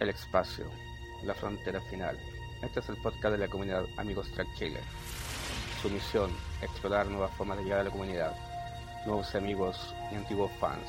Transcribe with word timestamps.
El 0.00 0.10
espacio, 0.10 0.66
la 1.24 1.34
frontera 1.34 1.80
final. 1.80 2.16
Este 2.62 2.78
es 2.78 2.88
el 2.88 2.96
podcast 2.98 3.32
de 3.32 3.38
la 3.38 3.48
comunidad 3.48 3.84
Amigos 3.96 4.30
Track 4.30 4.46
Chile. 4.54 4.78
Su 5.82 5.90
misión, 5.90 6.30
explorar 6.62 7.08
nuevas 7.08 7.32
formas 7.32 7.58
de 7.58 7.64
llegar 7.64 7.80
a 7.80 7.84
la 7.84 7.90
comunidad, 7.90 8.32
nuevos 9.06 9.34
amigos 9.34 9.92
y 10.12 10.14
antiguos 10.14 10.52
fans, 10.60 10.88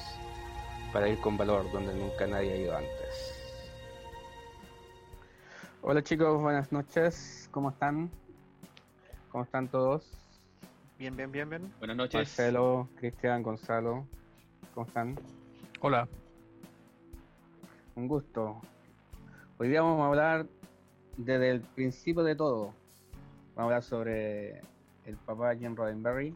para 0.93 1.09
ir 1.09 1.19
con 1.21 1.37
valor 1.37 1.71
donde 1.71 1.91
nunca 1.95 2.27
nadie 2.27 2.53
ha 2.53 2.57
ido 2.57 2.77
antes. 2.77 3.35
Hola 5.81 6.03
chicos, 6.03 6.39
buenas 6.39 6.71
noches, 6.71 7.49
¿cómo 7.51 7.71
están? 7.71 8.11
¿Cómo 9.31 9.43
están 9.43 9.67
todos? 9.69 10.07
Bien, 10.99 11.15
bien, 11.15 11.31
bien, 11.31 11.49
bien. 11.49 11.73
Buenas 11.79 11.97
noches. 11.97 12.13
Marcelo, 12.13 12.89
Cristian, 12.95 13.41
Gonzalo, 13.41 14.05
¿cómo 14.75 14.85
están? 14.85 15.19
Hola. 15.81 16.07
Un 17.95 18.07
gusto. 18.07 18.61
Hoy 19.61 19.67
día 19.67 19.81
vamos 19.81 20.01
a 20.01 20.05
hablar 20.07 20.45
desde 21.17 21.51
el 21.51 21.59
principio 21.59 22.23
de 22.23 22.33
todo. 22.33 22.73
Vamos 23.55 23.57
a 23.57 23.63
hablar 23.63 23.83
sobre 23.83 24.61
el 25.05 25.17
papá 25.25 25.53
Jim 25.53 25.75
Roddenberry 25.75 26.33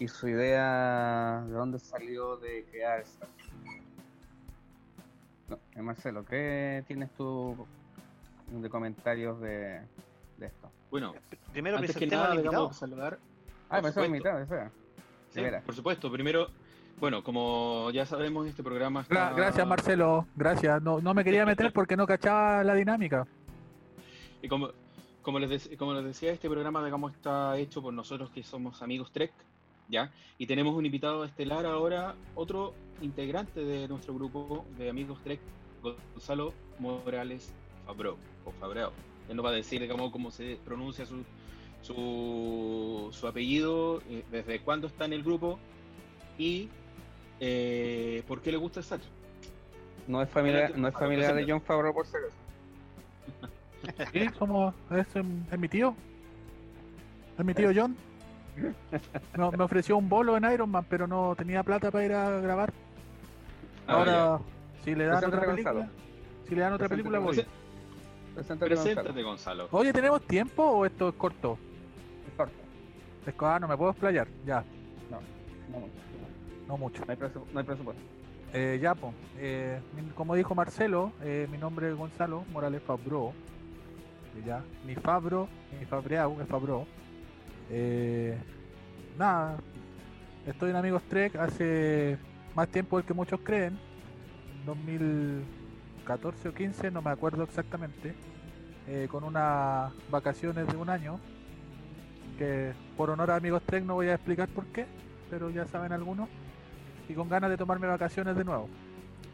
y 0.00 0.08
su 0.08 0.26
idea 0.26 1.44
de 1.46 1.52
dónde 1.52 1.78
salió 1.78 2.36
de 2.38 2.64
crear 2.68 3.02
Star. 3.02 3.28
No, 5.48 5.58
eh, 5.76 5.82
Marcelo, 5.82 6.24
¿qué 6.24 6.82
tienes 6.88 7.12
tú 7.12 7.64
de 8.48 8.68
comentarios 8.68 9.40
de, 9.40 9.80
de 10.38 10.46
esto? 10.46 10.72
Bueno, 10.90 11.14
Primero 11.52 11.76
antes 11.76 11.96
que 11.96 12.08
nada, 12.08 12.34
invitado. 12.34 12.54
digamos, 12.56 12.76
saludar. 12.76 13.20
Ah, 13.70 13.76
supuesto. 13.76 14.08
mitad, 14.08 14.42
espera. 14.42 14.72
Sí, 15.30 15.40
por 15.64 15.74
supuesto. 15.76 16.10
Primero, 16.10 16.48
bueno, 16.98 17.22
como 17.22 17.90
ya 17.92 18.06
sabemos, 18.06 18.46
este 18.46 18.62
programa 18.62 19.02
está... 19.02 19.32
Gra- 19.32 19.36
Gracias, 19.36 19.66
Marcelo. 19.66 20.26
Gracias. 20.36 20.80
No, 20.82 21.00
no 21.00 21.14
me 21.14 21.24
quería 21.24 21.44
meter 21.44 21.72
porque 21.72 21.96
no 21.96 22.06
cachaba 22.06 22.64
la 22.64 22.74
dinámica. 22.74 23.26
Y 24.42 24.48
como, 24.48 24.70
como, 25.22 25.38
les 25.38 25.70
como 25.76 25.94
les 25.94 26.04
decía, 26.04 26.32
este 26.32 26.48
programa, 26.48 26.84
digamos, 26.84 27.12
está 27.12 27.56
hecho 27.58 27.82
por 27.82 27.92
nosotros 27.92 28.30
que 28.30 28.42
somos 28.42 28.82
amigos 28.82 29.10
Trek, 29.12 29.32
¿ya? 29.88 30.12
Y 30.38 30.46
tenemos 30.46 30.74
un 30.74 30.86
invitado 30.86 31.24
estelar 31.24 31.66
ahora, 31.66 32.14
otro 32.34 32.74
integrante 33.02 33.64
de 33.64 33.88
nuestro 33.88 34.14
grupo 34.14 34.64
de 34.78 34.90
amigos 34.90 35.18
Trek, 35.22 35.40
Gonzalo 35.82 36.52
Morales 36.78 37.52
Fabreu, 37.86 38.16
o 38.44 38.52
Fabreo. 38.52 38.92
Él 39.28 39.36
nos 39.36 39.44
va 39.44 39.50
a 39.50 39.54
decir, 39.54 39.80
digamos, 39.80 40.10
cómo 40.12 40.30
se 40.30 40.58
pronuncia 40.64 41.06
su, 41.06 41.24
su, 41.82 43.08
su 43.12 43.26
apellido, 43.26 44.00
eh, 44.08 44.24
desde 44.30 44.60
cuándo 44.60 44.86
está 44.86 45.04
en 45.06 45.14
el 45.14 45.22
grupo 45.22 45.58
y 46.38 46.68
eh, 47.46 48.22
por 48.26 48.40
qué 48.40 48.50
le 48.50 48.56
gusta 48.56 48.80
Star 48.80 48.98
Trek. 49.00 49.10
No 50.08 50.22
es 50.22 50.28
familiar, 50.30 50.64
Adelante, 50.64 50.80
no 50.80 50.88
es 50.88 50.94
familiar 50.94 51.34
de. 51.34 51.44
John 51.50 51.60
Favreau 51.60 51.92
por 51.94 52.06
si 52.06 52.16
acaso. 52.16 52.32
Sí, 54.12 54.26
somos, 54.38 54.74
es, 54.90 55.14
em, 55.14 55.44
es 55.52 55.58
mi 55.58 55.68
tío. 55.68 55.94
Es 57.38 57.44
mi 57.44 57.52
tío 57.54 57.70
John. 57.74 57.96
No, 59.36 59.50
me 59.52 59.64
ofreció 59.64 59.96
un 59.98 60.08
bolo 60.08 60.36
en 60.36 60.50
Iron 60.50 60.70
Man, 60.70 60.86
pero 60.88 61.06
no 61.06 61.34
tenía 61.36 61.62
plata 61.62 61.90
para 61.90 62.04
ir 62.04 62.12
a 62.12 62.40
grabar. 62.40 62.72
Ah, 63.86 63.92
Ahora, 63.94 64.38
si 64.84 64.94
le 64.94 65.04
dan 65.04 65.16
Preséntate, 65.18 65.36
otra 65.36 65.50
película, 65.50 65.72
Gonzalo. 65.72 65.92
si 66.48 66.54
le 66.54 66.60
dan 66.62 66.72
otra 66.72 66.88
película, 66.88 67.18
voy. 67.18 67.44
Preséntate, 68.34 68.66
Preséntate, 68.74 69.22
Gonzalo. 69.22 69.64
Gonzalo. 69.64 69.68
Oye, 69.72 69.92
¿tenemos 69.92 70.22
tiempo 70.26 70.62
o 70.62 70.86
esto 70.86 71.08
es 71.10 71.14
corto? 71.16 71.58
Es 72.28 72.34
corto. 72.36 72.54
Es 73.26 73.34
que, 73.34 73.44
ah, 73.44 73.58
no 73.60 73.68
me 73.68 73.76
puedo 73.76 73.90
explayar. 73.90 74.28
Ya, 74.46 74.64
No, 75.10 75.20
no, 75.72 75.80
mucho. 75.80 75.92
No 76.68 76.76
mucho. 76.76 77.04
no, 77.06 77.12
hay, 77.12 77.18
no 77.52 77.58
hay 77.60 77.64
presupuesto. 77.64 78.02
Eh, 78.52 78.78
ya, 78.80 78.94
pues, 78.94 79.12
eh, 79.38 79.80
como 80.14 80.36
dijo 80.36 80.54
Marcelo, 80.54 81.12
eh, 81.22 81.48
mi 81.50 81.58
nombre 81.58 81.90
es 81.90 81.96
Gonzalo 81.96 82.44
Morales 82.52 82.82
Fabro. 82.82 83.32
Eh, 84.36 84.42
Ya, 84.46 84.62
mi 84.86 84.94
Fabro, 84.94 85.48
mi 85.78 85.84
Fabreau 85.86 86.40
es 86.40 86.46
Fabro. 86.46 86.86
Eh, 87.68 88.38
nada, 89.18 89.56
estoy 90.46 90.70
en 90.70 90.76
Amigos 90.76 91.02
Trek 91.08 91.34
hace 91.36 92.16
más 92.54 92.68
tiempo 92.68 92.96
del 92.96 93.06
que 93.06 93.14
muchos 93.14 93.40
creen. 93.40 93.76
2014 94.66 96.48
o 96.48 96.54
15, 96.54 96.90
no 96.92 97.02
me 97.02 97.10
acuerdo 97.10 97.42
exactamente. 97.42 98.14
con 99.10 99.24
unas 99.24 99.92
vacaciones 100.10 100.66
de 100.68 100.76
un 100.76 100.90
año. 100.90 101.18
Que 102.38 102.72
por 102.96 103.10
honor 103.10 103.30
a 103.32 103.36
Amigos 103.36 103.62
Trek 103.64 103.82
no 103.84 103.94
voy 103.94 104.08
a 104.08 104.14
explicar 104.14 104.48
por 104.48 104.66
qué, 104.66 104.86
pero 105.30 105.50
ya 105.50 105.66
saben 105.66 105.92
algunos 105.92 106.28
y 107.08 107.14
con 107.14 107.28
ganas 107.28 107.50
de 107.50 107.56
tomarme 107.56 107.86
vacaciones 107.86 108.36
de 108.36 108.44
nuevo. 108.44 108.68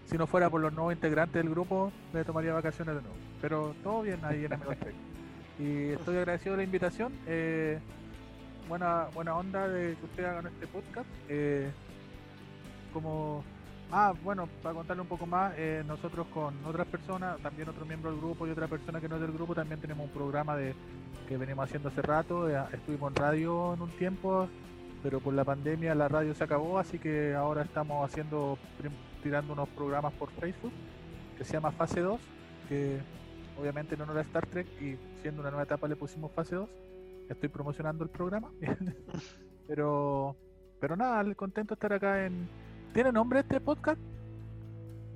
Si 0.07 0.19
no 0.19 0.27
fuera 0.27 0.51
por 0.51 0.61
los 0.61 0.73
nuevos 0.73 0.93
integrantes 0.93 1.35
del 1.43 1.51
grupo, 1.51 1.93
me 2.13 2.25
tomaría 2.25 2.53
vacaciones 2.53 2.97
de 2.97 3.01
nuevo. 3.03 3.17
Pero 3.41 3.75
todo 3.83 4.03
bien 4.03 4.19
ahí 4.25 4.45
en 4.45 4.53
Amigos 4.53 4.77
Trek. 4.79 4.95
Y 5.59 5.91
estoy 5.91 6.17
agradecido 6.17 6.53
de 6.53 6.57
la 6.59 6.65
invitación. 6.65 7.13
eh, 7.27 7.79
buena, 8.69 9.07
buena 9.15 9.37
onda 9.37 9.69
de 9.69 9.95
que 9.97 10.05
ustedes 10.05 10.29
hagan 10.29 10.47
este 10.47 10.67
podcast. 10.67 11.07
eh, 11.29 11.71
como. 12.93 13.45
Ah, 13.93 14.13
bueno, 14.23 14.49
para 14.63 14.75
contarle 14.75 15.03
un 15.03 15.09
poco 15.09 15.27
más, 15.27 15.53
eh, 15.57 15.83
nosotros 15.87 16.27
con 16.33 16.55
otras 16.65 16.87
personas, 16.87 17.39
también 17.41 17.69
otro 17.69 17.85
miembro 17.85 18.13
del 18.13 18.21
grupo 18.21 18.47
y 18.47 18.51
otra 18.51 18.69
persona 18.69 19.01
que 19.01 19.09
no 19.09 19.17
es 19.17 19.21
del 19.21 19.33
grupo, 19.33 19.53
también 19.53 19.81
tenemos 19.81 20.07
un 20.07 20.13
programa 20.13 20.57
de 20.57 20.75
que 21.29 21.37
venimos 21.37 21.65
haciendo 21.65 21.89
hace 21.89 22.03
rato. 22.03 22.49
eh, 22.49 22.57
estuvimos 22.73 23.11
en 23.11 23.17
radio 23.17 23.75
en 23.75 23.83
un 23.83 23.91
tiempo, 23.91 24.49
pero 25.03 25.21
por 25.21 25.35
la 25.35 25.45
pandemia 25.45 25.95
la 25.95 26.09
radio 26.09 26.35
se 26.35 26.45
acabó, 26.45 26.79
así 26.79 26.99
que 26.99 27.35
ahora 27.35 27.63
estamos 27.63 28.05
haciendo, 28.05 28.59
tirando 29.23 29.53
unos 29.53 29.69
programas 29.71 30.13
por 30.15 30.31
Facebook 30.31 30.73
que 31.39 31.45
se 31.45 31.55
llama 31.55 31.71
Fase 31.73 32.01
2, 32.01 32.21
que 32.69 32.99
obviamente 33.59 33.95
en 33.95 34.03
honor 34.03 34.19
a 34.19 34.23
Star 34.23 34.47
Trek 34.47 34.67
y 34.81 34.97
siendo 35.23 35.41
una 35.41 35.51
nueva 35.51 35.65
etapa 35.65 35.89
le 35.89 35.97
pusimos 35.97 36.31
Fase 36.33 36.57
2. 36.57 36.69
Estoy 37.29 37.49
promocionando 37.49 38.05
el 38.05 38.11
programa, 38.11 38.51
pero 39.67 40.37
pero 40.81 40.97
nada, 40.97 41.35
contento 41.35 41.75
de 41.75 41.77
estar 41.77 41.93
acá 41.93 42.25
en... 42.25 42.49
¿Tiene 42.95 43.13
nombre 43.13 43.41
este 43.41 43.61
podcast? 43.61 44.01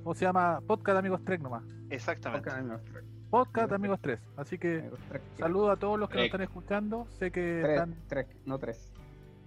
¿O 0.05 0.15
se 0.15 0.27
llama 0.27 0.61
Podcast 0.67 0.99
Amigos 0.99 1.25
Trek 1.25 1.41
nomás? 1.41 1.65
Exactamente. 1.89 2.51
Ok, 2.51 2.57
Amigos 2.57 2.85
Trek. 2.85 3.05
Podcast 3.31 3.73
Amigos 3.73 3.99
3. 4.03 4.21
Así 4.37 4.59
que 4.59 4.91
Trek. 5.09 5.23
saludo 5.39 5.71
a 5.71 5.77
todos 5.77 5.99
los 5.99 6.09
que 6.09 6.17
nos 6.17 6.23
Trek. 6.25 6.33
están 6.35 6.43
escuchando. 6.43 7.07
Sé 7.19 7.31
que 7.31 7.61
Tres, 7.63 7.73
están 7.73 7.95
Trek, 8.07 8.29
no 8.45 8.59
tres. 8.59 8.93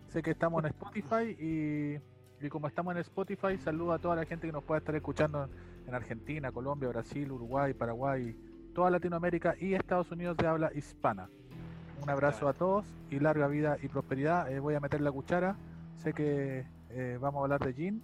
Sé 0.07 0.21
que 0.21 0.31
estamos 0.31 0.63
en 0.63 0.69
Spotify 0.69 1.35
y, 1.37 2.45
y 2.45 2.49
como 2.49 2.67
estamos 2.67 2.93
en 2.95 3.01
Spotify, 3.01 3.57
saludo 3.57 3.93
a 3.93 3.99
toda 3.99 4.15
la 4.15 4.25
gente 4.25 4.47
que 4.47 4.53
nos 4.53 4.63
pueda 4.63 4.79
estar 4.79 4.95
escuchando 4.95 5.49
en 5.85 5.93
Argentina, 5.93 6.51
Colombia, 6.51 6.89
Brasil, 6.89 7.31
Uruguay, 7.31 7.73
Paraguay, 7.73 8.35
toda 8.73 8.89
Latinoamérica 8.89 9.55
y 9.59 9.73
Estados 9.73 10.11
Unidos 10.11 10.37
de 10.37 10.47
habla 10.47 10.71
hispana. 10.73 11.29
Un 12.01 12.09
abrazo 12.09 12.47
a 12.47 12.53
todos 12.53 12.85
y 13.09 13.19
larga 13.19 13.47
vida 13.47 13.77
y 13.81 13.87
prosperidad. 13.87 14.51
Eh, 14.51 14.59
voy 14.59 14.75
a 14.75 14.79
meter 14.79 15.01
la 15.01 15.11
cuchara. 15.11 15.57
Sé 15.97 16.13
que 16.13 16.65
eh, 16.89 17.17
vamos 17.19 17.39
a 17.39 17.43
hablar 17.43 17.59
de 17.65 17.73
Jean, 17.73 18.01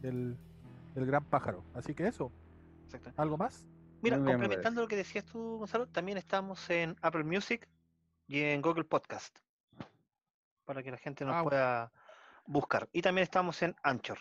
del, 0.00 0.36
del 0.94 1.06
gran 1.06 1.24
pájaro. 1.24 1.62
Así 1.74 1.94
que 1.94 2.06
eso, 2.06 2.32
Exacto. 2.84 3.12
¿algo 3.16 3.36
más? 3.36 3.68
Mira, 4.00 4.16
Muy 4.16 4.26
bien, 4.26 4.38
complementando 4.38 4.80
lo 4.80 4.88
que 4.88 4.96
decías 4.96 5.24
tú, 5.24 5.58
Gonzalo, 5.58 5.86
también 5.86 6.18
estamos 6.18 6.68
en 6.70 6.96
Apple 7.02 7.24
Music 7.24 7.68
y 8.26 8.40
en 8.40 8.60
Google 8.60 8.84
Podcast. 8.84 9.38
Para 10.64 10.82
que 10.82 10.90
la 10.90 10.96
gente 10.98 11.24
nos 11.24 11.36
Ah, 11.36 11.42
pueda 11.42 11.92
buscar. 12.46 12.88
Y 12.92 13.02
también 13.02 13.22
estamos 13.24 13.60
en 13.62 13.74
Anchor. 13.82 14.18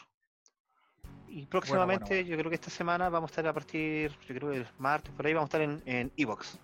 Y 1.27 1.45
próximamente, 1.45 2.15
bueno. 2.15 2.29
yo 2.29 2.37
creo 2.37 2.49
que 2.49 2.55
esta 2.55 2.69
semana 2.69 3.09
vamos 3.09 3.29
a 3.29 3.31
estar 3.31 3.47
a 3.47 3.53
partir, 3.53 4.11
yo 4.27 4.35
creo 4.35 4.51
que 4.51 4.57
el 4.57 4.67
martes, 4.79 5.13
por 5.13 5.25
ahí 5.25 5.33
vamos 5.33 5.47
a 5.47 5.57
estar 5.57 5.61
en, 5.61 5.81
en 5.85 6.11
Evox 6.17 6.59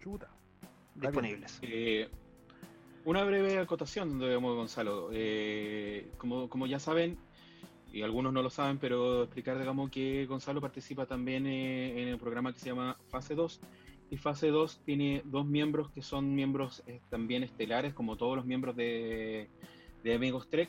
Chuta. 0.00 0.28
bien. 0.94 1.10
disponibles. 1.10 1.58
Eh, 1.62 2.08
una 3.04 3.24
breve 3.24 3.58
acotación, 3.58 4.18
digamos, 4.18 4.54
Gonzalo. 4.56 5.08
Eh, 5.12 6.10
como, 6.18 6.48
como 6.50 6.66
ya 6.66 6.78
saben, 6.78 7.18
y 7.92 8.02
algunos 8.02 8.32
no 8.32 8.42
lo 8.42 8.50
saben, 8.50 8.78
pero 8.78 9.22
explicar, 9.24 9.58
digamos, 9.58 9.90
que 9.90 10.26
Gonzalo 10.26 10.60
participa 10.60 11.06
también 11.06 11.46
eh, 11.46 12.02
en 12.02 12.08
el 12.08 12.18
programa 12.18 12.52
que 12.52 12.58
se 12.58 12.66
llama 12.66 12.96
Fase 13.08 13.34
2. 13.34 13.60
Y 14.10 14.16
Fase 14.16 14.48
2 14.48 14.80
tiene 14.84 15.22
dos 15.24 15.46
miembros 15.46 15.90
que 15.90 16.02
son 16.02 16.34
miembros 16.34 16.82
eh, 16.86 17.00
también 17.10 17.42
estelares, 17.42 17.94
como 17.94 18.16
todos 18.16 18.36
los 18.36 18.44
miembros 18.44 18.76
de, 18.76 19.48
de 20.02 20.14
Amigos 20.14 20.48
Trek, 20.48 20.68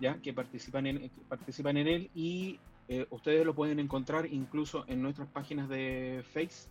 ya 0.00 0.20
que 0.22 0.32
participan 0.32 0.86
en, 0.86 1.10
que 1.10 1.20
participan 1.28 1.76
en 1.76 1.88
él. 1.88 2.10
Y 2.14 2.58
eh, 2.88 3.06
ustedes 3.10 3.44
lo 3.44 3.54
pueden 3.54 3.78
encontrar 3.78 4.26
incluso 4.26 4.84
en 4.88 5.02
nuestras 5.02 5.28
páginas 5.28 5.68
de 5.68 6.24
Face 6.32 6.68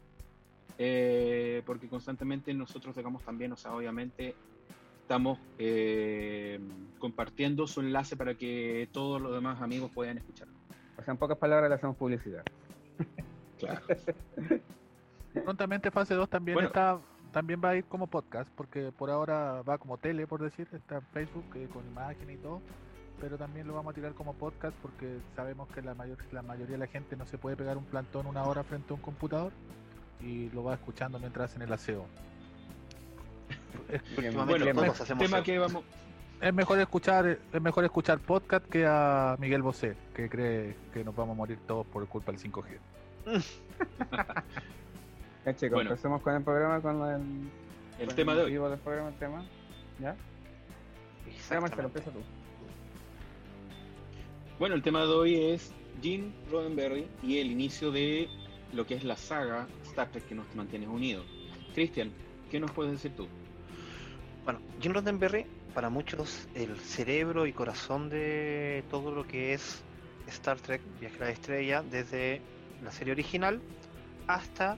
eh, 0.77 1.63
porque 1.65 1.87
constantemente 1.87 2.53
nosotros, 2.53 2.95
digamos, 2.95 3.23
también, 3.23 3.51
o 3.51 3.57
sea, 3.57 3.73
obviamente 3.73 4.35
estamos 5.01 5.39
eh, 5.57 6.59
compartiendo 6.99 7.65
su 7.65 7.79
enlace 7.79 8.15
para 8.15 8.35
que 8.35 8.87
todos 8.91 9.21
los 9.21 9.33
demás 9.33 9.61
amigos 9.61 9.89
puedan 9.93 10.17
escuchar. 10.17 10.47
O 10.97 11.03
sea, 11.03 11.13
en 11.13 11.17
pocas 11.17 11.37
palabras 11.37 11.69
le 11.69 11.75
hacemos 11.75 11.95
publicidad. 11.95 12.43
Claro. 13.57 13.81
Prontamente 15.43 15.91
fase 15.91 16.13
2 16.13 16.29
también 16.29 16.55
Bueno. 16.55 16.67
está 16.67 16.99
también 17.31 17.61
va 17.63 17.69
a 17.69 17.75
ir 17.75 17.85
como 17.85 18.07
podcast, 18.07 18.49
porque 18.55 18.91
por 18.91 19.09
ahora 19.11 19.61
va 19.61 19.77
como 19.77 19.97
tele, 19.97 20.25
por 20.25 20.41
decir, 20.41 20.67
está 20.71 20.95
en 20.95 21.01
Facebook 21.13 21.45
eh, 21.55 21.67
con 21.71 21.85
imagen 21.85 22.29
y 22.29 22.37
todo. 22.37 22.61
pero 23.19 23.37
también 23.37 23.67
lo 23.67 23.73
vamos 23.73 23.91
a 23.91 23.95
tirar 23.95 24.13
como 24.13 24.33
podcast 24.33 24.75
porque 24.81 25.19
sabemos 25.35 25.67
que 25.69 25.81
la, 25.81 25.93
mayor, 25.95 26.17
la 26.31 26.41
mayoría 26.41 26.73
de 26.73 26.77
la 26.79 26.87
gente 26.87 27.15
no 27.15 27.25
se 27.25 27.37
puede 27.37 27.55
pegar 27.55 27.75
un 27.77 27.83
plantón 27.85 28.27
una 28.27 28.43
hora 28.43 28.63
frente 28.63 28.93
a 28.93 28.95
un 28.95 29.01
computador 29.01 29.51
y 30.21 30.49
lo 30.51 30.63
va 30.63 30.75
escuchando 30.75 31.19
mientras 31.19 31.51
hacen 31.51 31.61
el 31.63 31.73
aseo. 31.73 32.05
Bueno, 34.15 34.73
todos 34.73 35.01
hacemos 35.01 35.23
tema 35.23 35.37
eso. 35.37 35.45
que 35.45 35.59
vamos, 35.59 35.83
Es 36.41 36.53
mejor 36.53 36.79
escuchar 36.79 37.37
es 37.53 37.61
mejor 37.61 37.85
escuchar 37.85 38.19
podcast 38.19 38.65
que 38.65 38.85
a 38.85 39.35
Miguel 39.39 39.61
Bosé, 39.61 39.95
que 40.13 40.29
cree 40.29 40.75
que 40.93 41.03
nos 41.03 41.15
vamos 41.15 41.35
a 41.35 41.37
morir 41.37 41.59
todos 41.67 41.85
por 41.87 42.05
culpa 42.07 42.31
del 42.31 42.41
5G. 42.41 42.79
Ya 45.47 45.55
chicos, 45.55 45.75
Bueno. 45.75 45.91
empecemos 45.91 46.21
con 46.21 46.35
el 46.35 46.43
programa, 46.43 46.81
con 46.81 47.01
el, 47.09 47.21
el 48.01 48.07
con 48.07 48.15
tema 48.17 48.35
de 48.35 48.43
hoy. 48.43 48.51
del 48.51 48.79
programa, 48.79 49.07
el 49.07 49.15
tema. 49.15 49.45
¿Ya? 49.97 50.13
Ya, 51.49 51.61
Marcelo, 51.61 51.83
empieza 51.87 52.11
tú. 52.11 52.19
Bueno, 54.59 54.75
el 54.75 54.81
tema 54.83 55.03
de 55.03 55.07
hoy 55.07 55.35
es 55.51 55.71
Gene 56.01 56.33
Roddenberry 56.51 57.07
y 57.23 57.37
el 57.37 57.49
inicio 57.49 57.91
de 57.93 58.27
lo 58.73 58.85
que 58.85 58.95
es 58.95 59.05
la 59.05 59.15
saga 59.15 59.67
Star 59.83 60.09
Trek 60.09 60.27
que 60.27 60.35
nos 60.35 60.53
mantiene 60.53 60.85
unidos. 60.85 61.25
Cristian, 61.73 62.11
¿qué 62.51 62.59
nos 62.59 62.71
puedes 62.71 62.91
decir 62.91 63.15
tú? 63.15 63.25
Bueno, 64.43 64.59
Jim 64.81 64.91
Roddenberry, 64.91 65.45
para 65.73 65.89
muchos, 65.89 66.49
el 66.55 66.77
cerebro 66.77 67.47
y 67.47 67.53
corazón 67.53 68.09
de 68.09 68.83
todo 68.89 69.11
lo 69.15 69.25
que 69.25 69.53
es 69.53 69.81
Star 70.27 70.59
Trek, 70.59 70.81
Viaje 70.99 71.15
a 71.23 71.25
la 71.27 71.31
Estrella, 71.31 71.83
desde 71.89 72.41
la 72.83 72.91
serie 72.91 73.13
original 73.13 73.61
hasta 74.27 74.77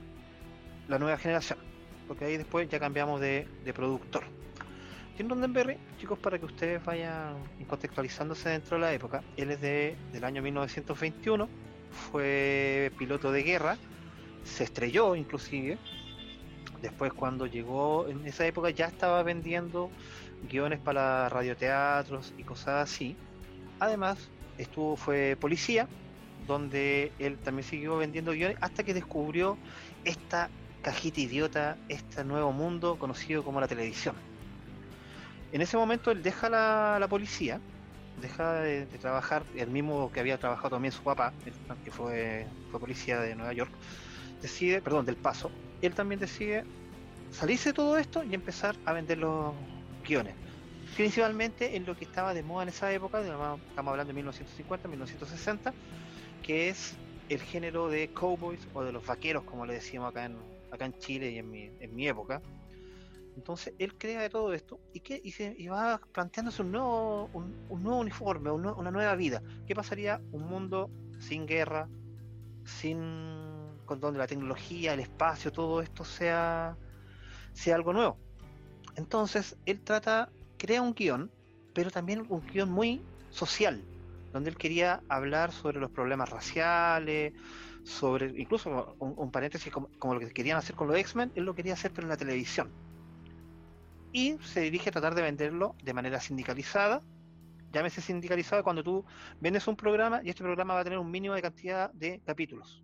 la 0.89 0.99
nueva 0.99 1.17
generación, 1.17 1.59
porque 2.07 2.25
ahí 2.25 2.37
después 2.37 2.67
ya 2.67 2.79
cambiamos 2.79 3.21
de, 3.21 3.47
de 3.63 3.73
productor. 3.73 4.23
Jim 5.15 5.29
Roddenberry, 5.29 5.77
chicos, 5.97 6.19
para 6.19 6.37
que 6.39 6.45
ustedes 6.45 6.83
vayan 6.83 7.35
contextualizándose 7.67 8.49
dentro 8.49 8.77
de 8.77 8.81
la 8.81 8.93
época, 8.93 9.23
él 9.37 9.51
es 9.51 9.61
de, 9.61 9.95
del 10.11 10.23
año 10.23 10.41
1921, 10.41 11.47
fue 12.11 12.91
piloto 12.97 13.31
de 13.31 13.43
guerra, 13.43 13.77
se 14.43 14.65
estrelló 14.65 15.15
inclusive, 15.15 15.77
Después 16.81 17.11
cuando 17.11 17.45
llegó 17.45 18.07
en 18.07 18.25
esa 18.25 18.45
época 18.45 18.69
ya 18.69 18.85
estaba 18.85 19.21
vendiendo 19.23 19.89
guiones 20.49 20.79
para 20.79 21.27
radioteatros 21.27 22.33
y 22.37 22.43
cosas 22.43 22.89
así. 22.89 23.17
Además, 23.79 24.29
estuvo 24.57 24.95
fue 24.95 25.37
policía, 25.39 25.87
donde 26.47 27.11
él 27.19 27.37
también 27.37 27.67
siguió 27.67 27.97
vendiendo 27.97 28.31
guiones 28.31 28.57
hasta 28.61 28.83
que 28.83 28.93
descubrió 28.93 29.57
esta 30.05 30.49
cajita 30.81 31.21
idiota, 31.21 31.77
este 31.89 32.23
nuevo 32.23 32.51
mundo 32.51 32.97
conocido 32.97 33.43
como 33.43 33.59
la 33.59 33.67
televisión. 33.67 34.15
En 35.51 35.61
ese 35.61 35.77
momento 35.77 36.11
él 36.11 36.21
deja 36.21 36.49
la, 36.49 36.97
la 36.99 37.07
policía, 37.07 37.59
deja 38.21 38.53
de, 38.61 38.85
trabajar, 38.85 39.43
el 39.55 39.69
mismo 39.69 40.11
que 40.11 40.19
había 40.19 40.37
trabajado 40.37 40.71
también 40.71 40.91
su 40.91 41.01
papá, 41.03 41.33
que 41.83 41.91
fue, 41.91 42.45
fue 42.69 42.79
policía 42.79 43.19
de 43.19 43.35
Nueva 43.35 43.53
York, 43.53 43.71
decide, 44.41 44.81
perdón, 44.81 45.05
del 45.05 45.15
Paso, 45.15 45.51
él 45.81 45.93
también 45.95 46.19
decide 46.19 46.63
salirse 47.31 47.69
de 47.69 47.73
todo 47.73 47.97
esto 47.97 48.23
y 48.23 48.33
empezar 48.33 48.75
a 48.85 48.93
vender 48.93 49.17
los 49.17 49.53
guiones. 50.07 50.35
Principalmente 50.95 51.75
en 51.75 51.85
lo 51.85 51.95
que 51.95 52.03
estaba 52.05 52.33
de 52.33 52.43
moda 52.43 52.63
en 52.63 52.69
esa 52.69 52.91
época, 52.91 53.19
de- 53.21 53.29
estamos 53.29 53.91
hablando 53.91 54.07
de 54.07 54.13
1950, 54.13 54.87
1960, 54.87 55.73
que 56.43 56.69
es 56.69 56.95
el 57.29 57.41
género 57.41 57.89
de 57.89 58.09
cowboys 58.09 58.67
o 58.73 58.83
de 58.83 58.91
los 58.91 59.05
vaqueros, 59.05 59.43
como 59.43 59.65
le 59.65 59.73
decíamos 59.73 60.09
acá 60.09 60.25
en, 60.25 60.37
acá 60.71 60.85
en 60.85 60.97
Chile 60.97 61.31
y 61.31 61.37
en 61.37 61.49
mi, 61.49 61.71
en 61.79 61.95
mi 61.95 62.07
época. 62.07 62.41
Entonces 63.35 63.73
él 63.79 63.97
crea 63.97 64.21
de 64.21 64.29
todo 64.29 64.53
esto 64.53 64.79
y, 64.93 64.99
que, 64.99 65.19
y, 65.23 65.31
se, 65.31 65.55
y 65.57 65.67
va 65.67 66.01
planteándose 66.11 66.61
un 66.61 66.71
nuevo, 66.71 67.29
un, 67.33 67.83
nuevo 67.83 67.99
uniforme, 67.99 68.51
una 68.51 68.91
nueva 68.91 69.15
vida. 69.15 69.41
¿Qué 69.65 69.75
pasaría? 69.75 70.21
Un 70.31 70.45
mundo 70.47 70.89
sin 71.19 71.45
guerra, 71.45 71.87
sin 72.65 72.99
con 73.85 73.99
donde 73.99 74.19
la 74.19 74.27
tecnología, 74.27 74.93
el 74.93 74.99
espacio, 74.99 75.51
todo 75.51 75.81
esto 75.81 76.03
sea, 76.03 76.77
sea 77.53 77.75
algo 77.75 77.91
nuevo. 77.91 78.17
Entonces, 78.95 79.57
él 79.65 79.81
trata, 79.81 80.29
crea 80.57 80.81
un 80.83 80.93
guion, 80.93 81.31
pero 81.73 81.89
también 81.89 82.23
un 82.29 82.45
guion 82.45 82.69
muy 82.69 83.01
social, 83.31 83.83
donde 84.31 84.49
él 84.49 84.57
quería 84.57 85.01
hablar 85.09 85.51
sobre 85.51 85.79
los 85.79 85.91
problemas 85.91 86.29
raciales, 86.29 87.33
sobre, 87.83 88.27
incluso 88.39 88.95
un, 88.99 89.31
paréntesis 89.31 89.71
como, 89.71 90.13
lo 90.13 90.19
que 90.19 90.31
querían 90.31 90.57
hacer 90.57 90.75
con 90.75 90.87
los 90.87 90.97
X-Men, 90.97 91.31
él 91.35 91.43
lo 91.43 91.55
quería 91.55 91.73
hacer 91.73 91.91
pero 91.91 92.05
en 92.05 92.09
la 92.09 92.17
televisión. 92.17 92.71
Y 94.11 94.37
se 94.43 94.61
dirige 94.61 94.89
a 94.89 94.91
tratar 94.91 95.15
de 95.15 95.21
venderlo 95.21 95.75
de 95.83 95.93
manera 95.93 96.19
sindicalizada. 96.19 97.01
Llámese 97.71 98.01
sindicalizada 98.01 98.63
cuando 98.63 98.83
tú 98.83 99.05
vendes 99.39 99.67
un 99.67 99.75
programa 99.75 100.21
y 100.23 100.29
este 100.29 100.43
programa 100.43 100.73
va 100.73 100.79
a 100.79 100.83
tener 100.83 100.97
un 100.97 101.11
mínimo 101.11 101.35
de 101.35 101.41
cantidad 101.41 101.91
de 101.93 102.19
capítulos. 102.25 102.83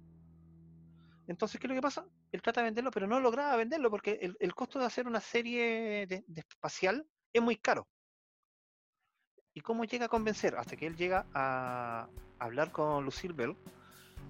Entonces, 1.28 1.60
¿qué 1.60 1.66
es 1.66 1.70
lo 1.70 1.76
que 1.76 1.82
pasa? 1.82 2.06
Él 2.32 2.44
trata 2.44 2.62
de 2.62 2.66
venderlo, 2.66 2.92
pero 2.92 3.08
no 3.08 3.20
lograba 3.20 3.56
venderlo 3.56 3.90
porque 3.90 4.20
el, 4.22 4.38
el 4.40 4.54
costo 4.54 4.78
de 4.78 4.86
hacer 4.86 5.08
una 5.08 5.20
serie 5.20 6.06
de, 6.06 6.24
de 6.28 6.42
espacial 6.42 7.08
es 7.34 7.42
muy 7.42 7.56
caro. 7.56 7.88
¿Y 9.56 9.62
cómo 9.62 9.86
llega 9.86 10.06
a 10.06 10.10
convencer? 10.10 10.56
Hasta 10.58 10.76
que 10.76 10.86
él 10.86 10.98
llega 10.98 11.26
a 11.34 12.08
hablar 12.40 12.72
con 12.72 13.06
Lucille 13.06 13.34
Bell. 13.34 13.56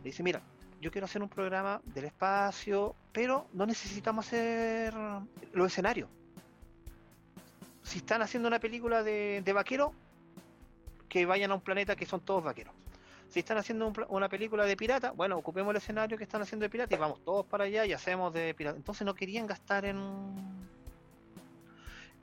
Le 0.03 0.11
dice, 0.11 0.21
mira, 0.21 0.39
yo 0.79 0.91
quiero 0.91 1.05
hacer 1.05 1.23
un 1.23 1.29
programa 1.29 1.81
del 1.83 2.05
espacio, 2.05 2.95
pero 3.11 3.47
no 3.51 3.65
necesitamos 3.65 4.27
hacer 4.27 4.93
los 5.51 5.67
escenarios. 5.67 6.07
Si 7.81 7.97
están 7.97 8.21
haciendo 8.21 8.47
una 8.47 8.59
película 8.59 9.01
de, 9.01 9.41
de 9.43 9.53
vaquero, 9.53 9.93
que 11.09 11.25
vayan 11.25 11.49
a 11.49 11.55
un 11.55 11.61
planeta 11.61 11.95
que 11.95 12.05
son 12.05 12.21
todos 12.21 12.43
vaqueros. 12.43 12.75
Si 13.29 13.39
están 13.39 13.57
haciendo 13.57 13.91
una 14.09 14.29
película 14.29 14.65
de 14.65 14.77
pirata, 14.77 15.09
bueno, 15.09 15.37
ocupemos 15.37 15.71
el 15.71 15.77
escenario 15.77 16.19
que 16.19 16.23
están 16.23 16.43
haciendo 16.43 16.65
de 16.65 16.69
pirata 16.69 16.93
y 16.93 16.99
vamos 16.99 17.19
todos 17.25 17.47
para 17.47 17.63
allá 17.63 17.83
y 17.83 17.93
hacemos 17.93 18.31
de 18.31 18.53
pirata. 18.53 18.77
Entonces 18.77 19.03
no 19.03 19.15
querían 19.15 19.47
gastar 19.47 19.85
en, 19.85 19.97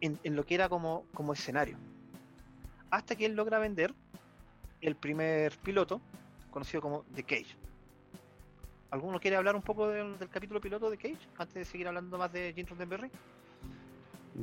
en, 0.01 0.21
en 0.23 0.37
lo 0.37 0.47
que 0.47 0.55
era 0.55 0.69
como, 0.69 1.05
como 1.13 1.33
escenario. 1.33 1.77
Hasta 2.93 3.17
que 3.17 3.25
él 3.25 3.35
logra 3.35 3.59
vender 3.59 3.95
el 4.83 4.97
primer 4.97 5.57
piloto, 5.61 6.03
conocido 6.51 6.83
como 6.83 7.05
The 7.15 7.23
Cage. 7.23 7.57
¿Alguno 8.91 9.19
quiere 9.19 9.39
hablar 9.39 9.57
un 9.57 9.63
poco 9.63 9.89
del, 9.89 10.19
capítulo 10.29 10.61
piloto 10.61 10.91
de 10.91 10.99
Cage? 10.99 11.27
Antes 11.39 11.55
de 11.55 11.65
seguir 11.65 11.89
hablando 11.89 12.19
más 12.19 12.31
de 12.35 12.53
Jim 12.53 12.67
Roddenberry. 12.67 13.11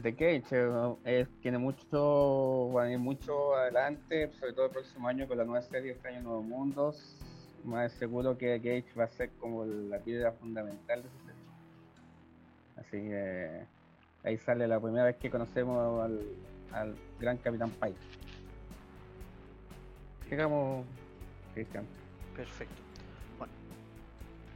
The 0.01 0.15
Cage 0.15 0.97
eh, 1.05 1.27
tiene 1.43 1.59
mucho, 1.59 2.71
mucho 2.97 3.53
adelante, 3.53 4.31
sobre 4.39 4.53
todo 4.53 4.65
el 4.65 4.71
próximo 4.71 5.07
año 5.07 5.27
con 5.27 5.37
la 5.37 5.43
nueva 5.43 5.61
serie 5.61 5.91
Extraños 5.91 6.23
Nuevos 6.23 6.43
Mundos. 6.43 7.19
Más 7.63 7.91
seguro 7.91 8.35
que 8.35 8.57
Cage 8.57 8.99
va 8.99 9.03
a 9.03 9.09
ser 9.09 9.29
como 9.39 9.63
la 9.63 9.99
piedra 9.99 10.31
fundamental 10.31 11.03
de 11.03 11.07
esa 11.07 11.19
serie. 11.19 11.43
Así 12.77 13.09
que 13.09 13.65
ahí 14.23 14.37
sale 14.39 14.67
la 14.67 14.79
primera 14.79 15.05
vez 15.05 15.17
que 15.17 15.29
conocemos 15.29 16.03
al, 16.03 16.19
al 16.71 16.95
gran 17.19 17.37
Capitán 17.37 17.69
Pike. 17.69 18.28
Llegamos, 20.29 20.85
Cristian. 21.53 21.85
Perfecto. 22.35 22.75
Bueno. 23.37 23.53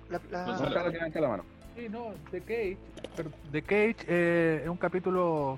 La, 0.10 0.22
la- 0.46 1.20
la 1.22 1.28
mano. 1.28 1.44
Sí, 1.76 1.90
no, 1.90 2.14
The 2.30 2.42
Cage. 2.42 2.78
pero 3.16 3.32
The 3.52 3.62
Cage 3.64 3.96
eh, 4.08 4.62
es 4.64 4.70
un 4.70 4.78
capítulo 4.78 5.58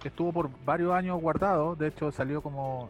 que 0.00 0.08
estuvo 0.08 0.32
por 0.32 0.50
varios 0.64 0.92
años 0.92 1.20
guardado. 1.20 1.74
De 1.74 1.88
hecho, 1.88 2.12
salió 2.12 2.42
como 2.42 2.88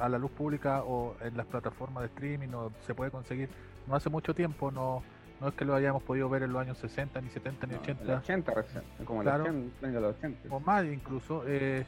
a 0.00 0.08
la 0.08 0.18
luz 0.18 0.30
pública 0.30 0.82
o 0.84 1.14
en 1.22 1.36
las 1.36 1.46
plataformas 1.46 2.02
de 2.02 2.06
streaming 2.08 2.48
o 2.54 2.72
se 2.86 2.94
puede 2.94 3.10
conseguir 3.10 3.48
no 3.86 3.94
hace 3.94 4.08
mucho 4.08 4.34
tiempo. 4.34 4.70
No, 4.70 5.02
no 5.40 5.48
es 5.48 5.54
que 5.54 5.66
lo 5.66 5.74
hayamos 5.74 6.02
podido 6.02 6.28
ver 6.30 6.42
en 6.44 6.52
los 6.54 6.62
años 6.62 6.78
60, 6.78 7.20
ni 7.20 7.28
70, 7.28 7.66
ni 7.66 7.74
No, 7.74 7.80
80 7.80 8.02
el 8.04 8.10
80 8.18 8.54
recién, 8.54 8.82
como 9.04 9.22
Claro. 9.22 9.44
el 9.44 9.50
80, 9.50 9.76
venga, 9.86 9.98
el 9.98 10.04
80. 10.06 10.48
o 10.54 10.60
más 10.60 10.84
incluso. 10.86 11.44
eh, 11.46 11.84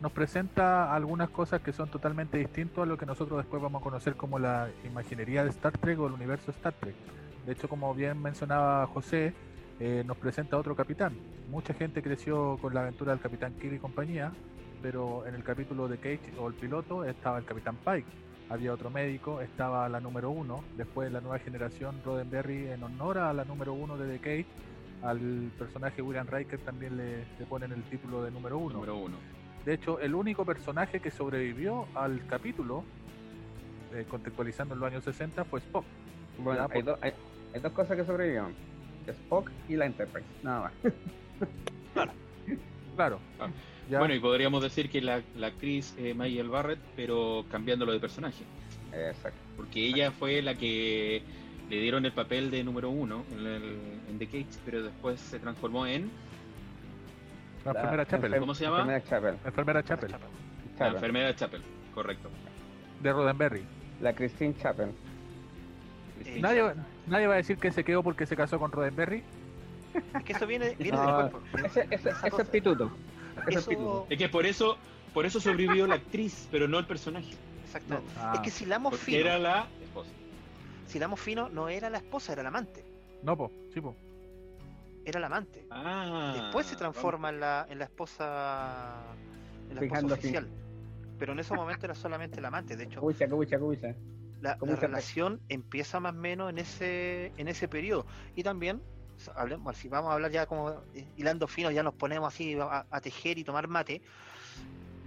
nos 0.00 0.12
presenta 0.12 0.94
algunas 0.94 1.30
cosas 1.30 1.62
que 1.62 1.72
son 1.72 1.90
totalmente 1.90 2.38
distintas 2.38 2.78
a 2.78 2.86
lo 2.86 2.98
que 2.98 3.06
nosotros 3.06 3.38
después 3.38 3.62
vamos 3.62 3.80
a 3.80 3.84
conocer 3.84 4.14
como 4.14 4.38
la 4.38 4.68
imaginería 4.84 5.42
de 5.42 5.50
Star 5.50 5.76
Trek 5.78 5.98
o 5.98 6.06
el 6.06 6.12
universo 6.12 6.50
Star 6.50 6.74
Trek. 6.74 6.94
De 7.46 7.52
hecho, 7.52 7.68
como 7.68 7.94
bien 7.94 8.20
mencionaba 8.20 8.86
José, 8.88 9.32
eh, 9.80 10.02
nos 10.06 10.16
presenta 10.16 10.58
otro 10.58 10.74
capitán. 10.74 11.16
Mucha 11.50 11.72
gente 11.74 12.02
creció 12.02 12.58
con 12.60 12.74
la 12.74 12.80
aventura 12.80 13.12
del 13.12 13.20
capitán 13.20 13.54
Kirk 13.54 13.74
y 13.74 13.78
compañía, 13.78 14.32
pero 14.82 15.26
en 15.26 15.34
el 15.34 15.44
capítulo 15.44 15.88
de 15.88 15.98
Cage 15.98 16.32
o 16.38 16.48
el 16.48 16.54
piloto 16.54 17.04
estaba 17.04 17.38
el 17.38 17.44
capitán 17.44 17.76
Pike. 17.76 18.06
Había 18.48 18.72
otro 18.72 18.90
médico, 18.90 19.40
estaba 19.40 19.88
la 19.88 20.00
número 20.00 20.30
uno. 20.30 20.62
Después 20.76 21.10
la 21.10 21.20
nueva 21.20 21.38
generación 21.38 22.00
Roddenberry 22.04 22.68
en 22.68 22.82
honor 22.82 23.18
a 23.18 23.32
la 23.32 23.44
número 23.44 23.72
uno 23.72 23.96
de 23.96 24.18
The 24.18 24.18
Cage. 24.18 24.46
Al 25.02 25.50
personaje 25.58 26.00
William 26.00 26.26
Riker 26.26 26.58
también 26.60 26.96
le, 26.96 27.24
ponen 27.46 27.72
el 27.72 27.82
título 27.84 28.22
de. 28.22 28.30
Número 28.30 28.58
uno. 28.58 28.80
De 29.66 29.74
hecho, 29.74 29.98
el 30.00 30.14
único 30.14 30.44
personaje 30.44 31.00
que 31.00 31.10
sobrevivió 31.10 31.86
al 31.94 32.24
capítulo, 32.28 32.84
eh, 33.92 34.06
contextualizando 34.08 34.74
en 34.74 34.80
los 34.80 34.90
años 34.92 35.04
60, 35.04 35.44
fue 35.44 35.58
Spock. 35.60 35.84
Bueno, 36.38 36.62
hay, 36.62 36.68
pues. 36.68 36.84
do- 36.84 36.98
hay- 37.02 37.12
hay 37.52 37.60
dos 37.60 37.72
cosas 37.72 37.96
que 37.96 38.04
sobrevivieron. 38.04 38.54
Spock 39.08 39.50
y 39.68 39.74
la 39.76 39.86
Enterprise, 39.86 40.26
nada 40.42 40.70
más. 40.70 40.92
Claro. 42.96 43.18
Ah, 43.38 43.48
Ya. 43.90 43.98
Bueno, 43.98 44.14
y 44.14 44.20
podríamos 44.20 44.62
decir 44.62 44.88
que 44.90 45.00
la, 45.02 45.20
la 45.36 45.48
actriz 45.48 45.94
eh, 45.98 46.14
Mayel 46.14 46.48
Barrett, 46.48 46.78
pero 46.96 47.44
cambiándolo 47.50 47.92
de 47.92 48.00
personaje. 48.00 48.42
Exacto. 48.92 49.38
Porque 49.56 49.84
ella 49.86 50.10
fue 50.12 50.40
la 50.42 50.54
que 50.54 51.22
le 51.68 51.80
dieron 51.80 52.06
el 52.06 52.12
papel 52.12 52.50
de 52.50 52.64
número 52.64 52.88
uno 52.90 53.24
en, 53.32 53.46
el- 53.46 53.78
en 54.08 54.18
The 54.18 54.26
Cage, 54.26 54.46
pero 54.64 54.82
después 54.82 55.20
se 55.20 55.38
transformó 55.38 55.86
en 55.86 56.10
la 57.72 57.80
enfermera 57.80 58.06
Chapel. 58.06 58.32
enfer- 58.32 58.40
¿Cómo 58.40 58.54
se 58.54 58.64
llama? 58.64 58.78
enfermera 58.80 59.04
Chapel. 59.04 59.36
La 59.42 59.48
enfermera 59.48 59.82
Chapel. 59.84 60.10
la 60.12 60.18
Chapel. 60.78 60.94
enfermera 60.94 61.36
Chapel. 61.36 61.62
Correcto. 61.94 62.28
De 63.02 63.12
Roddenberry. 63.12 63.64
La 64.00 64.14
Christine 64.14 64.54
Chapel. 64.56 64.90
Nadie, 66.40 66.72
nadie 67.06 67.26
va 67.26 67.34
a 67.34 67.36
decir 67.38 67.58
que 67.58 67.70
se 67.70 67.84
quedó 67.84 68.02
porque 68.02 68.26
se 68.26 68.36
casó 68.36 68.58
con 68.58 68.72
Roddenberry. 68.72 69.22
Es 70.14 70.24
que 70.24 70.32
eso 70.32 70.46
viene, 70.46 70.74
viene 70.78 70.96
No, 70.98 71.22
después. 71.22 71.42
po. 71.52 71.58
Ese, 71.58 71.86
ese, 71.90 72.10
es 72.42 72.48
pituto. 72.48 72.90
Ese 73.42 73.50
es 73.50 73.56
Eso- 73.58 73.70
pituto. 73.70 74.06
Es 74.10 74.18
que 74.18 74.28
por 74.28 74.44
eso, 74.46 74.76
por 75.14 75.24
eso 75.24 75.40
sobrevivió 75.40 75.86
la 75.86 75.94
actriz, 75.96 76.48
pero 76.50 76.68
no 76.68 76.78
el 76.78 76.86
personaje. 76.86 77.32
Exactamente. 77.64 78.10
Ah. 78.18 78.32
Es 78.34 78.40
que 78.40 78.50
si 78.50 78.64
Porque 78.92 79.04
fino, 79.12 79.18
era 79.20 79.38
la 79.38 79.66
esposa. 79.82 80.10
si 80.86 80.98
hilamos 80.98 81.20
fino, 81.20 81.48
no 81.48 81.68
era 81.68 81.88
la 81.90 81.98
esposa, 81.98 82.32
era 82.32 82.42
la 82.42 82.48
amante. 82.48 82.84
No, 83.22 83.36
po, 83.36 83.50
sí, 83.72 83.80
po. 83.80 83.94
Era 85.06 85.20
la 85.20 85.26
amante. 85.28 85.64
Ah, 85.70 86.32
Después 86.34 86.66
se 86.66 86.74
transforma 86.74 87.30
en 87.30 87.38
la, 87.40 87.64
en 87.70 87.78
la 87.78 87.84
esposa, 87.84 89.02
en 89.70 89.76
la 89.76 89.80
esposa 89.82 90.00
fin. 90.02 90.12
oficial. 90.12 90.50
Pero 91.18 91.32
en 91.32 91.38
ese 91.38 91.54
momento 91.54 91.86
era 91.86 91.94
solamente 91.94 92.40
la 92.40 92.48
amante. 92.48 92.76
De 92.76 92.84
hecho, 92.84 93.00
Cucha, 93.00 93.28
cucha, 93.28 93.58
cucha. 93.58 93.94
la, 94.40 94.58
¿Cómo 94.58 94.72
la 94.72 94.78
se- 94.80 94.86
relación 94.86 95.40
empieza 95.48 96.00
más 96.00 96.12
o 96.12 96.16
menos 96.16 96.50
en 96.50 96.58
ese 96.58 97.32
en 97.36 97.46
ese 97.48 97.68
periodo 97.68 98.04
y 98.34 98.42
también 98.42 98.82
hablemos 99.34 99.76
si 99.78 99.88
vamos 99.88 100.10
a 100.10 100.14
hablar 100.14 100.30
ya 100.30 100.44
como 100.44 100.70
eh, 100.92 101.06
hilando 101.16 101.46
fino 101.46 101.70
ya 101.70 101.82
nos 101.82 101.94
ponemos 101.94 102.28
así 102.34 102.54
a, 102.60 102.84
a 102.90 103.00
tejer 103.00 103.38
y 103.38 103.44
tomar 103.44 103.66
mate 103.66 104.02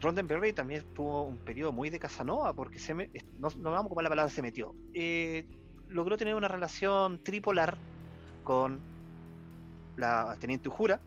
Roddenberry 0.02 0.54
también 0.54 0.84
tuvo 0.96 1.24
un 1.24 1.38
periodo 1.38 1.72
muy 1.72 1.92
de 1.92 2.00
Casanova 2.00 2.54
porque 2.54 2.80
se 2.80 2.96
me, 2.96 3.12
no, 3.38 3.50
no 3.58 3.70
vamos 3.72 3.84
a 3.84 3.86
ocupar 3.88 4.04
la 4.04 4.10
palabra 4.10 4.32
se 4.32 4.42
metió 4.42 4.74
Eh, 4.96 5.46
logró 5.90 6.18
tener 6.18 6.34
una 6.34 6.48
relación 6.48 7.22
tripolar 7.24 7.78
con 8.44 8.82
la 10.00 10.36
teniente 10.40 10.70
Ujura 10.70 11.00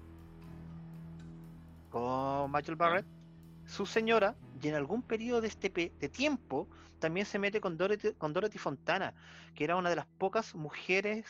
con 1.90 2.50
Michael 2.50 2.76
Barrett 2.76 3.06
su 3.66 3.86
señora 3.86 4.34
y 4.60 4.68
en 4.68 4.74
algún 4.74 5.02
periodo 5.02 5.40
de 5.40 5.48
este 5.48 5.70
de 5.70 6.08
tiempo 6.08 6.68
también 6.98 7.26
se 7.26 7.38
mete 7.38 7.60
con 7.60 7.76
Dorothy, 7.76 8.12
con 8.14 8.32
Dorothy 8.32 8.58
Fontana, 8.58 9.14
que 9.54 9.64
era 9.64 9.76
una 9.76 9.90
de 9.90 9.96
las 9.96 10.06
pocas 10.18 10.54
mujeres 10.54 11.26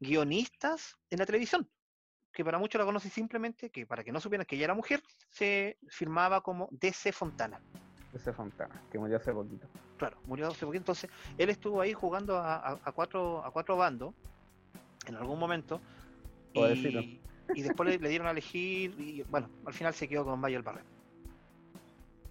guionistas 0.00 0.96
en 1.10 1.18
la 1.18 1.26
televisión, 1.26 1.68
que 2.32 2.44
para 2.44 2.58
muchos 2.58 2.78
la 2.78 2.84
conocen 2.84 3.10
simplemente, 3.10 3.70
que 3.70 3.86
para 3.86 4.04
que 4.04 4.12
no 4.12 4.20
supieran 4.20 4.44
que 4.44 4.56
ella 4.56 4.64
era 4.66 4.74
mujer, 4.74 5.02
se 5.30 5.78
firmaba 5.88 6.42
como 6.42 6.68
DC 6.72 7.12
Fontana. 7.12 7.60
Ese 8.12 8.32
Fontana, 8.32 8.82
que 8.90 8.98
murió 8.98 9.16
hace 9.16 9.32
poquito. 9.32 9.66
Claro, 9.96 10.18
murió 10.26 10.48
hace 10.48 10.66
poquito, 10.66 10.82
entonces 10.82 11.10
él 11.38 11.48
estuvo 11.48 11.80
ahí 11.80 11.92
jugando 11.94 12.36
a, 12.36 12.56
a- 12.56 12.80
a 12.84 12.92
cuatro, 12.92 13.44
a 13.44 13.50
cuatro 13.50 13.76
bandos 13.76 14.14
en 15.06 15.16
algún 15.16 15.38
momento. 15.38 15.80
Y, 16.90 17.20
y 17.54 17.62
después 17.62 17.88
le, 17.88 17.98
le 17.98 18.08
dieron 18.08 18.26
a 18.26 18.30
elegir 18.30 18.94
y 18.98 19.22
bueno, 19.24 19.48
al 19.66 19.74
final 19.74 19.92
se 19.94 20.08
quedó 20.08 20.24
con 20.24 20.38
Mayo 20.40 20.62
Barret. 20.62 20.84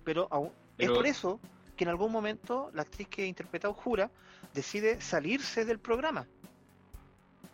Pero, 0.04 0.28
aún- 0.32 0.52
Pero- 0.78 0.92
es 0.94 0.98
por 0.98 1.06
eso 1.08 1.40
que 1.76 1.84
en 1.84 1.90
algún 1.90 2.12
momento 2.12 2.70
la 2.74 2.84
actriz 2.84 3.08
que 3.08 3.26
interpreta 3.26 3.68
a 3.68 3.74
Jura 3.74 4.10
decide 4.54 5.02
salirse 5.02 5.66
del 5.66 5.80
programa. 5.80 6.28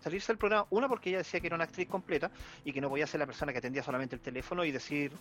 Salirse 0.01 0.27
del 0.31 0.38
programa, 0.38 0.65
una 0.69 0.88
porque 0.88 1.09
ella 1.09 1.19
decía 1.19 1.39
que 1.41 1.47
era 1.47 1.55
una 1.55 1.65
actriz 1.65 1.88
completa 1.88 2.31
y 2.63 2.71
que 2.71 2.79
no 2.81 2.89
podía 2.89 3.05
ser 3.07 3.19
la 3.19 3.25
persona 3.25 3.51
que 3.51 3.57
atendía 3.59 3.83
solamente 3.83 4.15
el 4.15 4.21
teléfono 4.21 4.63
y 4.63 4.71
decir 4.71 5.11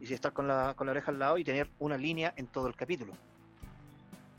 y 0.00 0.06
si 0.06 0.14
estar 0.14 0.32
con 0.32 0.46
la, 0.48 0.74
con 0.74 0.86
la 0.86 0.92
oreja 0.92 1.10
al 1.10 1.18
lado 1.18 1.38
y 1.38 1.44
tener 1.44 1.68
una 1.78 1.96
línea 1.96 2.32
en 2.36 2.46
todo 2.46 2.66
el 2.68 2.74
capítulo. 2.76 3.12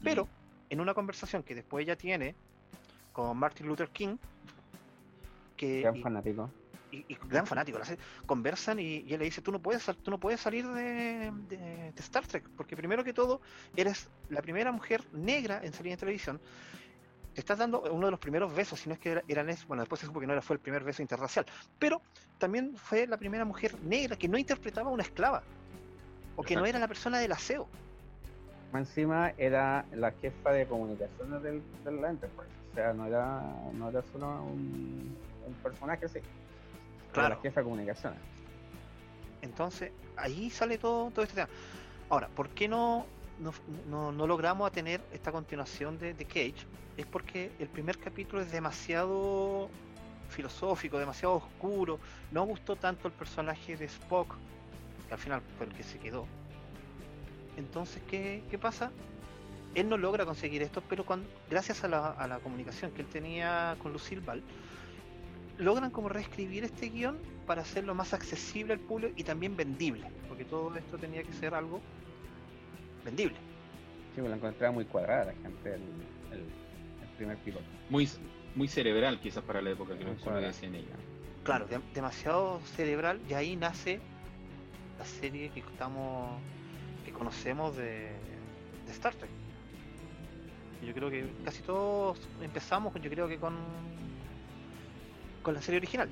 Pero 0.03 0.27
en 0.69 0.79
una 0.81 0.93
conversación 0.93 1.43
que 1.43 1.55
después 1.55 1.83
ella 1.83 1.95
tiene 1.97 2.35
con 3.13 3.37
Martin 3.37 3.67
Luther 3.67 3.89
King, 3.89 4.17
que 5.65 5.81
Gran 5.81 5.95
y- 5.97 6.01
fanático. 6.01 6.49
y, 6.91 7.05
y 7.07 7.17
gran 7.27 7.47
fanático, 7.47 7.79
conversan 8.25 8.79
y, 8.79 8.97
y 9.07 9.13
él 9.13 9.19
le 9.19 9.25
dice, 9.25 9.41
tú 9.41 9.51
no 9.51 9.59
puedes, 9.59 9.83
tú 10.03 10.11
no 10.11 10.19
puedes 10.19 10.39
salir 10.41 10.67
de, 10.67 11.31
de- 11.49 11.91
de 11.91 11.99
Star 12.01 12.25
Trek, 12.27 12.47
porque 12.57 12.75
primero 12.75 13.03
que 13.03 13.13
todo, 13.13 13.41
eres 13.75 14.09
la 14.29 14.41
primera 14.41 14.71
mujer 14.71 15.03
negra 15.13 15.59
en 15.63 15.73
salir 15.73 15.93
en 15.93 15.99
televisión, 15.99 16.39
te 17.33 17.39
estás 17.41 17.57
dando 17.57 17.81
uno 17.91 18.05
de 18.07 18.11
los 18.11 18.19
primeros 18.19 18.53
besos, 18.53 18.79
si 18.79 18.89
no 18.89 18.93
es 18.93 18.99
que 18.99 19.11
era, 19.13 19.23
eran 19.27 19.49
es- 19.49 19.65
bueno, 19.65 19.81
después 19.81 19.99
se 20.01 20.05
supo 20.07 20.19
que 20.19 20.27
no 20.27 20.33
era, 20.33 20.41
fue 20.43 20.55
el 20.55 20.59
primer 20.59 20.83
beso 20.83 21.01
interracial, 21.01 21.45
pero 21.79 22.01
también 22.37 22.75
fue 22.77 23.07
la 23.07 23.17
primera 23.17 23.43
mujer 23.45 23.75
negra 23.83 24.15
que 24.15 24.27
no 24.27 24.37
interpretaba 24.37 24.89
a 24.89 24.93
una 24.93 25.03
esclava, 25.03 25.41
o 26.35 26.43
que 26.43 26.55
no 26.55 26.65
era 26.65 26.77
la 26.79 26.87
persona 26.87 27.17
del 27.19 27.31
aseo. 27.31 27.67
Encima 28.73 29.33
era 29.37 29.85
la 29.93 30.11
jefa 30.11 30.51
de 30.51 30.65
comunicaciones 30.67 31.41
del, 31.43 31.61
del 31.85 32.03
Enterprise. 32.03 32.49
O 32.71 32.75
sea, 32.75 32.91
no 32.93 33.05
era, 33.05 33.39
no 33.73 33.89
era 33.89 34.01
solo 34.11 34.43
un, 34.43 35.15
un 35.45 35.53
personaje 35.55 36.05
así. 36.05 36.17
Era 36.19 36.25
Claro. 37.13 37.35
la 37.35 37.41
jefa 37.41 37.59
de 37.59 37.63
comunicaciones. 37.65 38.19
Entonces, 39.41 39.91
ahí 40.15 40.49
sale 40.49 40.77
todo, 40.77 41.11
todo 41.11 41.23
este 41.23 41.35
tema. 41.35 41.49
Ahora, 42.09 42.27
¿por 42.29 42.49
qué 42.49 42.67
no, 42.67 43.05
no, 43.39 43.53
no- 43.89 44.11
no 44.11 44.27
logramos 44.27 44.71
tener 44.71 45.01
esta 45.11 45.31
continuación 45.31 45.97
de, 45.99 46.13
de 46.13 46.25
Cage? 46.25 46.65
Es 46.97 47.05
porque 47.05 47.51
el 47.59 47.67
primer 47.67 47.97
capítulo 47.97 48.41
es 48.41 48.51
demasiado 48.51 49.69
filosófico, 50.29 50.97
demasiado 50.97 51.35
oscuro. 51.35 51.99
No 52.31 52.43
gustó 52.45 52.75
tanto 52.75 53.07
el 53.07 53.13
personaje 53.13 53.75
de 53.75 53.85
Spock, 53.85 54.35
que 55.07 55.13
al 55.13 55.19
final 55.19 55.41
fue 55.57 55.67
el 55.67 55.73
que 55.73 55.83
se 55.83 55.99
quedó. 55.99 56.25
Entonces, 57.57 58.01
¿qué, 58.09 58.43
qué 58.49 58.57
pasa? 58.57 58.91
Él 59.75 59.89
no 59.89 59.97
logra 59.97 60.25
conseguir 60.25 60.61
esto, 60.61 60.81
pero 60.87 61.03
cuando, 61.05 61.27
gracias 61.49 61.83
a 61.83 61.87
la, 61.87 62.07
a 62.11 62.27
la 62.27 62.39
comunicación 62.39 62.91
que 62.91 63.01
él 63.01 63.07
tenía 63.07 63.75
con 63.81 63.91
Lucille 63.91 64.21
Ball, 64.21 64.41
logran 65.57 65.91
como 65.91 66.09
reescribir 66.09 66.63
este 66.63 66.89
guion 66.89 67.17
para 67.45 67.61
hacerlo 67.61 67.93
más 67.95 68.13
accesible 68.13 68.73
al 68.73 68.79
público 68.79 69.13
y 69.15 69.23
también 69.23 69.55
vendible, 69.55 70.05
porque 70.27 70.45
todo 70.45 70.75
esto 70.75 70.97
tenía 70.97 71.23
que 71.23 71.33
ser 71.33 71.53
algo 71.53 71.81
vendible. 73.03 73.35
Sí, 74.15 74.21
me 74.21 74.29
la 74.29 74.35
encontraba 74.35 74.71
muy 74.71 74.85
cuadrada 74.85 75.25
la 75.25 75.33
gente, 75.33 75.73
el, 75.75 75.81
el, 76.31 76.39
el 76.39 77.07
primer 77.17 77.37
piloto. 77.37 77.65
Muy, 77.89 78.09
muy 78.55 78.67
cerebral 78.67 79.19
quizás 79.19 79.43
para 79.43 79.61
la 79.61 79.71
época 79.71 79.97
que 79.97 80.03
lo 80.03 80.13
decían 80.39 80.75
ella. 80.75 80.95
Claro, 81.43 81.65
de- 81.67 81.81
demasiado 81.93 82.59
cerebral 82.75 83.19
y 83.29 83.33
ahí 83.33 83.55
nace 83.55 83.99
la 84.97 85.05
serie 85.05 85.49
que 85.49 85.59
estamos 85.59 86.39
que 87.05 87.11
conocemos 87.11 87.75
de, 87.75 88.11
de 88.85 88.91
Star 88.91 89.13
Trek. 89.15 89.29
Y 90.81 90.85
Yo 90.87 90.93
creo 90.93 91.09
que 91.09 91.25
casi 91.43 91.61
todos 91.63 92.17
empezamos, 92.41 92.93
yo 93.01 93.09
creo 93.09 93.27
que 93.27 93.37
con 93.37 93.53
con 95.43 95.53
la 95.53 95.61
serie 95.61 95.77
original. 95.77 96.09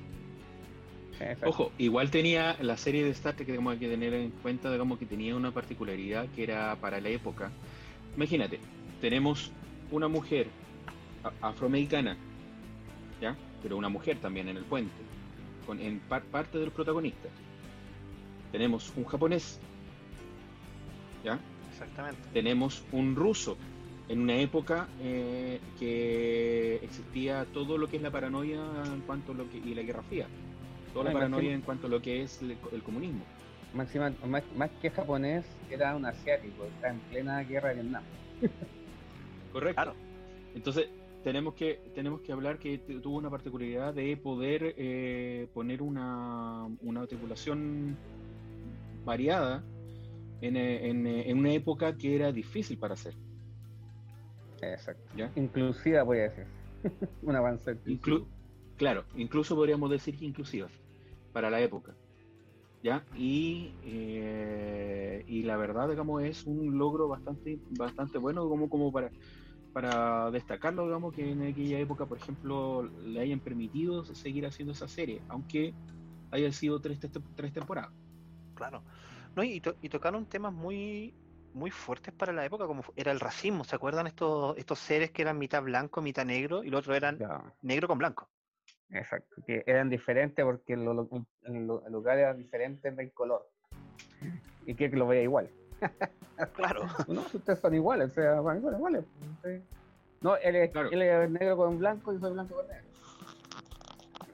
Exacto. 1.12 1.48
Ojo, 1.48 1.72
igual 1.78 2.10
tenía 2.10 2.56
la 2.60 2.76
serie 2.76 3.04
de 3.04 3.10
Star 3.10 3.34
Trek 3.34 3.46
que 3.46 3.52
tenemos 3.52 3.76
que 3.76 3.88
tener 3.88 4.12
en 4.14 4.30
cuenta, 4.30 4.70
digamos 4.70 4.98
que 4.98 5.06
tenía 5.06 5.34
una 5.36 5.50
particularidad 5.50 6.28
que 6.34 6.42
era 6.44 6.76
para 6.76 7.00
la 7.00 7.08
época. 7.08 7.50
Imagínate, 8.16 8.60
tenemos 9.00 9.50
una 9.90 10.08
mujer 10.08 10.48
afroamericana, 11.40 12.16
¿ya? 13.20 13.36
Pero 13.62 13.76
una 13.76 13.88
mujer 13.88 14.18
también 14.18 14.48
en 14.48 14.56
el 14.56 14.64
puente, 14.64 14.92
con, 15.66 15.80
en 15.80 16.00
par- 16.00 16.24
parte 16.24 16.58
de 16.58 16.64
los 16.64 16.74
protagonistas. 16.74 17.30
Tenemos 18.50 18.92
un 18.96 19.04
japonés, 19.04 19.60
¿ya? 21.24 21.38
Exactamente. 21.70 22.20
tenemos 22.32 22.82
un 22.92 23.16
ruso 23.16 23.56
en 24.12 24.20
una 24.20 24.36
época 24.36 24.88
eh, 25.00 25.58
que 25.78 26.76
existía 26.82 27.46
todo 27.52 27.78
lo 27.78 27.88
que 27.88 27.96
es 27.96 28.02
la 28.02 28.10
paranoia 28.10 28.60
en 28.84 29.00
cuanto 29.00 29.32
a 29.32 29.34
lo 29.34 29.48
que 29.48 29.56
y 29.58 29.74
la 29.74 29.82
guerra 29.82 30.02
fría 30.02 30.26
toda 30.92 31.06
la 31.06 31.12
paranoia 31.12 31.52
en 31.54 31.62
cuanto 31.62 31.86
a 31.86 31.90
lo 31.90 32.00
que 32.02 32.22
es 32.22 32.40
el, 32.42 32.58
el 32.72 32.82
comunismo 32.82 33.24
Máxima- 33.74 34.12
más, 34.26 34.44
más 34.54 34.70
que 34.82 34.90
japonés, 34.90 35.46
era 35.70 35.96
un 35.96 36.04
asiático. 36.04 36.66
Está 36.66 36.90
en 36.90 36.98
plena 37.08 37.42
guerra 37.42 37.70
de 37.70 37.76
Vietnam. 37.76 38.02
correcto 39.50 39.82
Claro. 39.82 39.94
entonces 40.54 40.88
tenemos 41.24 41.54
que 41.54 41.78
tenemos 41.94 42.20
que 42.20 42.32
hablar 42.32 42.58
que 42.58 42.78
tuvo 43.02 43.16
una 43.16 43.30
particularidad 43.30 43.94
de 43.94 44.14
poder 44.18 44.74
eh, 44.76 45.46
poner 45.54 45.80
una, 45.80 46.66
una 46.82 47.06
tripulación 47.06 47.96
variada 49.06 49.62
en, 50.42 50.56
en, 50.56 51.06
eh, 51.06 51.30
en 51.30 51.38
una 51.38 51.52
época 51.52 51.96
que 51.96 52.14
era 52.14 52.30
difícil 52.30 52.76
para 52.76 52.92
hacer 52.94 53.14
Exacto. 54.62 55.02
¿ya? 55.16 55.30
Inclusiva, 55.36 56.02
voy 56.02 56.18
a 56.18 56.22
decir. 56.22 56.46
un 57.22 57.36
avance. 57.36 57.76
Inclu- 57.84 58.26
claro, 58.76 59.04
incluso 59.16 59.54
podríamos 59.54 59.90
decir 59.90 60.18
que 60.18 60.24
inclusiva 60.24 60.68
para 61.32 61.50
la 61.50 61.60
época. 61.60 61.94
¿Ya? 62.82 63.04
Y, 63.16 63.70
eh, 63.84 65.22
y 65.28 65.44
la 65.44 65.56
verdad, 65.56 65.88
digamos, 65.88 66.22
es 66.24 66.46
un 66.46 66.76
logro 66.78 67.06
bastante, 67.06 67.58
bastante 67.70 68.18
bueno 68.18 68.48
como, 68.48 68.68
como 68.68 68.92
para, 68.92 69.12
para 69.72 70.30
destacarlo, 70.32 70.84
digamos, 70.86 71.14
que 71.14 71.30
en 71.30 71.42
aquella 71.42 71.78
época, 71.78 72.06
por 72.06 72.18
ejemplo, 72.18 72.82
le 73.04 73.20
hayan 73.20 73.38
permitido 73.38 74.04
seguir 74.04 74.46
haciendo 74.46 74.72
esa 74.72 74.88
serie, 74.88 75.22
aunque 75.28 75.74
haya 76.32 76.50
sido 76.52 76.80
tres, 76.80 76.98
tres 77.36 77.52
temporadas. 77.52 77.90
Claro. 78.56 78.82
No, 79.36 79.44
y, 79.44 79.60
to- 79.60 79.76
y 79.80 79.88
tocaron 79.88 80.26
temas 80.26 80.52
muy 80.52 81.14
muy 81.54 81.70
fuertes 81.70 82.12
para 82.14 82.32
la 82.32 82.44
época, 82.44 82.66
como 82.66 82.82
era 82.96 83.12
el 83.12 83.20
racismo. 83.20 83.64
¿Se 83.64 83.76
acuerdan 83.76 84.06
estos, 84.06 84.56
estos 84.58 84.78
seres 84.78 85.10
que 85.10 85.22
eran 85.22 85.38
mitad 85.38 85.62
blanco, 85.62 86.00
mitad 86.02 86.24
negro, 86.24 86.64
y 86.64 86.70
los 86.70 86.80
otros 86.80 86.96
eran 86.96 87.18
Ya, 87.18 87.42
negro 87.62 87.88
con 87.88 87.98
blanco? 87.98 88.28
exacto. 88.90 89.36
Que 89.46 89.62
eran 89.66 89.88
diferentes 89.90 90.44
porque 90.44 90.74
el, 90.74 90.84
lo- 90.84 90.94
lo- 90.94 91.86
el 91.86 91.92
lugar 91.92 92.18
era 92.18 92.34
diferente 92.34 92.90
del 92.90 93.12
color. 93.12 93.48
Y 94.66 94.74
que 94.74 94.88
lo 94.90 95.06
veía 95.06 95.22
igual. 95.22 95.50
Claro. 96.54 96.88
No, 97.06 97.22
si 97.28 97.36
ustedes 97.36 97.60
son 97.60 97.74
iguales, 97.74 98.10
o 98.10 98.14
sea, 98.14 98.40
van 98.40 98.56
iguales, 98.56 98.78
iguales. 98.78 99.04
sí. 99.44 99.62
No, 100.22 100.36
él 100.36 100.56
es, 100.56 100.70
Claro. 100.70 100.90
él 100.90 101.02
es 101.02 101.30
negro 101.30 101.56
con 101.56 101.78
blanco 101.78 102.12
y 102.12 102.18
soy 102.18 102.32
blanco 102.32 102.56
con 102.56 102.66
negro. 102.66 102.88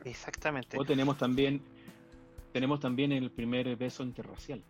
Exactamente. 0.04 0.78
O 0.78 0.84
tenemos 0.84 1.18
también 1.18 1.60
tenemos 2.52 2.80
también 2.80 3.12
el 3.12 3.30
primer 3.30 3.76
beso 3.76 4.02
interracial. 4.04 4.62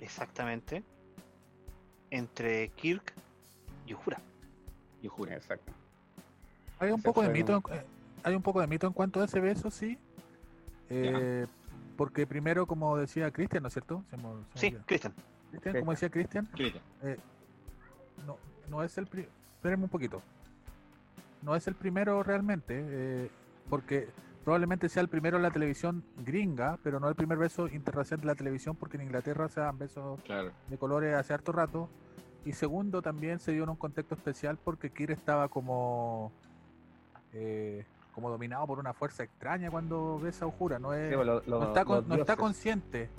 Exactamente. 0.00 0.84
Entre 2.10 2.68
Kirk 2.70 3.12
y 3.86 3.94
Uhura. 3.94 4.20
Yo 5.02 5.10
juro. 5.10 5.30
Exacto. 5.32 5.72
Hay 6.80 6.90
un 6.90 7.02
poco 7.02 7.22
de 7.22 7.28
mito, 7.30 7.56
un- 7.64 7.72
eh, 7.74 7.84
hay 8.22 8.34
un 8.34 8.42
poco 8.42 8.60
de 8.60 8.66
mito 8.66 8.86
en 8.86 8.92
cuanto 8.92 9.20
a 9.20 9.24
ese 9.24 9.40
beso, 9.40 9.70
sí. 9.70 9.98
Eh, 10.90 11.46
porque 11.96 12.26
primero, 12.26 12.66
como 12.66 12.96
decía 12.96 13.30
Cristian, 13.30 13.62
¿no 13.62 13.68
es 13.68 13.74
cierto? 13.74 14.02
Se 14.10 14.16
me- 14.16 14.22
se 14.22 14.70
me 14.72 14.78
Sí. 14.78 14.84
Cristian. 14.86 15.14
Como 15.80 15.90
decía 15.92 16.08
Cristian, 16.10 16.46
Créete. 16.54 16.80
no, 18.26 18.36
no 18.68 18.82
es 18.82 18.96
el 18.98 19.06
primero. 19.06 19.32
Espérenme 19.56 19.84
un 19.84 19.90
poquito. 19.90 20.22
No 21.42 21.54
es 21.56 21.66
el 21.66 21.74
primero 21.74 22.22
realmente, 22.22 22.74
eh, 22.86 23.30
porque 23.70 24.08
probablemente 24.48 24.88
sea 24.88 25.02
el 25.02 25.08
primero 25.08 25.36
en 25.36 25.42
la 25.42 25.50
televisión 25.50 26.02
gringa, 26.24 26.78
pero 26.82 26.98
no 26.98 27.06
el 27.10 27.14
primer 27.14 27.36
beso 27.36 27.68
interracial 27.68 28.18
de 28.22 28.28
la 28.28 28.34
televisión, 28.34 28.74
porque 28.76 28.96
en 28.96 29.02
Inglaterra 29.02 29.46
se 29.50 29.60
dan 29.60 29.76
besos 29.76 30.18
Claro. 30.22 30.52
de 30.70 30.78
colores 30.78 31.14
hace 31.14 31.34
harto 31.34 31.52
rato. 31.52 31.90
Y 32.46 32.52
segundo, 32.54 33.02
también 33.02 33.40
se 33.40 33.52
dio 33.52 33.64
en 33.64 33.68
un 33.68 33.76
contexto 33.76 34.14
especial 34.14 34.56
porque 34.56 34.88
Kir 34.88 35.10
estaba 35.10 35.48
como 35.48 36.32
eh, 37.34 37.84
como 38.14 38.30
dominado 38.30 38.66
por 38.66 38.78
una 38.78 38.94
fuerza 38.94 39.22
extraña 39.22 39.70
cuando 39.70 40.18
besa 40.18 40.46
a 40.46 40.48
Ujura. 40.48 40.78
No, 40.78 40.94
es, 40.94 41.10
Sí, 41.10 41.14
pues, 41.14 41.26
lo- 41.26 41.42
lo- 41.46 41.60
no, 41.60 41.66
está, 41.66 41.84
con- 41.84 41.96
los 41.96 42.06
no 42.08 42.14
está 42.14 42.32
dioses- 42.32 42.38
consciente. 42.40 43.10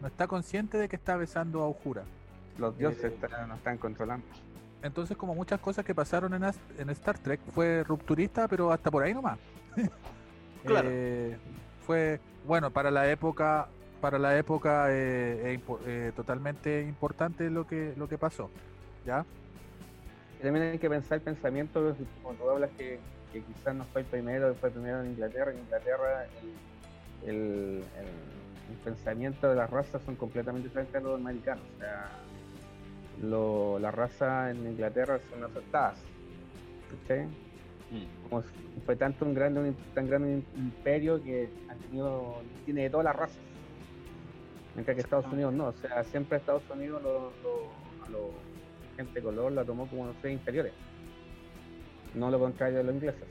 No 0.00 0.06
está 0.06 0.28
consciente 0.28 0.78
de 0.78 0.88
que 0.88 0.94
está 0.94 1.16
besando 1.16 1.62
a 1.64 1.68
Ujura. 1.68 2.04
Los 2.58 2.78
dioses 2.78 3.02
eh, 3.12 3.18
están- 3.20 3.48
nos 3.48 3.58
están 3.58 3.76
controlando. 3.78 4.24
Entonces, 4.82 5.16
como 5.16 5.34
muchas 5.34 5.58
cosas 5.58 5.84
que 5.84 5.96
pasaron 5.96 6.32
en, 6.34 6.44
en 6.78 6.90
Star 6.90 7.18
Trek, 7.18 7.40
fue 7.52 7.82
rupturista, 7.82 8.46
pero 8.46 8.70
hasta 8.70 8.88
por 8.88 9.02
ahí 9.02 9.12
nomás. 9.12 9.40
Claro. 10.64 10.88
Eh, 10.90 11.36
fue, 11.86 12.20
bueno, 12.44 12.70
para 12.70 12.90
la 12.90 13.10
época, 13.10 13.68
para 14.00 14.18
la 14.18 14.36
época 14.38 14.86
eh, 14.90 15.52
eh, 15.52 15.60
impo- 15.60 15.78
eh, 15.86 16.12
totalmente 16.16 16.82
importante 16.82 17.50
lo 17.50 17.66
que, 17.66 17.94
lo 17.96 18.08
que 18.08 18.18
pasó. 18.18 18.50
¿Ya? 19.04 19.24
Y 20.38 20.42
también 20.42 20.66
hay 20.72 20.78
que 20.78 20.90
pensar 20.90 21.16
el 21.18 21.22
pensamiento, 21.22 21.96
cuando 22.22 22.44
tú 22.44 22.50
hablas 22.50 22.70
que, 22.76 22.98
que 23.32 23.40
quizás 23.42 23.74
no 23.74 23.84
fue 23.86 24.02
el 24.02 24.06
primero, 24.06 24.54
fue 24.56 24.70
primero 24.70 25.00
en 25.02 25.10
Inglaterra. 25.12 25.50
En 25.52 25.58
Inglaterra 25.58 26.24
el, 27.22 27.28
el, 27.30 27.36
el- 27.36 28.36
el 28.68 28.76
pensamiento 28.84 29.48
de 29.48 29.54
las 29.54 29.70
razas 29.70 30.02
son 30.04 30.16
completamente 30.16 30.66
diferentes 30.68 30.96
a 30.96 31.00
los 31.00 31.14
americanos. 31.20 31.62
O 31.76 31.78
sea, 31.80 32.08
lo- 33.22 33.78
las 33.78 33.94
razas 33.94 34.50
en 34.56 34.66
Inglaterra 34.66 35.18
son 35.30 35.44
aceptadas. 35.44 35.98
Como 38.28 38.42
fue 38.84 38.96
tanto 38.96 39.24
un 39.24 39.34
grande, 39.34 39.60
un, 39.60 39.76
tan 39.94 40.08
grande 40.08 40.42
un 40.56 40.64
imperio 40.64 41.22
que 41.22 41.48
ha 41.68 41.74
tenido, 41.74 42.42
tiene 42.64 42.82
de 42.82 42.90
todas 42.90 43.04
las 43.04 43.16
razas. 43.16 43.38
Mientras 44.74 44.94
que 44.96 45.00
Estados 45.02 45.26
Unidos 45.32 45.54
no, 45.54 45.68
o 45.68 45.72
sea, 45.72 46.04
siempre 46.04 46.38
Estados 46.38 46.62
Unidos 46.74 47.02
lo, 47.02 47.32
lo- 47.42 47.70
a 48.04 48.10
la 48.10 48.96
gente 48.96 49.12
de 49.14 49.22
color 49.22 49.52
la 49.52 49.64
tomó 49.64 49.86
como 49.86 50.12
seres 50.20 50.38
inferiores. 50.38 50.72
No 52.14 52.30
lo 52.30 52.38
contrario 52.38 52.78
de 52.78 52.84
los 52.84 52.94
ingleses. 52.94 53.24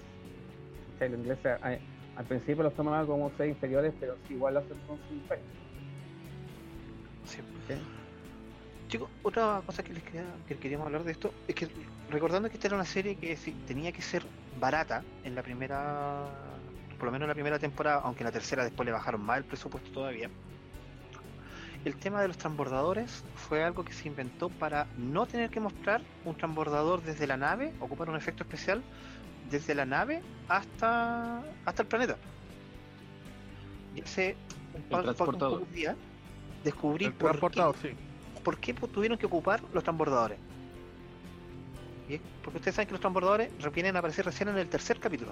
Los 0.99 1.09
ingleses 1.11 1.57
al 1.61 2.25
principio 2.25 2.63
los 2.63 2.73
tomaban 2.73 3.05
como 3.05 3.29
seres 3.31 3.53
inferiores, 3.55 3.93
pero 3.99 4.15
sí, 4.27 4.33
igual 4.35 4.53
lo 4.55 4.59
hacen 4.61 4.77
con 4.87 4.97
su 5.07 5.13
imperio. 5.13 5.43
Sí. 7.25 7.41
¿cachai? 7.67 7.81
Chicos, 8.87 9.09
otra 9.23 9.61
cosa 9.65 9.83
que 9.83 9.93
les 9.93 10.03
quería, 10.03 10.23
que 10.47 10.55
queríamos 10.57 10.85
hablar 10.87 11.03
de 11.03 11.11
esto 11.11 11.33
es 11.47 11.55
que 11.55 11.67
recordando 12.09 12.49
que 12.49 12.55
esta 12.55 12.67
era 12.67 12.75
una 12.75 12.85
serie 12.85 13.15
que 13.15 13.35
sí, 13.35 13.55
tenía 13.67 13.91
que 13.91 14.01
ser 14.01 14.23
barata 14.59 15.03
en 15.23 15.35
la 15.35 15.43
primera, 15.43 16.25
por 16.97 17.05
lo 17.05 17.11
menos 17.11 17.25
en 17.25 17.29
la 17.29 17.33
primera 17.33 17.59
temporada, 17.59 18.01
aunque 18.03 18.21
en 18.23 18.25
la 18.25 18.31
tercera 18.31 18.63
después 18.63 18.85
le 18.85 18.91
bajaron 18.91 19.21
más 19.21 19.37
el 19.37 19.43
presupuesto 19.45 19.89
todavía. 19.91 20.29
El 21.83 21.95
tema 21.97 22.19
de 22.21 22.27
los 22.27 22.37
transbordadores 22.37 23.23
fue 23.35 23.63
algo 23.63 23.85
que 23.85 23.93
se 23.93 24.07
inventó 24.07 24.49
para 24.49 24.87
no 24.97 25.27
tener 25.27 25.51
que 25.51 25.59
mostrar 25.59 26.01
un 26.23 26.35
transbordador 26.35 27.03
desde 27.03 27.27
la 27.27 27.37
nave, 27.37 27.73
ocupar 27.79 28.09
un 28.09 28.15
efecto 28.15 28.41
especial 28.43 28.81
desde 29.51 29.75
la 29.75 29.85
nave 29.85 30.21
hasta 30.47 31.43
hasta 31.65 31.81
el 31.83 31.87
planeta. 31.87 32.17
Y 33.95 34.01
hace 34.01 34.35
un 34.73 34.81
par- 34.83 35.15
pocos 35.59 35.71
días 35.71 35.95
descubrí 36.63 37.05
El 37.05 37.13
por 37.13 37.51
qué 37.51 37.61
sí. 37.81 37.89
¿por 38.43 38.57
qué 38.57 38.73
tuvieron 38.73 39.17
que 39.19 39.27
ocupar 39.27 39.61
los 39.71 39.83
transbordadores? 39.83 40.39
Porque 42.43 42.57
ustedes 42.59 42.75
saben 42.75 42.87
que 42.87 42.93
los 42.93 43.01
transbordadores 43.01 43.49
vienen 43.73 43.95
a 43.95 43.99
aparecer 43.99 44.25
recién 44.25 44.49
en 44.49 44.57
el 44.57 44.69
tercer 44.69 44.99
capítulo. 44.99 45.31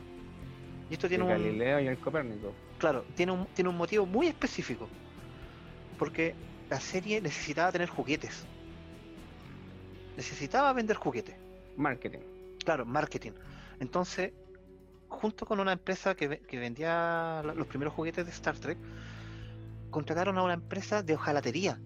Y 0.90 0.94
esto 0.94 1.08
tiene 1.08 1.24
el 1.26 1.32
un, 1.32 1.38
Galileo 1.44 1.80
y 1.80 1.88
el 1.88 1.98
Copérnico. 1.98 2.54
claro, 2.80 3.06
tiene 3.16 3.32
un, 3.32 3.46
tiene 3.48 3.70
un 3.70 3.78
motivo 3.78 4.06
muy 4.06 4.28
específico. 4.28 4.88
Porque 6.00 6.34
la 6.70 6.80
serie 6.80 7.22
necesitaba 7.22 7.72
tener 7.72 7.90
juguetes. 7.90 8.46
Necesitaba 10.18 10.74
vender 10.74 10.96
juguetes. 10.98 11.36
Marketing. 11.78 12.20
Claro, 12.64 12.86
marketing. 12.86 13.32
Entonces, 13.80 14.32
junto 15.10 15.46
con 15.46 15.60
una 15.60 15.72
empresa 15.74 16.16
que, 16.16 16.28
ve- 16.28 16.40
que 16.40 16.58
vendía 16.60 17.42
los 17.56 17.68
primeros 17.68 17.94
juguetes 17.94 18.26
de 18.26 18.32
Star 18.32 18.58
Trek, 18.58 18.78
contrataron 19.90 20.38
a 20.38 20.44
una 20.44 20.54
empresa 20.54 21.04
de 21.04 21.14
hojalatería 21.16 21.80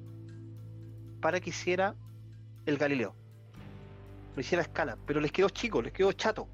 para 1.21 1.39
que 1.39 1.49
hiciera 1.49 1.95
el 2.65 2.77
Galileo. 2.77 3.15
Lo 4.37 4.41
hiciera 4.41 4.61
a 4.61 4.67
escala, 4.67 4.95
pero 5.07 5.19
les 5.19 5.31
quedó 5.31 5.49
chico, 5.49 5.81
les 5.81 5.91
quedó 5.91 6.11
chato. 6.11 6.47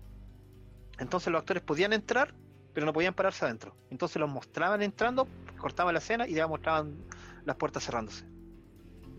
Entonces 1.00 1.34
los 1.34 1.40
actores 1.42 1.62
podían 1.64 1.92
entrar, 1.92 2.34
pero 2.74 2.86
no 2.86 2.94
podían 2.94 3.14
pararse 3.14 3.44
adentro. 3.44 3.76
Entonces 3.92 4.22
los 4.22 4.30
mostraban 4.30 4.82
entrando, 4.82 5.28
cortaban 5.60 5.94
la 5.94 6.00
escena 6.00 6.26
y 6.26 6.34
ya 6.34 6.48
mostraban 6.48 6.96
las 7.44 7.58
puertas 7.58 7.84
cerrándose. 7.84 8.24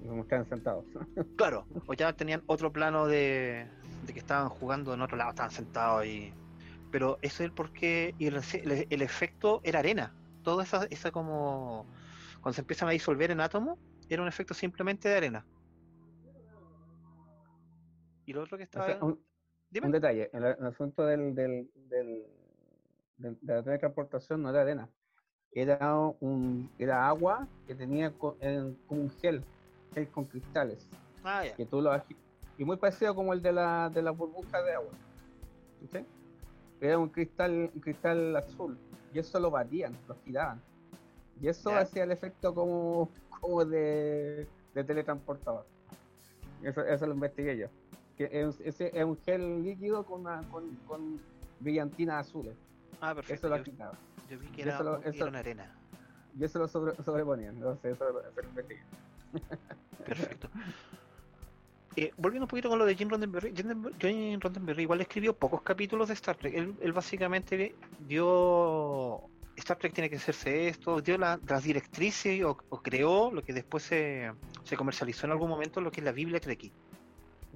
Como 0.08 0.22
están 0.22 0.48
sentados. 0.48 0.86
Claro, 1.36 1.66
o 1.86 1.92
ya 1.92 2.10
tenían 2.14 2.42
otro 2.46 2.72
plano 2.72 3.06
de, 3.06 3.68
de 4.02 4.12
que 4.14 4.18
estaban 4.20 4.48
jugando 4.48 4.94
en 4.94 5.02
otro 5.02 5.18
lado, 5.18 5.28
estaban 5.28 5.50
sentados 5.50 6.00
ahí. 6.00 6.32
Pero 6.90 7.18
eso 7.20 7.42
es 7.42 7.48
el 7.48 7.52
porqué, 7.52 8.14
y 8.18 8.28
el, 8.28 8.36
el- 8.54 8.86
el 8.88 9.02
efecto 9.02 9.60
era 9.62 9.80
arena. 9.80 10.14
Todo 10.42 10.62
esa, 10.62 10.86
esa 10.88 11.10
como, 11.10 11.86
cuando 12.40 12.54
se 12.54 12.62
empiezan 12.62 12.88
a 12.88 12.92
disolver 12.92 13.30
en 13.30 13.42
átomos, 13.42 13.78
era 14.08 14.22
un 14.22 14.28
efecto 14.28 14.54
simplemente 14.54 15.10
de 15.10 15.16
arena. 15.18 15.46
Y 18.26 18.32
lo 18.32 18.42
otro 18.42 18.56
que 18.56 18.64
O 18.64 18.66
estaba... 18.66 18.86
sea, 18.86 18.98
un, 19.04 19.18
Dime. 19.70 19.86
un 19.86 19.92
detalle, 19.92 20.30
el, 20.32 20.44
el 20.44 20.66
asunto 20.66 21.04
del, 21.04 21.34
del, 21.34 21.68
del- 21.88 22.24
del- 23.18 23.38
de 23.40 23.54
la 23.54 23.62
teletransportación 23.62 24.42
no 24.42 24.50
era 24.50 24.60
arena, 24.62 24.88
era 25.52 25.96
un 26.20 26.70
era 26.78 27.06
agua 27.08 27.46
que 27.66 27.74
tenía 27.74 28.10
co- 28.12 28.36
en- 28.40 28.74
como 28.86 29.02
un 29.02 29.10
gel, 29.20 29.42
gel 29.94 30.08
con 30.08 30.24
cristales, 30.24 30.86
Ah, 31.22 31.44
ya. 31.44 31.54
que 31.54 31.64
tú 31.66 31.80
lo 31.80 31.90
y 32.56 32.64
muy 32.64 32.76
parecido 32.76 33.14
como 33.14 33.32
el 33.32 33.42
de 33.42 33.52
la 33.52 33.88
de 33.90 34.02
la 34.02 34.10
burbuja 34.12 34.62
de 34.62 34.74
agua. 34.74 34.90
¿sí? 35.90 35.98
Era 36.80 36.98
un 36.98 37.08
cristal, 37.08 37.70
un 37.74 37.80
cristal 37.80 38.36
azul, 38.36 38.78
y 39.12 39.18
eso 39.18 39.38
lo 39.40 39.50
batían, 39.50 39.96
lo 40.06 40.14
giraban. 40.24 40.60
Y 41.40 41.48
eso 41.48 41.74
hacía 41.74 42.04
el 42.04 42.12
efecto 42.12 42.54
como, 42.54 43.10
como 43.40 43.64
de, 43.64 44.46
de 44.74 44.84
teletransportador. 44.84 45.66
Eso, 46.62 46.82
eso 46.84 47.06
lo 47.06 47.14
investigué 47.14 47.56
yo. 47.56 47.66
Que 48.16 48.28
es, 48.32 48.60
ese 48.60 48.90
es 48.98 49.04
un 49.04 49.16
gel 49.22 49.62
líquido 49.64 50.04
con, 50.04 50.20
una, 50.22 50.42
con, 50.50 50.70
con 50.86 51.20
brillantinas 51.60 52.26
azules. 52.28 52.54
Ah, 53.00 53.10
Eso 53.12 53.16
perfecto. 53.16 53.48
lo 53.48 53.56
Yo, 53.58 53.92
yo 54.30 54.38
vi 54.38 54.46
que 54.48 54.62
era, 54.62 54.74
eso 54.74 54.84
lo- 54.84 54.98
era 55.00 55.10
eso- 55.10 55.26
una 55.26 55.38
arena. 55.40 55.74
Y 56.38 56.44
eso 56.44 56.58
lo 56.58 56.68
sobre- 56.68 56.96
sobreponían. 57.04 57.58
No 57.60 57.76
sé, 57.76 57.90
eso, 57.92 58.04
lo- 58.10 58.20
eso 58.20 58.40
lo 58.42 58.48
investigué. 58.48 58.82
Perfecto. 60.04 60.48
Eh, 61.96 62.10
volviendo 62.16 62.46
un 62.46 62.48
poquito 62.48 62.68
con 62.68 62.76
lo 62.80 62.84
de 62.86 62.96
Jim 62.96 63.08
Roddenberry, 63.08 63.52
Jim 63.54 63.68
Roddenberry- 63.68 63.94
Jim 64.00 64.40
Roddenberry 64.40 64.82
igual 64.82 65.00
escribió 65.00 65.32
pocos 65.36 65.62
capítulos 65.62 66.08
de 66.08 66.14
Star 66.14 66.36
Trek. 66.36 66.52
Él, 66.52 66.74
él 66.80 66.92
básicamente 66.92 67.76
dio 68.00 69.20
Star 69.54 69.76
Trek 69.78 69.92
tiene 69.92 70.10
que 70.10 70.16
hacerse 70.16 70.66
esto, 70.66 71.00
dio 71.00 71.16
la- 71.18 71.38
las 71.46 71.62
directrices 71.62 72.42
o, 72.42 72.56
o 72.68 72.82
creó 72.82 73.30
lo 73.30 73.42
que 73.44 73.52
después 73.52 73.84
se, 73.84 74.32
se 74.64 74.76
comercializó 74.76 75.26
en 75.26 75.32
algún 75.34 75.48
momento, 75.48 75.80
lo 75.80 75.92
que 75.92 76.00
es 76.00 76.04
la 76.04 76.10
Biblia 76.10 76.40
Trekkie. 76.40 76.72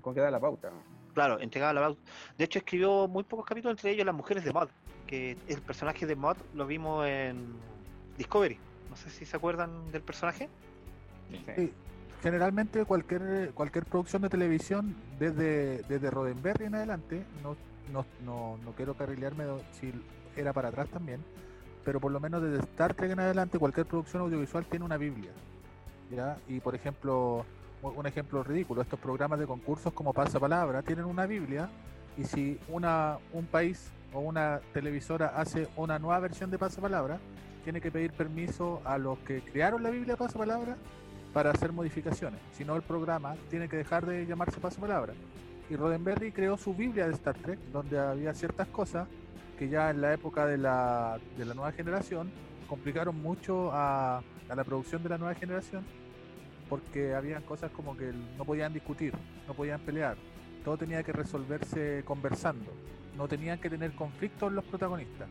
Con 0.08 0.14
que 0.14 0.22
da 0.22 0.30
la 0.30 0.40
pauta. 0.40 0.70
Claro, 1.12 1.38
entregaba 1.38 1.74
la 1.74 1.80
pauta. 1.82 2.00
De 2.38 2.44
hecho, 2.44 2.60
escribió 2.60 3.06
muy 3.08 3.24
pocos 3.24 3.44
capítulos, 3.44 3.76
entre 3.76 3.90
ellos 3.90 4.06
Las 4.06 4.14
Mujeres 4.14 4.42
de 4.42 4.54
Mod, 4.54 4.70
que 5.06 5.36
el 5.48 5.60
personaje 5.60 6.06
de 6.06 6.16
Mod 6.16 6.38
lo 6.54 6.66
vimos 6.66 7.06
en 7.06 7.52
Discovery. 8.16 8.58
No 8.88 8.96
sé 8.96 9.10
si 9.10 9.26
se 9.26 9.36
acuerdan 9.36 9.92
del 9.92 10.00
personaje. 10.00 10.48
Sí, 11.54 11.74
generalmente 12.22 12.86
cualquier 12.86 13.50
cualquier 13.52 13.84
producción 13.84 14.22
de 14.22 14.30
televisión, 14.30 14.96
desde, 15.18 15.82
desde 15.82 16.10
Roddenberry 16.10 16.64
en 16.64 16.76
adelante, 16.76 17.22
no, 17.42 17.54
no, 17.92 18.06
no, 18.24 18.56
no 18.64 18.72
quiero 18.72 18.94
carrilearme 18.94 19.44
si 19.78 19.92
era 20.36 20.54
para 20.54 20.68
atrás 20.68 20.88
también, 20.88 21.22
pero 21.84 22.00
por 22.00 22.12
lo 22.12 22.18
menos 22.18 22.40
desde 22.42 22.60
Star 22.60 22.94
Trek 22.94 23.10
en 23.10 23.20
adelante, 23.20 23.58
cualquier 23.58 23.84
producción 23.84 24.22
audiovisual 24.22 24.64
tiene 24.64 24.86
una 24.86 24.96
Biblia. 24.96 25.32
¿ya? 26.10 26.38
Y 26.48 26.60
por 26.60 26.74
ejemplo, 26.74 27.44
un 27.82 28.06
ejemplo 28.06 28.42
ridículo, 28.42 28.82
estos 28.82 28.98
programas 28.98 29.38
de 29.38 29.46
concursos 29.46 29.92
como 29.92 30.12
Pasapalabra 30.12 30.82
tienen 30.82 31.04
una 31.04 31.26
Biblia 31.26 31.68
y 32.16 32.24
si 32.24 32.58
una, 32.68 33.18
un 33.32 33.46
país 33.46 33.90
o 34.12 34.20
una 34.20 34.60
televisora 34.72 35.34
hace 35.36 35.68
una 35.76 35.98
nueva 35.98 36.18
versión 36.20 36.50
de 36.50 36.58
Pasapalabra, 36.58 37.18
tiene 37.64 37.80
que 37.80 37.90
pedir 37.90 38.12
permiso 38.12 38.80
a 38.84 38.98
los 38.98 39.18
que 39.20 39.42
crearon 39.42 39.82
la 39.82 39.90
Biblia 39.90 40.16
Pasapalabra 40.16 40.76
para 41.32 41.50
hacer 41.50 41.72
modificaciones. 41.72 42.40
Si 42.52 42.64
no, 42.64 42.74
el 42.74 42.82
programa 42.82 43.36
tiene 43.50 43.68
que 43.68 43.76
dejar 43.76 44.06
de 44.06 44.26
llamarse 44.26 44.58
Pasapalabra. 44.58 45.12
Y 45.70 45.76
Roddenberry 45.76 46.32
creó 46.32 46.56
su 46.56 46.74
Biblia 46.74 47.06
de 47.06 47.12
Star 47.12 47.36
Trek, 47.36 47.58
donde 47.72 47.98
había 47.98 48.32
ciertas 48.32 48.66
cosas 48.68 49.06
que 49.58 49.68
ya 49.68 49.90
en 49.90 50.00
la 50.00 50.14
época 50.14 50.46
de 50.46 50.56
la, 50.56 51.18
de 51.36 51.44
la 51.44 51.54
nueva 51.54 51.72
generación 51.72 52.30
complicaron 52.66 53.20
mucho 53.20 53.70
a, 53.72 54.22
a 54.48 54.54
la 54.54 54.64
producción 54.64 55.02
de 55.02 55.10
la 55.10 55.18
nueva 55.18 55.34
generación 55.34 55.84
porque 56.68 57.14
habían 57.14 57.42
cosas 57.42 57.70
como 57.70 57.96
que 57.96 58.12
no 58.36 58.44
podían 58.44 58.72
discutir, 58.72 59.14
no 59.46 59.54
podían 59.54 59.80
pelear, 59.80 60.16
todo 60.64 60.76
tenía 60.76 61.02
que 61.02 61.12
resolverse 61.12 62.02
conversando, 62.04 62.70
no 63.16 63.28
tenían 63.28 63.58
que 63.58 63.70
tener 63.70 63.92
conflictos 63.92 64.52
los 64.52 64.64
protagonistas. 64.64 65.28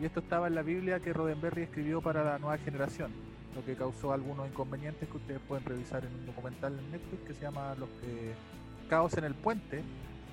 Y 0.00 0.04
esto 0.04 0.20
estaba 0.20 0.48
en 0.48 0.54
la 0.56 0.62
Biblia 0.62 1.00
que 1.00 1.12
Roddenberry 1.12 1.62
escribió 1.62 2.00
para 2.00 2.24
la 2.24 2.38
nueva 2.38 2.58
generación, 2.58 3.12
lo 3.54 3.64
que 3.64 3.76
causó 3.76 4.12
algunos 4.12 4.48
inconvenientes 4.48 5.08
que 5.08 5.16
ustedes 5.16 5.40
pueden 5.46 5.64
revisar 5.64 6.04
en 6.04 6.12
un 6.14 6.26
documental 6.26 6.78
en 6.78 6.90
Netflix 6.90 7.22
que 7.26 7.34
se 7.34 7.42
llama 7.42 7.74
Los 7.78 7.88
Caos 8.88 9.16
en 9.16 9.24
el 9.24 9.34
Puente. 9.34 9.82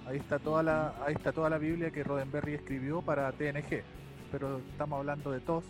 Ahí 0.08 0.18
está 0.18 0.40
toda 0.40 0.64
la, 0.64 0.96
ahí 1.06 1.14
está 1.14 1.32
toda 1.32 1.50
la 1.50 1.60
Biblia 1.60 1.92
que 1.92 2.04
Roddenberry 2.04 2.56
escribió 2.56 3.02
para 3.02 3.32
TNG. 3.32 3.84
Pero 4.32 4.58
estamos 4.72 4.98
hablando 4.98 5.32
de 5.32 5.40
TOS. 5.42 5.66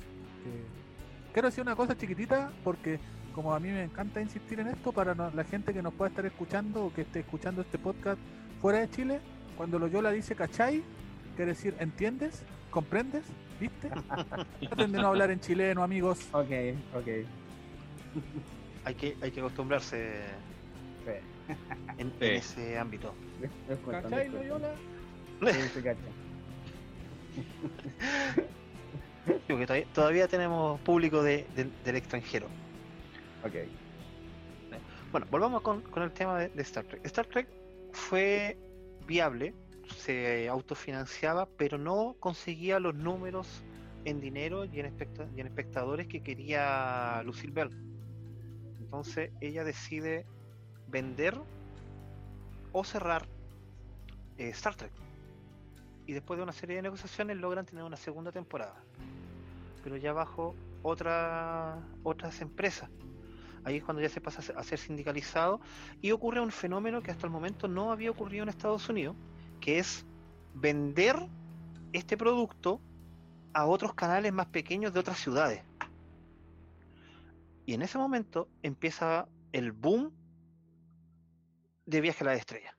Quiero 1.33 1.49
decir 1.49 1.61
una 1.61 1.75
cosa 1.75 1.97
chiquitita 1.97 2.51
porque 2.63 2.99
como 3.33 3.53
a 3.53 3.59
mí 3.59 3.69
me 3.69 3.83
encanta 3.83 4.21
insistir 4.21 4.59
en 4.59 4.67
esto, 4.67 4.91
para 4.91 5.13
la 5.15 5.43
gente 5.43 5.73
que 5.73 5.81
nos 5.81 5.93
pueda 5.93 6.09
estar 6.09 6.25
escuchando 6.25 6.85
o 6.85 6.93
que 6.93 7.01
esté 7.01 7.19
escuchando 7.21 7.61
este 7.61 7.77
podcast 7.77 8.19
fuera 8.61 8.79
de 8.79 8.89
Chile, 8.89 9.19
cuando 9.57 9.79
lo 9.79 9.87
Yola 9.87 10.11
dice 10.11 10.35
cachai, 10.35 10.83
quiere 11.35 11.51
decir 11.51 11.75
¿entiendes? 11.79 12.43
¿Comprendes? 12.69 13.23
¿Viste? 13.59 13.89
Traten 14.69 14.91
de 14.91 14.97
no 14.99 15.07
hablar 15.07 15.31
en 15.31 15.39
chileno, 15.39 15.83
amigos. 15.83 16.19
Ok, 16.33 16.49
ok. 16.95 17.07
Hay 18.85 18.95
que, 18.95 19.15
hay 19.21 19.31
que 19.31 19.39
acostumbrarse 19.39 20.11
Sí. 21.05 21.11
en, 21.97 22.09
Sí. 22.09 22.15
en 22.25 22.33
ese 22.35 22.77
ámbito. 22.77 23.13
¿Cachai, 23.89 24.29
lo 24.29 24.39
descuento. 24.39 24.43
Yola? 25.39 25.53
Sí, 25.53 25.61
se 25.73 25.81
cacha. 25.83 25.99
Porque 29.47 29.65
todavía, 29.65 29.87
todavía 29.93 30.27
tenemos 30.27 30.79
público 30.81 31.21
de- 31.23 31.45
del 31.55 31.95
extranjero. 31.95 32.47
Ok. 33.43 33.53
Bueno, 35.11 35.27
volvamos 35.29 35.61
con, 35.61 35.81
con 35.81 36.03
el 36.03 36.11
tema 36.11 36.39
de, 36.39 36.61
Star 36.61 36.85
Trek. 36.85 37.05
Star 37.05 37.25
Trek 37.25 37.47
fue 37.91 38.57
viable, 39.05 39.53
se 39.97 40.47
autofinanciaba, 40.47 41.47
pero 41.57 41.77
no 41.77 42.15
conseguía 42.19 42.79
los 42.79 42.95
números 42.95 43.63
en 44.05 44.21
dinero 44.21 44.63
y 44.65 44.79
en, 44.79 44.85
especta- 44.85 45.27
y 45.35 45.41
en 45.41 45.47
espectadores 45.47 46.07
que 46.07 46.21
quería 46.21 47.21
Lucille 47.25 47.51
Bell. 47.53 47.69
Entonces 48.79 49.31
ella 49.41 49.63
decide 49.63 50.25
vender 50.87 51.37
o 52.71 52.83
cerrar 52.83 53.27
eh, 54.37 54.49
Star 54.49 54.75
Trek. 54.75 54.91
Y 56.07 56.13
después 56.13 56.37
de 56.37 56.43
una 56.43 56.53
serie 56.53 56.77
de 56.77 56.81
negociaciones 56.83 57.37
logran 57.37 57.65
tener 57.65 57.83
una 57.83 57.97
segunda 57.97 58.31
temporada. 58.31 58.75
Pero 59.83 59.97
ya 59.97 60.13
bajo 60.13 60.55
otra, 60.83 61.79
otras 62.03 62.41
empresas. 62.41 62.89
Ahí 63.63 63.77
es 63.77 63.83
cuando 63.83 64.01
ya 64.01 64.09
se 64.09 64.21
pasa 64.21 64.41
a 64.55 64.63
ser- 64.63 64.79
sindicalizado 64.79 65.61
y 66.01 66.11
ocurre 66.11 66.41
un 66.41 66.51
fenómeno 66.51 67.01
que 67.01 67.11
hasta 67.11 67.27
el 67.27 67.31
momento 67.31 67.67
no 67.67 67.91
había 67.91 68.09
ocurrido 68.11 68.43
en 68.43 68.49
Estados 68.49 68.89
Unidos, 68.89 69.15
que 69.59 69.77
es 69.79 70.05
vender 70.55 71.15
este 71.93 72.17
producto 72.17 72.81
a 73.53 73.65
otros 73.65 73.93
canales 73.93 74.33
más 74.33 74.47
pequeños 74.47 74.93
de 74.93 74.99
otras 74.99 75.19
ciudades. 75.19 75.63
Y 77.65 77.73
en 77.73 77.81
ese 77.83 77.97
momento 77.97 78.47
empieza 78.63 79.27
el 79.51 79.71
boom 79.71 80.11
de 81.85 82.01
Viaje 82.01 82.23
a 82.23 82.27
la 82.27 82.33
Estrella. 82.33 82.75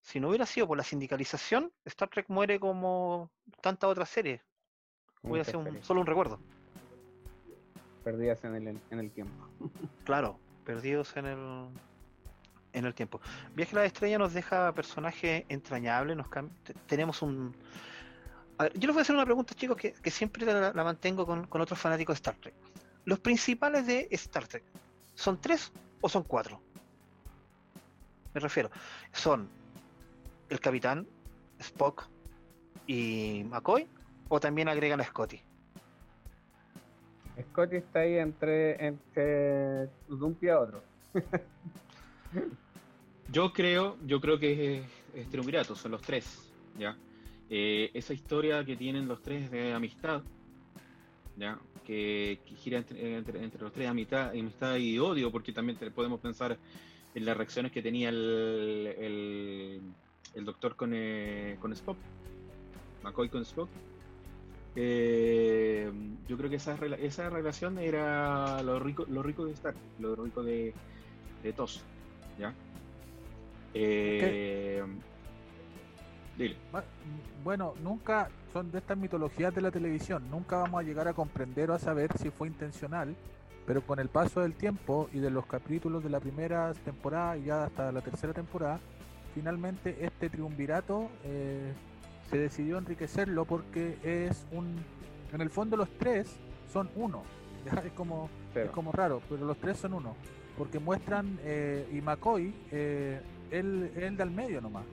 Si 0.00 0.20
no 0.20 0.28
hubiera 0.28 0.46
sido 0.46 0.66
por 0.66 0.78
la 0.78 0.84
sindicalización, 0.84 1.70
Star 1.84 2.08
Trek 2.08 2.26
muere 2.30 2.58
como 2.58 3.30
tantas 3.60 3.90
otras 3.90 4.08
series. 4.08 4.40
Hubiera 5.22 5.44
sido 5.44 5.58
un- 5.58 5.64
solo 5.84 6.00
un 6.00 6.06
recuerdo. 6.06 6.40
Perdidas 8.08 8.42
en 8.44 8.54
el, 8.54 8.80
en 8.90 8.98
el 8.98 9.10
tiempo. 9.10 9.46
Claro, 10.04 10.38
perdidos 10.64 11.14
en 11.18 11.26
el 11.26 11.68
en 12.72 12.86
el 12.86 12.94
tiempo. 12.94 13.20
Viaje 13.54 13.76
a 13.76 13.80
la 13.80 13.84
estrella 13.84 14.18
nos 14.18 14.32
deja 14.32 14.72
personajes 14.72 15.44
entrañables, 15.50 16.16
nos 16.16 16.26
tenemos 16.86 17.20
un 17.20 17.54
A 18.56 18.62
ver, 18.64 18.72
yo 18.78 18.86
les 18.86 18.94
voy 18.94 19.00
a 19.00 19.02
hacer 19.02 19.14
una 19.14 19.26
pregunta, 19.26 19.54
chicos, 19.54 19.76
que, 19.76 19.92
que 19.92 20.10
siempre 20.10 20.46
la, 20.46 20.72
la 20.72 20.84
mantengo 20.84 21.26
con, 21.26 21.46
con 21.48 21.60
otros 21.60 21.78
fanáticos 21.78 22.14
de 22.14 22.16
Star 22.16 22.36
Trek. 22.36 22.54
¿Los 23.04 23.18
principales 23.18 23.86
de 23.86 24.08
Star 24.12 24.46
Trek 24.46 24.64
son 25.14 25.38
tres 25.38 25.70
o 26.00 26.08
son 26.08 26.22
cuatro? 26.22 26.62
Me 28.32 28.40
refiero, 28.40 28.70
son 29.12 29.50
el 30.48 30.60
capitán, 30.60 31.06
Spock 31.58 32.08
y 32.86 33.44
McCoy, 33.50 33.86
o 34.30 34.40
también 34.40 34.68
agregan 34.68 35.00
a 35.02 35.04
Scotty. 35.04 35.42
Scotty 37.42 37.76
está 37.76 38.00
ahí 38.00 38.14
entre, 38.18 38.84
entre 38.84 39.88
un 40.08 40.34
pie 40.34 40.50
a 40.50 40.60
otro. 40.60 40.82
Yo 43.30 43.52
creo, 43.52 43.98
yo 44.06 44.20
creo 44.22 44.38
que 44.38 44.78
es, 44.78 44.82
es 45.14 45.28
triunvirato, 45.28 45.76
son 45.76 45.90
los 45.92 46.00
tres, 46.00 46.50
¿ya? 46.78 46.96
Eh, 47.50 47.90
esa 47.92 48.14
historia 48.14 48.64
que 48.64 48.74
tienen 48.74 49.06
los 49.06 49.20
tres 49.20 49.50
de 49.50 49.74
amistad, 49.74 50.22
¿ya? 51.36 51.58
Que, 51.84 52.40
gira 52.56 52.78
entre, 52.78 53.16
entre- 53.18 53.60
los 53.60 53.72
tres 53.72 53.86
amistad, 53.86 54.30
amistad 54.30 54.76
y 54.76 54.98
odio, 54.98 55.30
porque 55.30 55.52
también 55.52 55.78
podemos 55.94 56.20
pensar 56.20 56.56
en 57.14 57.24
las 57.26 57.36
reacciones 57.36 57.70
que 57.70 57.82
tenía 57.82 58.08
el, 58.08 58.94
el, 58.98 59.80
el 60.34 60.44
doctor 60.46 60.74
con, 60.74 60.92
eh, 60.94 61.58
con 61.60 61.72
Spock, 61.74 61.98
McCoy 63.02 63.28
con 63.28 63.42
Spock. 63.42 63.68
Eh, 64.80 65.90
yo 66.28 66.36
creo 66.36 66.48
que 66.48 66.54
esa, 66.54 66.76
esa 67.02 67.28
relación 67.28 67.80
era 67.80 68.62
lo 68.62 68.78
rico, 68.78 69.04
lo 69.08 69.24
rico 69.24 69.44
de 69.44 69.52
Star, 69.52 69.74
lo 69.98 70.14
rico 70.14 70.44
de, 70.44 70.72
de 71.42 71.52
TOS, 71.52 71.82
¿ya? 72.38 72.54
Eh, 73.74 74.80
dile. 76.36 76.54
Bueno, 77.42 77.74
nunca 77.82 78.28
son 78.52 78.70
de 78.70 78.78
estas 78.78 78.96
mitologías 78.96 79.52
de 79.52 79.62
la 79.62 79.72
televisión, 79.72 80.30
nunca 80.30 80.58
vamos 80.58 80.78
a 80.78 80.84
llegar 80.84 81.08
a 81.08 81.12
comprender 81.12 81.72
o 81.72 81.74
a 81.74 81.80
saber 81.80 82.16
si 82.16 82.30
fue 82.30 82.46
intencional, 82.46 83.16
pero 83.66 83.82
con 83.82 83.98
el 83.98 84.08
paso 84.08 84.42
del 84.42 84.54
tiempo 84.54 85.10
y 85.12 85.18
de 85.18 85.30
los 85.30 85.44
capítulos 85.46 86.04
de 86.04 86.10
la 86.10 86.20
primera 86.20 86.72
temporada 86.84 87.36
y 87.36 87.46
ya 87.46 87.64
hasta 87.64 87.90
la 87.90 88.00
tercera 88.00 88.32
temporada, 88.32 88.78
finalmente 89.34 90.06
este 90.06 90.30
triunvirato 90.30 91.10
eh, 91.24 91.72
se 92.30 92.38
decidió 92.38 92.78
enriquecerlo 92.78 93.44
porque 93.44 93.98
es 94.02 94.46
un, 94.52 94.76
en 95.32 95.40
el 95.40 95.50
fondo 95.50 95.76
los 95.76 95.90
tres 95.98 96.36
son 96.72 96.90
uno, 96.96 97.22
¿ya? 97.64 97.80
es 97.80 97.92
como 97.92 98.28
es 98.54 98.70
como 98.70 98.92
raro, 98.92 99.22
pero 99.28 99.46
los 99.46 99.56
tres 99.58 99.78
son 99.78 99.94
uno. 99.94 100.14
Porque 100.56 100.78
muestran, 100.78 101.38
eh, 101.42 101.88
y 101.92 102.00
McCoy, 102.00 102.52
eh, 102.72 103.20
él, 103.50 103.92
él 103.94 104.16
da 104.16 104.24
al 104.24 104.30
medio 104.30 104.60
nomás. 104.60 104.84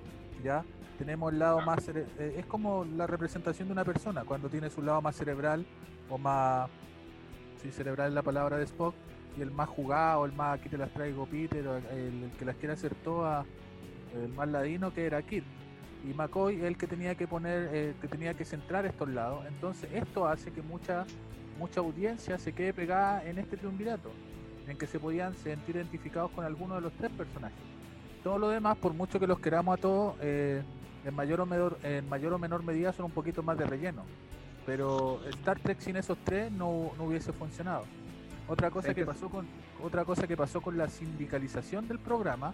¿Ya? 0.44 0.64
Tenemos 0.98 1.34
el 1.34 1.40
lado 1.40 1.62
más. 1.62 1.88
eh, 1.90 2.36
es 2.38 2.46
como 2.46 2.86
la 2.86 3.08
representación 3.08 3.68
de 3.68 3.72
una 3.72 3.84
persona, 3.84 4.24
cuando 4.24 4.48
tiene 4.50 4.70
su 4.70 4.82
lado 4.82 5.02
más 5.02 5.16
cerebral, 5.16 5.66
o 6.10 6.18
más. 6.18 6.70
Sí, 7.62 7.72
cerebral 7.72 8.10
es 8.10 8.14
la 8.14 8.22
palabra 8.22 8.58
de 8.58 8.66
Spock, 8.66 8.94
y 9.38 9.42
el 9.42 9.50
más 9.50 9.68
jugado, 9.70 10.26
el 10.26 10.34
más 10.34 10.60
aquí 10.60 10.70
te 10.70 10.78
las 10.78 10.92
traigo 10.92 11.26
Peter, 11.26 11.66
el, 11.92 12.24
el 12.24 12.32
que 12.38 12.46
las 12.46 12.56
quiere 12.58 12.74
hacer 12.74 12.94
todas, 12.96 13.46
el 14.14 14.30
más 14.34 14.48
ladino 14.48 14.94
que 14.94 15.06
era 15.06 15.22
Kid. 15.24 15.44
Y 16.10 16.14
McCoy 16.14 16.64
el 16.64 16.78
que 16.78 16.88
tenía 16.88 17.16
que 17.16 17.28
poner, 17.28 17.70
eh, 17.74 17.94
que 18.00 18.08
tenía 18.08 18.34
que 18.34 18.46
centrar 18.46 18.86
estos 18.86 19.10
lados. 19.10 19.46
Entonces, 19.48 19.90
esto 19.94 20.28
hace 20.28 20.52
que 20.52 20.62
mucha 20.62 21.06
mucha 21.58 21.80
audiencia 21.80 22.38
se 22.38 22.54
quede 22.54 22.74
pegada 22.74 23.24
en 23.24 23.38
este 23.38 23.58
triunvirato, 23.58 24.12
en 24.68 24.78
que 24.78 24.88
se 24.88 25.00
podían 25.00 25.34
sentir 25.36 25.78
identificados 25.78 26.32
con 26.32 26.44
alguno 26.46 26.76
de 26.76 26.82
los 26.82 26.94
tres 26.94 27.12
personajes. 27.12 27.58
Todo 28.24 28.38
lo 28.38 28.50
demás, 28.50 28.78
por 28.78 28.94
mucho 28.94 29.20
que 29.20 29.28
los 29.28 29.40
queramos 29.40 29.78
a 29.78 29.82
todos, 29.82 30.16
eh, 30.22 30.64
en, 31.06 31.14
mayor 31.16 31.42
o 31.42 31.46
menor, 31.46 31.78
en 31.84 32.10
mayor 32.10 32.34
o 32.34 32.40
menor 32.40 32.64
medida 32.64 32.92
son 32.92 33.06
un 33.06 33.12
poquito 33.12 33.44
más 33.44 33.58
de 33.58 33.66
relleno. 33.66 34.04
Pero 34.66 35.22
Star 35.30 35.60
Trek 35.60 35.80
sin 35.80 35.96
esos 35.96 36.18
tres 36.24 36.52
no, 36.52 36.92
no 36.98 37.04
hubiese 37.06 37.32
funcionado. 37.32 37.84
Otra 38.48 38.72
cosa 38.72 38.90
Es 38.90 38.96
que 38.96 39.02
que- 39.02 39.06
pasó 39.06 39.30
con 39.30 39.48
otra 39.84 40.06
cosa 40.06 40.28
que 40.28 40.36
pasó 40.36 40.62
con 40.62 40.78
la 40.78 40.90
sindicalización 40.90 41.88
del 41.88 42.00
programa 42.00 42.54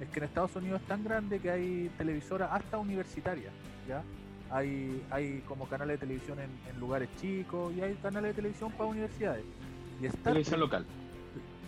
es 0.00 0.08
que 0.08 0.18
en 0.20 0.24
Estados 0.24 0.54
Unidos 0.56 0.80
es 0.82 0.86
tan 0.88 1.02
grande 1.04 1.38
que 1.38 1.50
hay 1.50 1.90
televisoras 1.98 2.50
hasta 2.52 2.78
universitarias, 2.78 3.52
¿ya? 3.88 4.02
Hay, 4.50 5.02
hay 5.10 5.40
como 5.48 5.68
canales 5.68 5.98
de 5.98 6.06
televisión 6.06 6.38
en, 6.38 6.50
en 6.72 6.78
lugares 6.80 7.08
chicos 7.20 7.72
y 7.74 7.80
hay 7.80 7.94
canales 7.94 8.30
de 8.30 8.34
televisión 8.34 8.70
para 8.72 8.84
universidades. 8.90 9.44
Y 10.00 10.06
Star 10.06 10.22
Televisión 10.34 10.56
Trek- 10.60 10.60
local. 10.60 10.86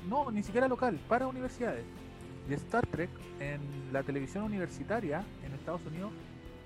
no, 0.09 0.31
ni 0.31 0.43
siquiera 0.43 0.69
local, 0.69 0.99
para 1.09 1.27
universidades. 1.27 1.85
Y 2.49 2.55
Star 2.55 2.87
Trek 2.87 3.11
en 3.41 3.61
la 3.93 4.03
televisión 4.03 4.45
universitaria 4.45 5.23
en 5.45 5.53
Estados 5.55 5.81
Unidos 5.87 6.13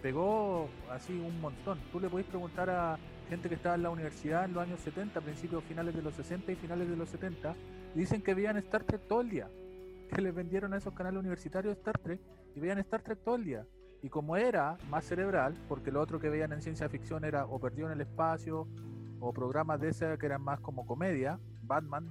pegó 0.03 0.69
así 0.91 1.13
un 1.13 1.41
montón. 1.41 1.79
Tú 1.93 2.01
le 2.01 2.09
podés 2.09 2.27
preguntar 2.27 2.69
a 2.71 2.99
gente 3.29 3.49
que 3.49 3.55
estaba 3.55 3.77
en 3.77 3.83
la 3.85 3.91
universidad 3.91 4.45
en 4.45 4.53
los 4.53 4.63
años 4.63 4.81
70, 4.81 5.21
principios 5.21 5.63
finales 5.65 5.95
de 5.95 6.03
los 6.03 6.15
60 6.15 6.53
y 6.53 6.57
finales 6.57 6.89
de 6.91 6.97
los 6.97 7.09
70, 7.09 7.55
y 7.95 7.99
dicen 8.01 8.21
que 8.21 8.35
veían 8.35 8.57
Star 8.59 8.85
Trek 8.85 9.01
todo 9.09 9.23
el 9.23 9.31
día. 9.31 9.49
Que 10.15 10.23
les 10.23 10.35
vendieron 10.35 10.75
a 10.75 10.77
esos 10.77 10.93
canales 10.95 11.21
universitarios 11.21 11.77
Star 11.79 11.99
Trek 11.99 12.21
y 12.55 12.61
veían 12.61 12.79
Star 12.79 13.03
Trek 13.03 13.19
todo 13.25 13.37
el 13.37 13.45
día. 13.45 13.67
Y 14.03 14.09
como 14.09 14.37
era 14.37 14.77
más 14.91 15.05
cerebral, 15.05 15.55
porque 15.69 15.93
lo 15.93 16.01
otro 16.01 16.19
que 16.19 16.29
veían 16.29 16.53
en 16.53 16.61
ciencia 16.61 16.89
ficción 16.89 17.25
era 17.25 17.47
o 17.47 17.59
Perdido 17.59 17.87
en 17.87 17.95
el 17.95 18.01
Espacio, 18.01 18.67
o 19.21 19.33
programas 19.33 19.81
de 19.81 19.91
ese 19.91 20.19
que 20.19 20.27
eran 20.27 20.43
más 20.43 20.61
como 20.61 20.85
comedia, 20.85 21.39
Batman, 21.63 22.09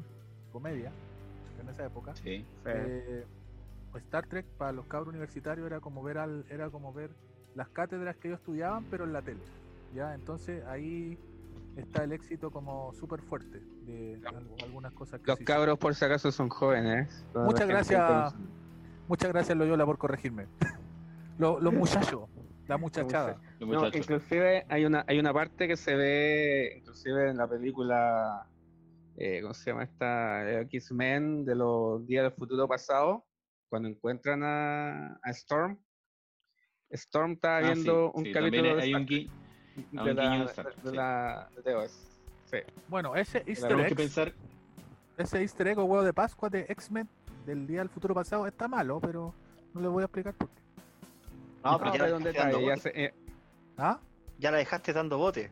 comedia, 0.52 0.92
en 1.60 1.70
esa 1.70 1.86
época. 1.86 2.16
Sí. 2.16 2.24
Sí. 2.24 2.46
Eh, 2.66 3.26
Star 4.00 4.26
Trek 4.28 4.46
para 4.58 4.72
los 4.72 4.86
cabros 4.86 5.10
universitarios 5.10 5.68
era 5.68 5.80
como 5.80 6.02
ver 6.04 6.18
al, 6.18 6.46
era 6.50 6.70
como 6.70 6.94
ver 6.94 7.12
las 7.56 7.70
cátedras 7.70 8.16
que 8.16 8.30
ellos 8.30 8.40
estudiaban 8.40 8.86
pero 8.86 9.04
en 9.04 9.14
la 9.14 9.22
tele 9.22 9.42
ya 9.94 10.16
entonces 10.16 10.64
ahí 10.66 11.18
está 11.76 12.04
el 12.04 12.12
éxito 12.12 12.52
como 12.52 12.94
súper 12.94 13.22
fuerte 13.22 13.60
de 13.86 14.20
algo- 14.26 14.56
algunas 14.64 14.94
cosas 14.94 15.22
que 15.22 15.28
Los 15.32 15.40
cabros, 15.40 15.78
por 15.80 15.96
si 15.96 16.04
acaso, 16.06 16.32
son 16.32 16.50
jóvenes. 16.50 17.26
Toda 17.34 17.46
Muchas 17.46 17.68
gracias. 17.68 18.36
muchas 19.08 19.32
gracias 19.32 19.58
Loyola 19.58 19.86
por 19.86 19.98
corregirme 19.98 20.48
los, 21.38 21.62
los 21.62 21.74
muchachos 21.74 22.30
la 22.68 22.78
muchachada 22.78 23.42
Los 23.60 23.70
No, 23.70 23.76
muchachos. 23.80 23.96
inclusive 24.02 24.66
hay 24.70 24.86
una 24.86 25.04
hay 25.08 25.20
una 25.20 25.34
parte 25.34 25.68
que 25.68 25.76
se 25.76 25.96
ve 25.96 26.76
inclusive 26.78 27.30
en 27.30 27.38
la 27.38 27.48
película 27.48 28.48
eh, 29.18 29.42
¿cómo 29.42 29.54
se 29.54 29.70
llama 29.72 29.84
esta? 29.84 30.50
Eh, 30.50 30.62
X-Men 30.62 31.44
de 31.46 31.56
los 31.56 32.06
días 32.08 32.24
del 32.24 32.32
futuro 32.34 32.68
pasado 32.68 33.26
cuando 33.70 33.90
encuentran 33.90 34.44
a, 34.44 35.16
a 35.22 35.30
Storm 35.32 35.78
Storm 36.90 37.34
está 37.34 37.58
Ah, 37.58 37.62
viendo 37.62 38.12
sí, 38.14 38.20
un 38.20 38.26
sí, 38.26 38.32
capítulo 38.32 38.76
de, 38.76 38.82
hay 38.84 38.94
un 38.94 39.02
Star 39.04 39.18
gui- 39.18 39.30
De 39.92 40.14
la, 40.14 40.24
de 40.46 40.48
sí. 40.90 40.96
la- 40.96 41.50
de 41.56 41.62
TOS. 41.72 41.92
Sí. 42.46 42.58
bueno 42.90 43.16
ese 43.16 43.44
easter 43.48 43.80
egg 43.80 43.96
pensar, 43.96 44.34
ese 45.18 45.42
easter 45.42 45.68
egg 45.70 45.80
o 45.80 45.86
huevo 45.86 46.04
de 46.04 46.12
Pascua 46.14 46.50
de 46.50 46.66
X-Men 46.68 47.08
del 47.46 47.66
día 47.66 47.80
del 47.80 47.90
futuro 47.90 48.14
pasado 48.14 48.46
está 48.48 48.68
malo 48.68 49.00
pero 49.00 49.34
no 49.74 49.82
le 49.82 49.88
voy 49.88 50.02
a 50.02 50.06
explicar 50.06 50.34
por 50.34 50.50
qué 50.50 50.62
No, 51.64 51.78
pero 51.80 51.92
No, 51.92 51.96
ya, 51.98 52.10
dando 52.10 52.28
detalle, 52.28 52.66
ya 52.66 52.78
se- 52.78 53.04
eh, 53.06 53.14
¿ah? 53.78 54.00
Ya 54.40 54.52
la 54.52 54.58
dejaste 54.58 54.92
dando 54.94 55.18
bote. 55.20 55.52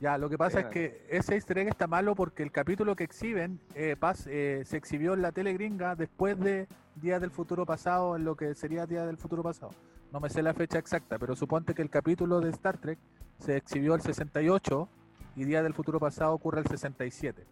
Ya, 0.00 0.18
lo 0.18 0.28
que 0.28 0.36
pasa 0.36 0.60
es 0.60 0.66
que 0.66 1.06
ese 1.08 1.34
easter 1.36 1.56
egg 1.58 1.68
está 1.68 1.86
malo 1.86 2.14
porque 2.16 2.42
el 2.42 2.50
capítulo 2.50 2.94
que 2.96 3.04
exhiben 3.04 3.60
eh, 3.74 3.96
pas- 3.98 4.26
eh, 4.28 4.62
se 4.66 4.76
exhibió 4.76 5.14
en 5.14 5.22
la 5.22 5.30
tele 5.32 5.52
gringa 5.54 5.94
después 5.94 6.38
de 6.40 6.66
Día 6.96 7.20
del 7.20 7.30
Futuro 7.30 7.64
Pasado, 7.64 8.16
en 8.16 8.24
lo 8.24 8.34
que 8.36 8.54
sería 8.56 8.84
Día 8.86 9.06
del 9.06 9.16
Futuro 9.16 9.42
Pasado. 9.44 9.70
No 10.12 10.18
me 10.20 10.28
sé 10.28 10.42
la 10.42 10.52
fecha 10.52 10.78
exacta, 10.78 11.16
pero 11.18 11.34
suponte 11.36 11.74
que 11.74 11.82
el 11.82 11.88
capítulo 11.90 12.40
de 12.40 12.50
Star 12.50 12.76
Trek 12.76 12.98
se 13.38 13.56
exhibió 13.56 13.94
el 13.94 14.00
68 14.00 14.88
y 15.36 15.44
Día 15.44 15.62
del 15.62 15.74
Futuro 15.74 15.98
Pasado 16.00 16.32
ocurre 16.32 16.60
el 16.60 16.66
67. 16.66 17.44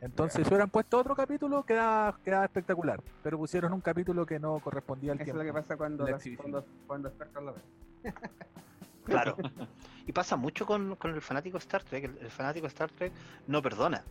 Entonces, 0.00 0.42
si 0.44 0.48
hubieran 0.48 0.70
puesto 0.70 0.98
otro 0.98 1.14
capítulo, 1.14 1.62
quedaba, 1.64 2.18
quedaba 2.24 2.44
espectacular. 2.46 3.02
Pero 3.22 3.36
pusieron 3.36 3.72
un 3.74 3.80
capítulo 3.82 4.24
que 4.24 4.38
no 4.38 4.58
correspondía 4.60 5.12
al 5.12 5.18
eso 5.18 5.22
es 5.22 5.24
tiempo. 5.26 5.42
lo 5.42 5.46
que 5.46 5.52
pasa 5.60 5.76
cuando, 5.76 6.06
La 6.06 6.18
cuando, 6.38 6.64
cuando 6.86 7.08
Star 7.10 7.28
Trek 7.28 7.42
lo 7.44 7.54
ve. 7.54 7.60
Claro. 9.04 9.34
Y 10.06 10.12
pasa 10.12 10.36
mucho 10.36 10.64
con, 10.66 10.94
con 10.96 11.12
el 11.12 11.20
fanático 11.20 11.58
Star 11.58 11.82
Trek. 11.82 12.04
El, 12.04 12.18
el 12.18 12.30
fanático 12.30 12.66
Star 12.68 12.90
Trek 12.92 13.12
no 13.48 13.60
perdona. 13.60 14.04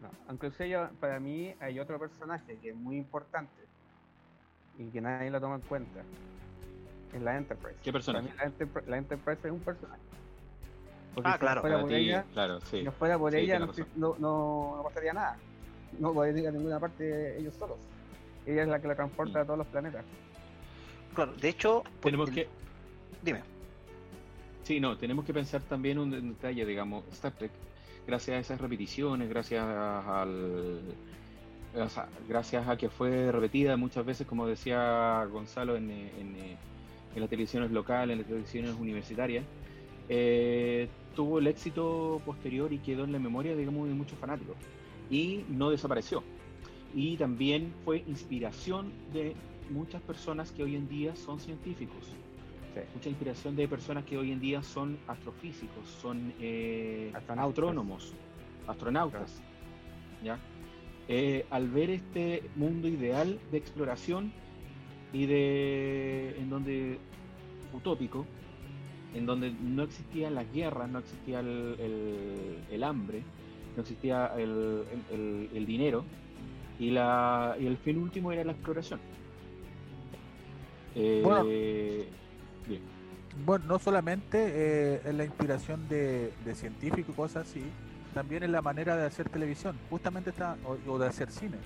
No, 0.00 0.32
inclusive 0.32 0.68
yo- 0.68 0.90
para 1.00 1.18
mí 1.18 1.54
hay 1.58 1.80
otro 1.80 1.98
personaje 1.98 2.58
que 2.58 2.70
es 2.70 2.76
muy 2.76 2.96
importante 2.96 3.64
y 4.78 4.90
que 4.90 5.00
nadie 5.00 5.30
lo 5.30 5.40
toma 5.40 5.56
en 5.56 5.62
cuenta. 5.62 6.02
Es 7.16 7.22
la 7.22 7.36
Enterprise. 7.38 7.76
¿Qué 7.82 7.92
personaje? 7.92 8.28
la, 8.36 8.44
Enterpri- 8.44 8.86
la 8.86 8.96
Enterprise 8.98 9.40
es 9.46 9.52
un 9.52 9.60
personaje. 9.60 10.00
Porque 11.14 11.28
Ah, 11.30 11.32
si 11.34 11.38
claro. 11.38 11.54
No 11.56 11.60
fuera 11.62 11.80
por 11.80 11.88
ti, 11.88 11.94
ella, 11.96 12.24
claro, 12.34 12.60
sí. 12.60 12.78
si 12.78 12.82
no 12.82 12.92
fuera 12.92 13.18
por 13.18 13.32
Sí, 13.32 13.38
ella 13.38 13.58
no, 13.58 13.66
no, 13.96 14.16
no- 14.18 14.82
pasaría 14.84 15.12
nada. 15.14 15.36
No 15.98 16.12
podría 16.12 16.42
ir 16.42 16.48
a 16.48 16.50
ninguna 16.50 16.78
parte 16.78 17.38
ellos 17.38 17.54
solos. 17.54 17.78
Ella 18.44 18.62
es 18.62 18.68
la 18.68 18.80
que 18.80 18.88
la 18.88 18.94
transporta 18.94 19.38
Mm. 19.38 19.42
a 19.42 19.44
todos 19.46 19.58
los 19.58 19.66
planetas. 19.68 20.04
Claro, 21.14 21.32
de 21.32 21.48
hecho, 21.48 21.82
por 21.82 22.10
Tenemos 22.10 22.28
que, 22.30 22.46
Dime. 23.22 23.40
sí, 24.64 24.78
no, 24.78 24.98
tenemos 24.98 25.24
que 25.24 25.32
pensar 25.32 25.62
también 25.62 25.98
un 25.98 26.12
un 26.12 26.28
detalle, 26.34 26.66
digamos, 26.66 27.04
Star 27.12 27.32
Trek, 27.32 27.50
gracias 28.06 28.36
a 28.36 28.40
esas 28.40 28.60
repeticiones, 28.60 29.26
gracias 29.30 29.64
al, 29.64 30.80
o 31.74 31.88
sea, 31.88 32.08
gracias 32.28 32.68
a 32.68 32.76
que 32.76 32.90
fue 32.90 33.32
repetida 33.32 33.78
muchas 33.78 34.04
veces, 34.04 34.26
como 34.26 34.46
decía 34.46 35.24
Gonzalo, 35.30 35.76
en, 35.76 35.90
en, 35.90 36.36
eh, 36.36 36.56
en 37.16 37.20
las 37.22 37.30
televisiones 37.30 37.70
locales, 37.70 38.12
en 38.12 38.18
las 38.18 38.26
televisiones 38.28 38.74
universitarias, 38.78 39.44
eh, 40.08 40.88
tuvo 41.16 41.38
el 41.38 41.46
éxito 41.46 42.20
posterior 42.24 42.72
y 42.72 42.78
quedó 42.78 43.04
en 43.04 43.12
la 43.12 43.18
memoria, 43.18 43.56
digamos, 43.56 43.88
de 43.88 43.94
muchos 43.94 44.18
fanáticos. 44.18 44.54
Y 45.10 45.44
no 45.48 45.70
desapareció. 45.70 46.22
Y 46.94 47.16
también 47.16 47.72
fue 47.84 48.04
inspiración 48.06 48.92
de 49.12 49.34
muchas 49.70 50.02
personas 50.02 50.52
que 50.52 50.62
hoy 50.62 50.76
en 50.76 50.88
día 50.88 51.16
son 51.16 51.40
científicos. 51.40 52.12
Sí. 52.74 52.80
Mucha 52.94 53.08
inspiración 53.08 53.56
de 53.56 53.66
personas 53.66 54.04
que 54.04 54.18
hoy 54.18 54.30
en 54.30 54.40
día 54.40 54.62
son 54.62 54.98
astrofísicos, 55.08 55.88
son 56.02 56.34
eh, 56.38 57.10
Astronautas. 57.14 57.50
astrónomos, 57.50 58.14
astronautas. 58.66 59.40
¿ya? 60.22 60.38
Eh, 61.08 61.46
al 61.48 61.70
ver 61.70 61.88
este 61.88 62.42
mundo 62.56 62.88
ideal 62.88 63.38
de 63.50 63.56
exploración 63.56 64.32
y 65.16 65.24
de 65.26 66.36
en 66.38 66.50
donde 66.50 66.98
utópico, 67.72 68.26
en 69.14 69.24
donde 69.24 69.50
no 69.50 69.82
existían 69.82 70.34
las 70.34 70.52
guerras, 70.52 70.90
no 70.90 70.98
existía 70.98 71.40
el, 71.40 71.76
el- 71.78 72.58
el 72.70 72.84
hambre, 72.84 73.22
no 73.76 73.82
existía 73.82 74.26
el, 74.36 74.84
el- 75.54 75.66
dinero 75.66 76.04
y, 76.78 76.90
la, 76.90 77.56
y 77.58 77.66
el 77.66 77.78
fin 77.78 77.96
último 77.98 78.30
era 78.30 78.44
la 78.44 78.52
exploración. 78.52 79.00
Eh, 80.94 81.20
Bueno. 81.24 81.44
bien. 82.68 82.82
Bueno, 83.44 83.64
no 83.66 83.78
solamente 83.78 84.36
eh, 84.50 85.00
en 85.04 85.16
la 85.18 85.24
inspiración 85.24 85.88
de, 85.88 86.32
de 86.44 86.54
científicos 86.54 87.10
y 87.10 87.12
cosas 87.16 87.48
así, 87.48 87.62
también 88.14 88.42
en 88.42 88.52
la 88.52 88.62
manera 88.62 88.96
de 88.96 89.06
hacer 89.06 89.28
televisión, 89.28 89.76
justamente 89.90 90.30
está, 90.30 90.56
o, 90.64 90.76
o 90.90 90.98
de 90.98 91.06
hacer 91.06 91.30
cine. 91.30 91.56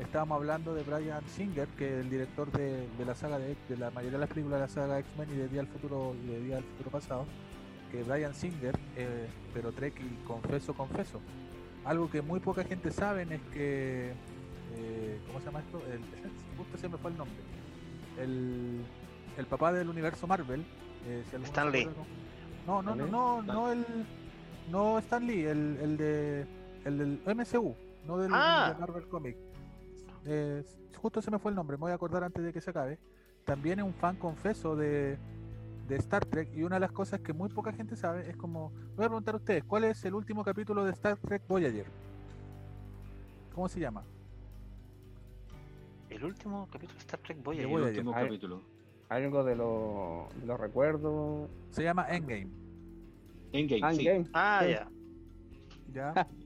Estábamos 0.00 0.36
hablando 0.36 0.74
de 0.74 0.82
Brian 0.82 1.22
Singer, 1.28 1.66
que 1.68 1.86
es 1.86 2.00
el 2.04 2.10
director 2.10 2.50
de, 2.52 2.86
de 2.98 3.04
la 3.04 3.14
saga 3.14 3.38
de, 3.38 3.56
de 3.68 3.76
la 3.78 3.90
mayoría 3.90 4.18
de 4.18 4.26
las 4.26 4.28
películas 4.28 4.60
de 4.60 4.66
la 4.66 4.68
saga 4.72 4.98
X-Men 4.98 5.28
y 5.32 5.36
de 5.36 5.48
Día 5.48 5.62
del 5.62 5.68
Futuro 5.68 6.14
y 6.22 6.26
de 6.26 6.40
Día 6.42 6.54
del 6.56 6.64
Futuro 6.64 6.90
Pasado, 6.90 7.24
que 7.90 8.02
Brian 8.02 8.34
Singer, 8.34 8.78
eh, 8.96 9.26
pero 9.54 9.72
Trek 9.72 9.94
y 10.00 10.24
confeso, 10.26 10.74
confeso. 10.74 11.20
Algo 11.84 12.10
que 12.10 12.20
muy 12.20 12.40
poca 12.40 12.62
gente 12.64 12.90
sabe 12.90 13.22
es 13.22 13.40
que, 13.54 14.12
eh, 14.76 15.20
¿cómo 15.28 15.38
se 15.40 15.46
llama 15.46 15.60
esto? 15.60 15.80
El, 15.90 16.00
justo 16.58 16.76
se 16.78 16.88
me 16.90 16.98
fue 16.98 17.10
el 17.12 17.16
nombre. 17.16 17.36
El, 18.18 18.80
el 19.38 19.46
papá 19.46 19.72
del 19.72 19.88
universo 19.88 20.26
Marvel, 20.26 20.62
eh, 21.06 21.24
si 21.30 21.36
Stan 21.44 21.70
Lee. 21.72 21.88
No, 22.66 22.82
no, 22.82 22.94
no, 22.94 23.06
no, 23.06 23.42
no 23.42 23.72
el, 23.72 23.84
no 24.70 24.98
Stan 24.98 25.26
Lee, 25.26 25.44
el, 25.44 25.78
el 25.80 25.96
de, 25.96 26.46
el 26.84 26.98
del 26.98 27.34
MCU, 27.34 27.74
no 28.06 28.18
del 28.18 28.30
Ah. 28.34 28.74
de 28.74 28.80
Marvel 28.80 29.06
Comics. 29.08 29.38
Eh, 30.26 30.62
justo 30.96 31.22
se 31.22 31.30
me 31.30 31.38
fue 31.38 31.50
el 31.52 31.56
nombre, 31.56 31.76
me 31.76 31.82
voy 31.82 31.92
a 31.92 31.94
acordar 31.94 32.24
antes 32.24 32.42
de 32.42 32.52
que 32.52 32.60
se 32.60 32.70
acabe. 32.70 32.98
También 33.44 33.78
es 33.78 33.84
un 33.84 33.94
fan 33.94 34.16
confeso 34.16 34.74
de, 34.74 35.18
de 35.86 35.96
Star 35.96 36.24
Trek 36.24 36.48
y 36.54 36.62
una 36.64 36.76
de 36.76 36.80
las 36.80 36.92
cosas 36.92 37.20
que 37.20 37.32
muy 37.32 37.48
poca 37.48 37.72
gente 37.72 37.94
sabe 37.96 38.28
es 38.28 38.36
como, 38.36 38.70
voy 38.96 39.04
a 39.04 39.08
preguntar 39.08 39.34
a 39.34 39.38
ustedes, 39.38 39.62
¿cuál 39.64 39.84
es 39.84 40.04
el 40.04 40.14
último 40.14 40.42
capítulo 40.44 40.84
de 40.84 40.92
Star 40.92 41.16
Trek 41.18 41.42
Voyager? 41.46 41.86
¿Cómo 43.54 43.68
se 43.68 43.78
llama? 43.80 44.02
El 46.10 46.24
último 46.24 46.68
capítulo 46.72 46.94
de 46.94 47.00
Star 47.00 47.20
Trek 47.20 47.42
Voyager. 47.42 47.68
el 47.68 47.82
último 47.82 48.12
Ay. 48.14 48.24
capítulo. 48.24 48.62
Algo 49.08 49.44
de, 49.44 49.54
lo- 49.54 50.28
de 50.40 50.46
los 50.46 50.58
recuerdos. 50.58 51.48
Se 51.70 51.84
llama 51.84 52.06
Endgame. 52.08 52.48
Endgame, 53.52 53.94
sí. 53.94 54.08
Endgame. 54.08 54.30
Ah, 54.34 54.60
Sí. 54.64 54.70
ya. 54.72 56.12
¿ya? 56.14 56.26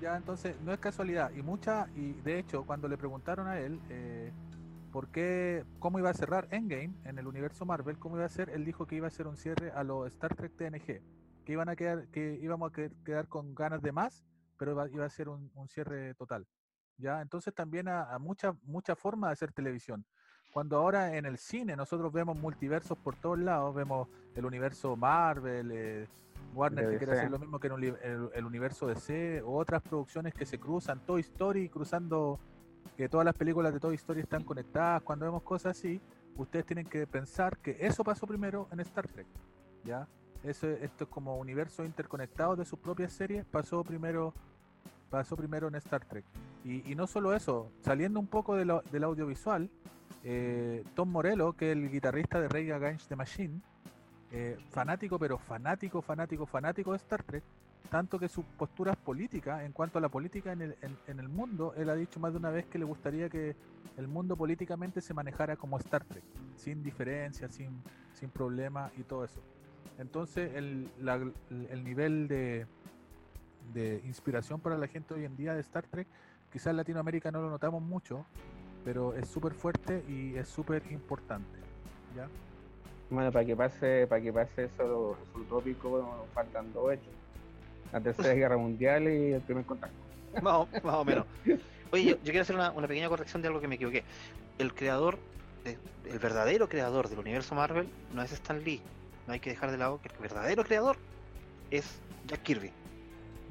Ya. 0.00 0.16
Entonces 0.16 0.56
no 0.62 0.72
es 0.72 0.78
casualidad. 0.80 1.30
Y 1.32 1.42
mucha, 1.42 1.88
y 1.94 2.12
de 2.12 2.38
hecho, 2.38 2.64
cuando 2.64 2.88
le 2.88 2.96
preguntaron 2.96 3.46
a 3.48 3.58
él 3.58 3.80
eh, 3.88 4.32
por 4.92 5.08
qué, 5.08 5.64
cómo 5.78 5.98
iba 5.98 6.10
a 6.10 6.14
cerrar 6.14 6.48
Endgame 6.50 6.94
en 7.04 7.18
el 7.18 7.26
universo 7.26 7.64
Marvel, 7.64 7.98
cómo 7.98 8.16
iba 8.16 8.24
a 8.24 8.28
ser, 8.28 8.50
él 8.50 8.64
dijo 8.64 8.86
que 8.86 8.96
iba 8.96 9.06
a 9.06 9.10
ser 9.10 9.26
un 9.26 9.36
cierre 9.36 9.70
a 9.72 9.84
los 9.84 10.06
Star 10.08 10.34
Trek 10.34 10.56
TNG, 10.56 11.02
que 11.44 11.52
iban 11.52 11.68
a 11.68 11.76
quedar, 11.76 12.08
que 12.08 12.38
íbamos 12.42 12.70
a 12.70 12.74
que- 12.74 12.92
quedar 13.04 13.28
con 13.28 13.54
ganas 13.54 13.82
de 13.82 13.92
más, 13.92 14.24
pero 14.56 14.72
iba, 14.88 15.04
a 15.04 15.10
ser 15.10 15.28
un, 15.28 15.50
un 15.54 15.68
cierre 15.68 16.14
total. 16.14 16.46
¿ya? 16.98 17.22
Entonces 17.22 17.54
también 17.54 17.88
a, 17.88 18.12
a 18.12 18.18
muchas 18.18 18.54
muchas 18.62 18.98
formas 18.98 19.30
de 19.30 19.32
hacer 19.32 19.52
televisión. 19.52 20.04
Cuando 20.52 20.76
ahora 20.76 21.16
en 21.16 21.26
el 21.26 21.38
cine 21.38 21.76
nosotros 21.76 22.12
vemos 22.12 22.36
multiversos 22.36 22.98
por 22.98 23.14
todos 23.16 23.38
lados, 23.38 23.74
vemos 23.74 24.08
el 24.34 24.44
universo 24.44 24.96
Marvel, 24.96 25.70
eh, 25.72 26.08
Warner 26.54 26.84
que 26.92 26.98
quiere 26.98 27.12
hacer 27.20 27.30
lo 27.30 27.38
mismo 27.38 27.58
que 27.60 27.66
en 27.68 27.72
el, 27.74 27.84
el- 28.02 28.30
el 28.34 28.44
universo 28.44 28.86
DC, 28.86 29.42
o 29.42 29.56
otras 29.56 29.82
producciones 29.82 30.34
que 30.34 30.46
se 30.46 30.58
cruzan, 30.58 31.00
Toy 31.00 31.20
Story 31.20 31.68
cruzando, 31.68 32.38
que 32.96 33.08
todas 33.08 33.24
las 33.24 33.34
películas 33.34 33.72
de 33.72 33.80
Toy 33.80 33.94
Story 33.94 34.20
están 34.20 34.42
conectadas, 34.44 35.02
cuando 35.02 35.24
vemos 35.26 35.42
cosas 35.42 35.76
así, 35.78 36.00
ustedes 36.36 36.64
tienen 36.66 36.86
que 36.86 37.06
pensar 37.06 37.56
que 37.58 37.76
eso 37.80 38.02
pasó 38.04 38.26
primero 38.26 38.68
en 38.72 38.80
Star 38.80 39.06
Trek, 39.08 39.26
¿ya? 39.84 40.06
Eso, 40.42 40.68
esto 40.68 41.04
es 41.04 41.10
como 41.10 41.36
universos 41.36 41.84
interconectados 41.86 42.56
de 42.58 42.64
sus 42.64 42.78
propias 42.78 43.12
series, 43.12 43.44
pasó 43.44 43.84
primero 43.84 44.32
pasó 45.10 45.36
primero 45.36 45.66
en 45.66 45.74
Star 45.74 46.04
Trek. 46.04 46.24
Y, 46.64 46.88
y 46.90 46.94
no 46.94 47.06
solo 47.08 47.34
eso, 47.34 47.72
saliendo 47.80 48.20
un 48.20 48.28
poco 48.28 48.54
de 48.54 48.64
lo- 48.64 48.82
del 48.92 49.02
audiovisual, 49.04 49.68
eh, 50.22 50.84
Tom 50.94 51.10
Morello, 51.10 51.52
que 51.54 51.72
es 51.72 51.76
el 51.76 51.90
guitarrista 51.90 52.40
de 52.40 52.46
Rage 52.48 52.72
Against 52.72 53.08
the 53.08 53.16
Machine, 53.16 53.60
eh, 54.32 54.56
fanático, 54.70 55.18
pero 55.18 55.38
fanático, 55.38 56.02
fanático, 56.02 56.46
fanático 56.46 56.92
de 56.92 56.96
Star 56.98 57.22
Trek, 57.22 57.42
tanto 57.90 58.18
que 58.18 58.28
sus 58.28 58.44
posturas 58.44 58.96
políticas, 58.96 59.62
en 59.64 59.72
cuanto 59.72 59.98
a 59.98 60.00
la 60.00 60.08
política 60.08 60.52
en 60.52 60.62
el, 60.62 60.76
en- 61.06 61.18
el 61.20 61.28
mundo, 61.28 61.74
él 61.76 61.90
ha 61.90 61.94
dicho 61.94 62.20
más 62.20 62.32
de 62.32 62.38
una 62.38 62.50
vez 62.50 62.66
que 62.66 62.78
le 62.78 62.84
gustaría 62.84 63.28
que 63.28 63.56
el 63.96 64.06
mundo 64.06 64.36
políticamente 64.36 65.00
se 65.00 65.12
manejara 65.14 65.56
como 65.56 65.76
Star 65.78 66.04
Trek, 66.04 66.22
sin 66.56 66.82
diferencias, 66.82 67.52
sin, 67.52 67.82
sin 68.14 68.30
problemas 68.30 68.92
y 68.96 69.02
todo 69.02 69.24
eso. 69.24 69.40
Entonces, 69.98 70.54
el, 70.54 70.88
la- 71.00 71.16
el 71.50 71.84
nivel 71.84 72.28
de, 72.28 72.66
de 73.72 74.00
inspiración 74.04 74.60
para 74.60 74.78
la 74.78 74.86
gente 74.86 75.14
hoy 75.14 75.24
en 75.24 75.36
día 75.36 75.54
de 75.54 75.60
Star 75.60 75.86
Trek, 75.86 76.06
quizás 76.52 76.68
en 76.68 76.76
Latinoamérica 76.76 77.30
no 77.32 77.42
lo 77.42 77.50
notamos 77.50 77.82
mucho, 77.82 78.24
pero 78.84 79.14
es 79.14 79.28
súper 79.28 79.52
fuerte 79.54 80.04
y 80.08 80.36
es 80.36 80.48
súper 80.48 80.82
importante. 80.92 81.58
¿ya? 82.14 82.28
Bueno, 83.10 83.32
para 83.32 83.44
que 83.44 83.56
pase, 83.56 84.06
para 84.08 84.22
que 84.22 84.32
pase 84.32 84.64
eso, 84.64 85.16
utópico, 85.34 85.88
bueno, 85.90 86.24
faltan 86.32 86.72
dos 86.72 86.92
hechos. 86.92 87.12
La 87.92 88.00
tercera 88.00 88.34
guerra 88.34 88.56
mundial 88.56 89.02
y 89.08 89.32
el 89.32 89.40
primer 89.40 89.64
contacto. 89.64 89.96
Más 90.42 90.54
o, 90.54 90.68
más 90.84 90.94
o 90.94 91.04
menos. 91.04 91.26
Oye, 91.92 92.04
yo, 92.04 92.16
yo 92.16 92.22
quiero 92.24 92.42
hacer 92.42 92.54
una, 92.54 92.70
una 92.70 92.86
pequeña 92.86 93.08
corrección 93.08 93.42
de 93.42 93.48
algo 93.48 93.60
que 93.60 93.66
me 93.66 93.74
equivoqué. 93.74 94.04
El 94.58 94.72
creador, 94.74 95.18
de- 95.64 95.76
el 96.08 96.18
verdadero 96.20 96.68
creador 96.68 97.08
del 97.08 97.18
universo 97.18 97.56
Marvel 97.56 97.88
no 98.14 98.22
es 98.22 98.30
Stan 98.30 98.62
Lee. 98.62 98.80
No 99.26 99.32
hay 99.32 99.40
que 99.40 99.50
dejar 99.50 99.72
de 99.72 99.76
lado 99.78 100.00
que 100.00 100.08
el 100.08 100.18
verdadero 100.20 100.62
creador 100.62 100.96
es 101.72 101.98
Jack 102.28 102.42
Kirby. 102.42 102.70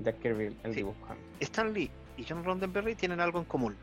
Jack 0.04 0.20
Kirby, 0.20 0.56
el 0.64 0.72
Sí. 0.72 0.78
dibujante. 0.78 1.22
Stan 1.42 1.74
Lee 1.74 1.92
y 2.16 2.24
John 2.24 2.46
Roddenberry 2.46 2.96
tienen 2.96 3.20
algo 3.20 3.40
en 3.40 3.46
común. 3.46 3.76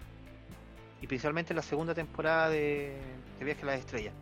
Y 1.02 1.06
principalmente 1.06 1.52
en 1.52 1.56
la 1.56 1.62
segunda 1.62 1.92
temporada 1.94 2.48
de, 2.48 2.96
de 3.38 3.44
Viaje 3.44 3.62
a 3.62 3.66
las 3.66 3.80
Estrellas. 3.80 4.14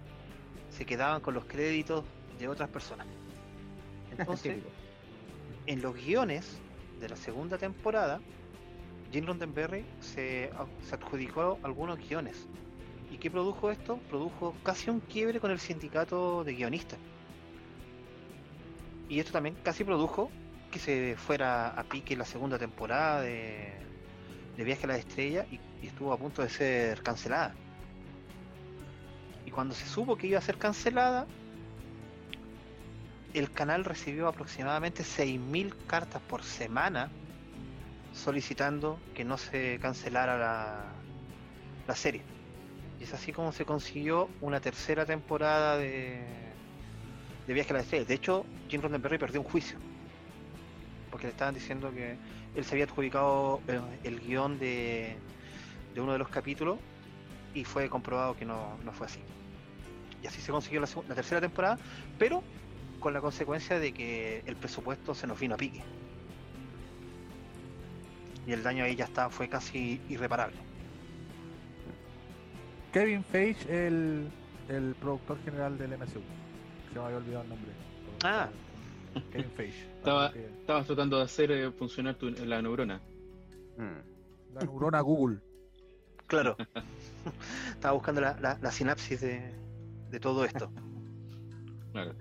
Se 0.77 0.85
quedaban 0.85 1.21
con 1.21 1.35
los 1.35 1.45
créditos 1.45 2.05
de 2.39 2.49
otras 2.49 2.69
personas. 2.69 3.07
Entonces, 4.19 4.59
en 5.67 5.83
los 5.83 5.95
guiones 5.95 6.59
de 7.01 7.09
la 7.09 7.17
segunda 7.17 7.59
temporada, 7.59 8.21
Jim 9.13 9.27
Roddenberry 9.27 9.85
se, 10.01 10.51
se 10.83 10.95
adjudicó 10.95 11.59
algunos 11.63 11.99
guiones. 11.99 12.47
¿Y 13.11 13.19
qué 13.19 13.31
produjo 13.31 13.71
esto? 13.71 13.99
Produjo 14.09 14.55
casi 14.65 14.91
un 14.91 15.01
quiebre 15.01 15.39
con 15.39 15.51
el 15.51 15.61
sindicato 15.61 16.43
de 16.43 16.55
guionistas. 16.55 16.99
Y 19.09 19.21
esto 19.21 19.33
también 19.33 19.57
casi 19.63 19.85
produjo 19.85 20.31
que 20.71 20.79
se 20.79 21.15
fuera 21.17 21.69
a 21.69 21.85
pique 21.85 22.17
la 22.17 22.25
segunda 22.25 22.59
temporada 22.59 23.21
de, 23.21 23.73
de 24.57 24.65
Viaje 24.65 24.85
a 24.85 24.89
la 24.89 24.97
Estrella 24.97 25.47
y, 25.51 25.61
y 25.83 25.87
estuvo 25.87 26.13
a 26.13 26.17
punto 26.19 26.43
de 26.43 26.49
ser 26.49 27.03
cancelada. 27.03 27.55
Cuando 29.55 29.75
se 29.75 29.87
supo 29.87 30.17
que 30.17 30.27
iba 30.27 30.39
a 30.39 30.43
ser 30.43 30.59
cancelada, 30.59 31.27
el 33.35 33.51
canal 33.53 33.85
recibió 33.85 34.27
aproximadamente 34.27 35.05
6.000 35.05 35.73
cartas 35.87 36.21
por 36.23 36.43
semana 36.43 37.09
solicitando 38.13 38.99
que 39.15 39.25
no 39.25 39.39
se 39.39 39.79
cancelara 39.81 40.37
la, 40.37 40.85
la 41.87 41.95
serie. 41.95 42.23
Y 42.99 43.05
es 43.05 43.15
así 43.15 43.33
como 43.33 43.53
se 43.53 43.65
consiguió 43.65 44.29
una 44.41 44.61
tercera 44.61 45.07
temporada 45.07 45.77
de, 45.79 46.21
de 47.47 47.55
Viaje 47.55 47.71
a 47.71 47.75
la 47.75 47.81
Estrella. 47.83 48.05
De 48.05 48.15
hecho, 48.15 48.45
Jim 48.69 48.81
Roddenberry 48.81 49.19
perdió 49.19 49.41
un 49.41 49.47
juicio. 49.47 49.79
Porque 51.13 51.27
le 51.27 51.33
estaban 51.33 51.55
diciendo 51.55 51.93
que 51.93 52.17
él 52.57 52.65
se 52.65 52.75
había 52.75 52.87
adjudicado 52.87 53.61
el, 53.69 53.83
el 54.03 54.21
guion 54.21 54.59
de, 54.59 55.17
de 55.95 56.01
uno 56.01 56.13
de 56.13 56.19
los 56.19 56.29
capítulos 56.29 56.79
y 57.55 57.65
fue 57.65 57.89
comprobado 57.89 58.37
que 58.37 58.45
no, 58.45 58.77
no 58.85 58.93
fue 58.93 59.07
así. 59.07 59.21
Y 60.25 60.27
así 60.27 60.41
se 60.41 60.51
consiguió 60.51 60.81
la, 60.81 60.87
tercera 61.15 61.39
temporada, 61.43 61.79
pero 62.19 62.43
con 62.99 63.13
la 63.13 63.21
consecuencia 63.21 63.79
de 63.79 63.93
que 63.93 64.43
el 64.47 64.57
presupuesto 64.57 65.15
se 65.15 65.27
nos 65.27 65.39
vino 65.39 65.55
a 65.55 65.59
pique. 65.59 65.83
Y 68.47 68.53
el 68.53 68.63
daño 68.63 68.85
ahí 68.85 68.97
ya 68.97 69.05
está, 69.05 69.29
fue 69.29 69.51
casi 69.51 70.01
irreparable. 70.09 70.57
Kevin 72.91 73.23
Feige, 73.23 73.87
el, 73.87 74.31
el 74.71 74.95
productor 74.95 75.39
general 75.45 75.77
del 75.77 75.91
MCU. 75.99 76.23
Se 76.93 76.99
me 76.99 77.05
había 77.05 77.17
olvidado 77.19 77.43
el 77.43 77.49
nombre. 77.51 77.73
Ah. 78.25 78.49
Kevin 79.31 79.51
Feige. 79.51 79.85
Estaba- 79.99 80.33
Que- 80.33 80.47
Estabas 80.47 80.87
tratando 80.87 81.19
de 81.19 81.25
hacer 81.25 81.51
eh, 81.53 81.71
funcionar 81.71 82.15
tu- 82.15 82.31
la 82.31 82.63
neurona. 82.63 82.99
Mm. 83.77 84.55
La 84.55 84.61
neurona 84.63 85.01
Google. 85.03 85.39
Claro. 86.29 86.57
Estaba 87.75 87.93
buscando 87.93 88.23
la, 88.23 88.39
la- 88.41 88.59
la 88.63 88.73
sinapsis 88.73 89.21
de, 89.21 89.53
de 90.15 90.21
todo 90.21 90.45
esto. 90.45 90.71
Claro. 91.93 92.13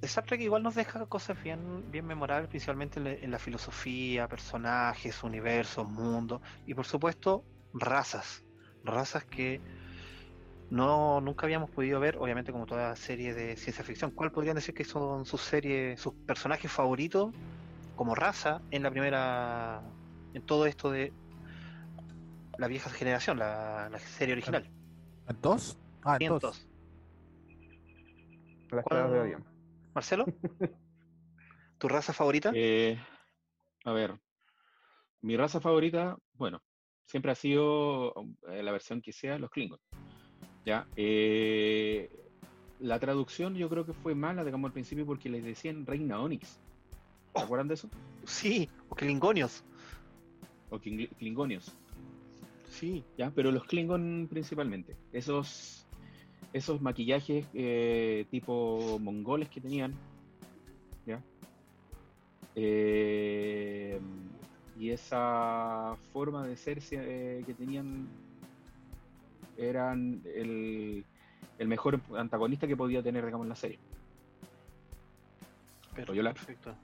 Star 0.00 0.24
Trek 0.24 0.40
igual 0.40 0.62
nos 0.62 0.74
deja 0.74 1.04
cosas 1.06 1.42
bien, 1.42 1.90
bien 1.90 2.06
memorables, 2.06 2.48
principalmente 2.48 3.00
en 3.00 3.04
la, 3.04 3.12
en 3.12 3.30
la 3.30 3.38
filosofía, 3.38 4.28
personajes, 4.28 5.22
universos, 5.24 5.88
mundos 5.88 6.40
y 6.66 6.74
por 6.74 6.86
supuesto 6.86 7.44
razas. 7.74 8.44
Razas 8.84 9.24
que 9.24 9.60
no 10.70 11.20
nunca 11.20 11.46
habíamos 11.46 11.70
podido 11.70 11.98
ver, 11.98 12.16
obviamente 12.18 12.52
como 12.52 12.64
toda 12.64 12.94
serie 12.94 13.34
de 13.34 13.56
ciencia 13.56 13.82
ficción. 13.82 14.12
¿Cuál 14.12 14.30
podrían 14.30 14.54
decir 14.54 14.74
que 14.74 14.84
son 14.84 15.26
sus 15.26 15.40
series, 15.40 16.00
sus 16.00 16.14
personajes 16.26 16.70
favoritos 16.70 17.34
como 17.96 18.14
raza 18.14 18.62
en 18.70 18.84
la 18.84 18.90
primera, 18.90 19.82
en 20.32 20.42
todo 20.46 20.66
esto 20.66 20.90
de 20.90 21.12
la 22.56 22.68
vieja 22.68 22.88
generación, 22.90 23.38
la, 23.38 23.88
la 23.90 23.98
serie 23.98 24.34
original? 24.34 24.70
¿En 25.28 25.40
dos? 25.42 25.76
Ah, 26.10 26.16
entonces, 26.20 26.66
Las 28.70 28.84
¿Cuál- 28.84 29.02
cosas 29.06 29.12
de. 29.12 29.36
Marcelo, 29.94 30.24
¿tu 31.78 31.88
raza 31.88 32.12
favorita? 32.12 32.52
Eh, 32.54 32.98
a 33.84 33.92
ver, 33.92 34.18
mi 35.22 35.36
raza 35.36 35.60
favorita, 35.60 36.16
bueno, 36.34 36.62
siempre 37.04 37.32
ha 37.32 37.34
sido 37.34 38.14
eh, 38.50 38.62
la 38.62 38.72
versión 38.72 39.00
que 39.00 39.12
sea 39.12 39.38
los 39.38 39.50
Klingons. 39.50 39.82
Ya, 40.64 40.86
eh, 40.96 42.10
la 42.80 42.98
traducción 42.98 43.54
yo 43.54 43.68
creo 43.68 43.84
que 43.86 43.92
fue 43.94 44.14
mala, 44.14 44.44
digamos 44.44 44.68
al 44.68 44.72
principio, 44.72 45.06
porque 45.06 45.28
les 45.30 45.42
decían 45.44 45.86
Reina 45.86 46.20
Onyx. 46.20 46.46
¿Se 46.48 46.60
Oh. 47.34 47.40
acuerdan 47.40 47.68
de 47.68 47.74
eso? 47.74 47.88
Sí, 48.24 48.68
o 48.88 48.94
Klingonios. 48.94 49.64
O 50.70 50.78
Kling- 50.78 51.08
Klingonios. 51.16 51.74
Sí. 52.68 53.04
¿ya? 53.16 53.30
Pero 53.34 53.50
los 53.50 53.64
Klingon 53.64 54.26
principalmente. 54.30 54.96
Esos, 55.12 55.87
esos 56.52 56.80
maquillajes 56.80 57.46
eh, 57.54 58.26
tipo 58.30 58.98
mongoles 59.00 59.48
que 59.48 59.60
tenían, 59.60 59.94
¿ya? 61.06 61.20
Eh, 62.54 64.00
y 64.78 64.90
esa 64.90 65.96
forma 66.12 66.46
de 66.46 66.56
ser 66.56 66.78
eh, 66.92 67.42
que 67.46 67.54
tenían 67.54 68.08
eran 69.56 70.22
el, 70.24 71.04
el 71.58 71.68
mejor 71.68 72.00
antagonista 72.16 72.66
que 72.66 72.76
podía 72.76 73.02
tener, 73.02 73.24
digamos, 73.24 73.44
en 73.44 73.48
la 73.50 73.56
serie. 73.56 73.78
Pero 75.94 76.12
Oyola. 76.12 76.32
perfecto. 76.32 76.74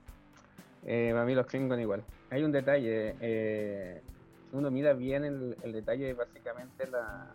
Eh, 0.86 1.10
para 1.12 1.24
mí 1.24 1.34
los 1.34 1.46
Klingon 1.46 1.80
igual. 1.80 2.02
Hay 2.30 2.42
un 2.42 2.52
detalle. 2.52 3.14
Eh, 3.20 4.02
uno 4.52 4.70
mira 4.70 4.92
bien 4.92 5.24
el, 5.24 5.56
el 5.62 5.72
detalle 5.72 6.06
de 6.06 6.14
básicamente 6.14 6.86
la, 6.88 7.34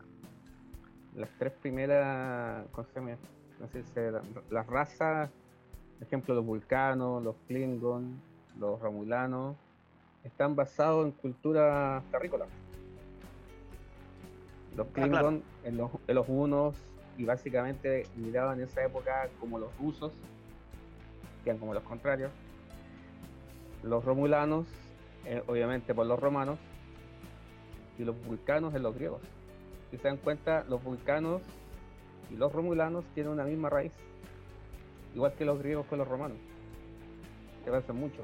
las 1.19 1.29
tres 1.37 1.51
primeras, 1.53 2.65
¿cómo 2.71 2.87
se 2.87 2.99
llama? 2.99 3.17
No 3.59 3.67
sé 3.67 3.83
si 3.83 3.89
se- 3.93 4.11
la- 4.11 4.21
las 4.49 4.65
razas, 4.67 5.29
por 5.97 6.07
ejemplo 6.07 6.33
los 6.33 6.45
vulcanos, 6.45 7.21
los 7.23 7.35
Klingon, 7.47 8.21
los 8.57 8.79
romulanos, 8.79 9.57
están 10.23 10.55
basados 10.55 11.05
en 11.05 11.11
cultura 11.11 12.01
terrícola. 12.11 12.45
Los 14.75 14.87
Ah, 14.87 14.91
claro. 14.93 15.09
Klingon 15.09 15.43
en, 15.63 15.77
los, 15.77 15.91
en 16.07 16.15
los 16.15 16.29
unos 16.29 16.75
y 17.17 17.25
básicamente 17.25 18.07
miraban 18.15 18.59
en 18.59 18.65
esa 18.65 18.83
época 18.85 19.27
como 19.39 19.59
los 19.59 19.75
rusos, 19.77 20.13
que 21.43 21.49
eran 21.49 21.59
como 21.59 21.73
los 21.73 21.83
contrarios 21.83 22.31
los 23.81 24.03
romulanos 24.03 24.67
eh, 25.25 25.41
obviamente 25.47 25.93
por 25.93 26.05
los 26.05 26.19
romanos, 26.19 26.59
y 27.97 28.03
los 28.05 28.15
vulcanos 28.25 28.73
en 28.75 28.83
los 28.83 28.95
griegos. 28.95 29.21
Si 29.91 29.97
se 29.97 30.07
dan 30.07 30.17
cuenta, 30.17 30.63
los 30.69 30.83
vulcanos 30.83 31.41
y 32.29 32.35
los 32.35 32.51
romulanos 32.53 33.05
tienen 33.13 33.33
una 33.33 33.43
misma 33.43 33.69
raíz, 33.69 33.93
igual 35.15 35.33
que 35.33 35.45
los 35.45 35.59
griegos 35.59 35.85
con 35.87 35.97
los 35.97 36.07
romanos, 36.07 36.37
que 37.63 37.71
parecen 37.71 37.95
mucho. 37.95 38.21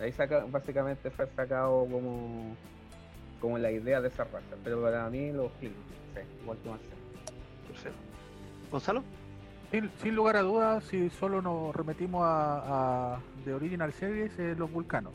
Ahí 0.00 0.12
saca, 0.12 0.44
básicamente 0.48 1.10
fue 1.10 1.26
sacado 1.26 1.86
como, 1.90 2.56
como 3.40 3.58
la 3.58 3.70
idea 3.70 4.00
de 4.00 4.08
esa 4.08 4.24
raza, 4.24 4.56
pero 4.64 4.80
para 4.80 5.10
mí 5.10 5.32
los 5.32 5.50
Klingons, 5.52 5.84
sí, 6.14 6.20
igual 6.42 6.58
que. 6.58 7.72
Tercero. 7.72 7.94
Gonzalo. 8.70 9.02
Sin, 9.70 9.90
sin 9.98 10.16
lugar 10.16 10.36
a 10.36 10.42
dudas, 10.42 10.84
si 10.84 11.10
solo 11.10 11.40
nos 11.42 11.74
remetimos 11.76 12.22
a, 12.24 13.14
a 13.14 13.20
The 13.44 13.54
Original 13.54 13.92
Series, 13.92 14.36
eh, 14.38 14.54
los 14.56 14.70
vulcanos. 14.72 15.12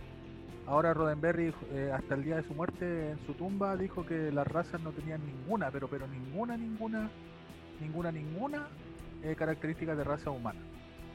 Ahora 0.68 0.94
Roddenberry, 0.94 1.54
eh, 1.72 1.92
hasta 1.94 2.16
el 2.16 2.24
día 2.24 2.38
de 2.38 2.44
su 2.44 2.54
muerte, 2.56 3.12
en 3.12 3.20
su 3.26 3.34
tumba, 3.36 3.76
dijo 3.78 4.06
que 4.06 4.32
las 4.32 4.48
razas 4.48 4.82
no 4.82 4.92
tenían 4.92 5.22
ninguna, 5.26 5.70
pero 5.70 5.88
pero 5.88 6.08
ninguna, 6.08 6.58
ninguna, 6.58 7.10
ninguna, 7.80 8.12
ninguna 8.12 8.68
eh, 9.24 9.36
característica 9.38 9.96
de 9.96 10.04
raza 10.04 10.32
humana. 10.32 10.60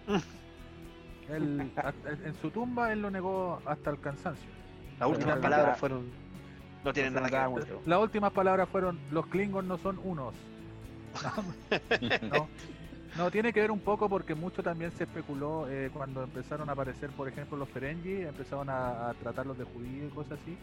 Él, 1.29 1.71
hasta- 1.77 2.11
en 2.11 2.35
su 2.41 2.51
tumba 2.51 2.93
él 2.93 3.03
lo 3.03 3.11
negó 3.11 3.61
hasta 3.65 3.91
el 3.91 4.01
cansancio. 4.01 4.51
Las 4.99 5.09
últimas 5.09 5.37
no, 5.37 5.43
palabras 5.43 5.79
fueron. 5.79 6.07
No 6.85 6.93
tienen 6.93 7.13
No 7.15 7.21
nada 7.21 7.49
que 7.49 7.55
ver. 7.61 7.69
Las 7.87 8.01
últimas 8.01 8.33
palabras 8.33 8.69
fueron, 8.69 8.99
los 9.13 9.27
Klingons 9.27 9.69
no 9.69 9.79
son 9.79 10.01
unos. 10.03 10.35
No, 12.33 12.49
no, 13.17 13.31
tiene 13.31 13.53
que 13.53 13.61
ver 13.61 13.71
un 13.71 13.81
poco 13.81 14.09
porque 14.09 14.35
mucho 14.35 14.63
también 14.63 14.93
se 14.93 15.05
especuló 15.05 15.69
eh, 15.69 15.91
cuando 15.93 16.23
empezaron 16.23 16.69
a 16.69 16.73
aparecer, 16.73 17.11
por 17.11 17.29
ejemplo, 17.29 17.57
los 17.57 17.69
Ferengi, 17.69 18.23
empezaron 18.23 18.69
a, 18.71 19.13
tratarlos 19.21 19.59
de 19.59 19.65
judíos 19.65 20.11
y 20.11 20.15
cosas 20.15 20.39
así. 20.41 20.57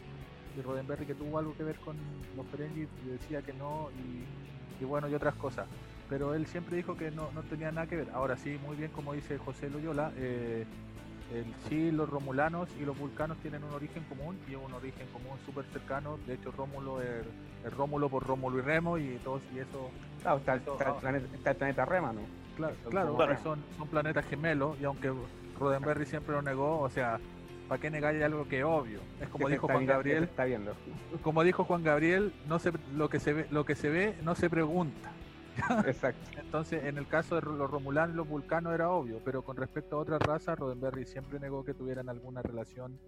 Y 0.57 0.61
Roddenberry 0.61 1.05
que 1.05 1.13
tuvo 1.13 1.37
algo 1.37 1.55
que 1.55 1.63
ver 1.63 1.75
con 1.77 1.95
los 2.35 2.45
Ferengi 2.47 2.87
decía 3.05 3.41
que 3.41 3.53
no 3.53 3.89
y, 3.99 4.83
y 4.83 4.85
bueno, 4.85 5.07
y 5.07 5.13
otras 5.13 5.35
cosas. 5.35 5.67
Pero 6.09 6.33
él 6.33 6.47
siempre 6.47 6.77
dijo 6.77 6.95
que 6.95 7.11
no, 7.11 7.29
no 7.33 7.43
tenía 7.43 7.71
nada 7.71 7.87
que 7.87 7.97
ver. 7.97 8.07
Ahora 8.13 8.37
sí, 8.37 8.57
muy 8.65 8.75
bien, 8.75 8.91
como 8.91 9.13
dice 9.13 9.37
José 9.37 9.69
Loyola, 9.69 10.11
eh, 10.17 10.65
el, 11.33 11.45
sí, 11.67 11.91
los 11.91 12.09
romulanos 12.09 12.69
y 12.79 12.85
los 12.85 12.97
vulcanos 12.97 13.37
tienen 13.39 13.63
un 13.63 13.73
origen 13.73 14.03
común 14.05 14.37
y 14.49 14.55
un 14.55 14.73
origen 14.73 15.07
común 15.07 15.37
súper 15.45 15.65
cercano. 15.73 16.17
De 16.25 16.35
hecho, 16.35 16.51
Rómulo 16.51 17.01
es 17.01 17.25
el 17.65 17.71
Rómulo 17.71 18.09
por 18.09 18.25
Rómulo 18.25 18.59
y 18.59 18.61
Remo 18.61 18.97
y 18.97 19.17
todos 19.23 19.41
y 19.53 19.59
eso 19.59 19.91
Claro, 20.21 20.37
está, 20.39 20.53
el 20.55 20.61
ah. 20.85 20.97
planeta, 20.99 21.27
está 21.35 21.51
el 21.51 21.55
planeta 21.57 21.85
Rémano. 21.85 22.21
Claro, 22.55 22.75
claro, 22.89 23.37
son, 23.43 23.63
son 23.77 23.87
planetas 23.87 24.25
gemelos 24.25 24.79
y 24.81 24.83
aunque 24.83 25.13
Roddenberry 25.59 26.05
siempre 26.05 26.33
lo 26.33 26.41
negó, 26.41 26.79
o 26.79 26.89
sea, 26.89 27.19
¿para 27.67 27.79
qué 27.79 27.91
negar 27.91 28.15
algo 28.15 28.47
que 28.47 28.59
es 28.59 28.65
obvio? 28.65 28.99
Es 29.21 29.29
como 29.29 29.47
dijo 29.47 29.67
Juan 29.67 29.85
Gabriel, 29.85 30.23
está 30.23 30.45
viendo. 30.45 30.73
como 31.21 31.43
dijo 31.43 31.63
Juan 31.65 31.83
Gabriel, 31.83 32.33
no 32.47 32.57
se, 32.57 32.71
lo 32.95 33.09
que 33.09 33.19
se 33.19 33.33
ve, 33.33 33.47
lo 33.51 33.63
que 33.63 33.75
se 33.75 33.89
ve 33.89 34.15
no 34.23 34.33
se 34.33 34.49
pregunta. 34.49 35.11
Exacto. 35.85 36.29
Entonces, 36.39 36.83
en 36.83 36.97
el 36.97 37.07
caso 37.07 37.35
de 37.35 37.41
los 37.41 37.69
romulanos 37.69 38.13
y 38.13 38.17
los 38.17 38.27
vulcanos 38.27 38.73
era 38.73 38.89
obvio, 38.89 39.21
pero 39.23 39.41
con 39.41 39.57
respecto 39.57 39.97
a 39.97 39.99
otras 39.99 40.21
razas, 40.21 40.57
Roddenberry 40.57 41.05
siempre 41.05 41.39
negó 41.39 41.63
que 41.63 41.73
tuvieran 41.73 42.09
alguna 42.09 42.41
relación 42.41 42.99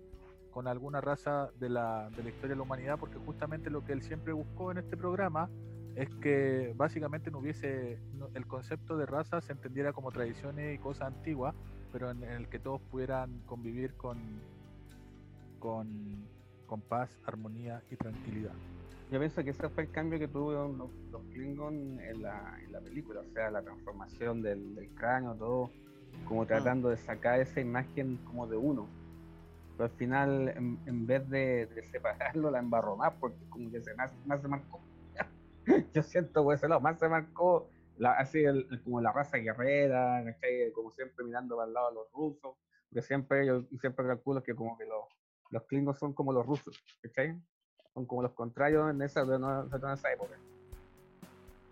con 0.51 0.67
alguna 0.67 0.99
raza 0.99 1.49
de 1.59 1.69
la, 1.69 2.09
de 2.11 2.23
la 2.23 2.29
historia 2.29 2.49
de 2.49 2.55
la 2.57 2.63
humanidad, 2.63 2.97
porque 2.99 3.19
justamente 3.19 3.69
lo 3.69 3.83
que 3.83 3.93
él 3.93 4.01
siempre 4.01 4.33
buscó 4.33 4.71
en 4.71 4.79
este 4.79 4.97
programa 4.97 5.49
es 5.95 6.09
que 6.21 6.73
básicamente 6.75 7.29
no 7.29 7.39
hubiese 7.39 7.99
no- 8.13 8.29
el 8.33 8.47
concepto 8.47 8.97
de 8.97 9.05
raza 9.05 9.41
se 9.41 9.51
entendiera 9.53 9.93
como 9.93 10.11
tradiciones 10.11 10.75
y 10.75 10.79
cosas 10.79 11.07
antiguas, 11.07 11.53
pero 11.91 12.09
en, 12.09 12.23
en 12.23 12.31
el 12.31 12.47
que 12.49 12.59
todos 12.59 12.81
pudieran 12.89 13.39
convivir 13.45 13.93
con, 13.95 14.17
con, 15.59 16.27
con 16.65 16.81
paz, 16.81 17.11
armonía 17.25 17.83
y 17.91 17.95
tranquilidad. 17.95 18.53
Yo 19.11 19.17
pienso 19.19 19.43
que 19.43 19.49
ese 19.49 19.69
fue 19.69 19.83
el 19.83 19.91
cambio 19.91 20.19
que 20.19 20.27
tuvieron 20.27 20.77
los, 20.77 20.91
los 21.11 21.23
Klingon 21.33 21.99
en 21.99 22.21
la, 22.21 22.53
en 22.63 22.71
la 22.71 22.79
película, 22.79 23.21
o 23.21 23.29
sea, 23.33 23.49
la 23.49 23.63
transformación 23.63 24.41
del, 24.43 24.75
del 24.75 24.87
cráneo, 24.93 25.33
todo, 25.35 25.71
como 26.27 26.45
tratando 26.45 26.89
de 26.89 26.97
sacar 26.97 27.39
esa 27.39 27.59
imagen 27.59 28.17
como 28.25 28.45
de 28.45 28.55
uno. 28.57 28.87
Pero 29.77 29.85
al 29.89 29.95
final, 29.97 30.49
en, 30.49 30.77
en 30.85 31.07
vez 31.07 31.27
de, 31.29 31.65
de 31.67 31.83
separarlo, 31.83 32.51
la 32.51 32.59
embarró 32.59 32.95
más, 32.97 33.13
porque 33.19 33.43
como 33.49 33.71
que 33.71 33.81
se 33.81 33.95
más, 33.95 34.13
más 34.27 34.41
se 34.41 34.47
marcó. 34.47 34.79
Yo 35.93 36.03
siento 36.03 36.43
por 36.43 36.53
ese 36.53 36.67
lado, 36.67 36.81
más 36.81 36.99
se 36.99 37.09
marcó 37.09 37.67
la, 37.97 38.11
así 38.13 38.43
el- 38.43 38.67
el- 38.69 38.83
como 38.83 39.01
la 39.01 39.11
raza 39.11 39.37
guerrera, 39.37 40.23
¿cachai? 40.23 40.71
como 40.73 40.91
siempre 40.91 41.25
mirando 41.25 41.55
para 41.55 41.67
el 41.67 41.73
lado 41.73 41.87
a 41.87 41.91
los 41.93 42.11
rusos, 42.13 42.57
porque 42.89 43.01
siempre 43.01 43.45
yo 43.47 43.63
siempre 43.79 44.05
calculo 44.05 44.43
que 44.43 44.53
como 44.55 44.77
que 44.77 44.85
los, 44.85 45.03
los 45.49 45.63
Klingons 45.63 45.97
son 45.97 46.13
como 46.13 46.31
los 46.31 46.45
rusos, 46.45 46.79
¿cachai? 47.01 47.41
Son 47.93 48.05
como 48.05 48.21
los 48.21 48.31
contrarios 48.31 48.89
en 48.89 49.01
esa, 49.01 49.21
en 49.21 49.43
esa 49.93 50.13
época. 50.13 50.35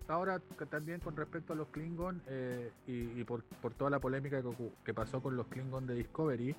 Ahora, 0.08 0.40
que 0.58 0.64
también 0.64 1.00
con 1.00 1.14
respecto 1.16 1.52
a 1.52 1.56
los 1.56 1.68
Klingon 1.68 2.22
eh, 2.26 2.72
y, 2.86 3.22
por, 3.24 3.42
por 3.60 3.74
toda 3.74 3.90
la 3.90 3.98
polémica 3.98 4.42
que, 4.84 4.94
pasó 4.94 5.20
con 5.20 5.36
los 5.36 5.46
Klingon 5.48 5.86
de 5.86 5.94
Discovery, 5.94 6.56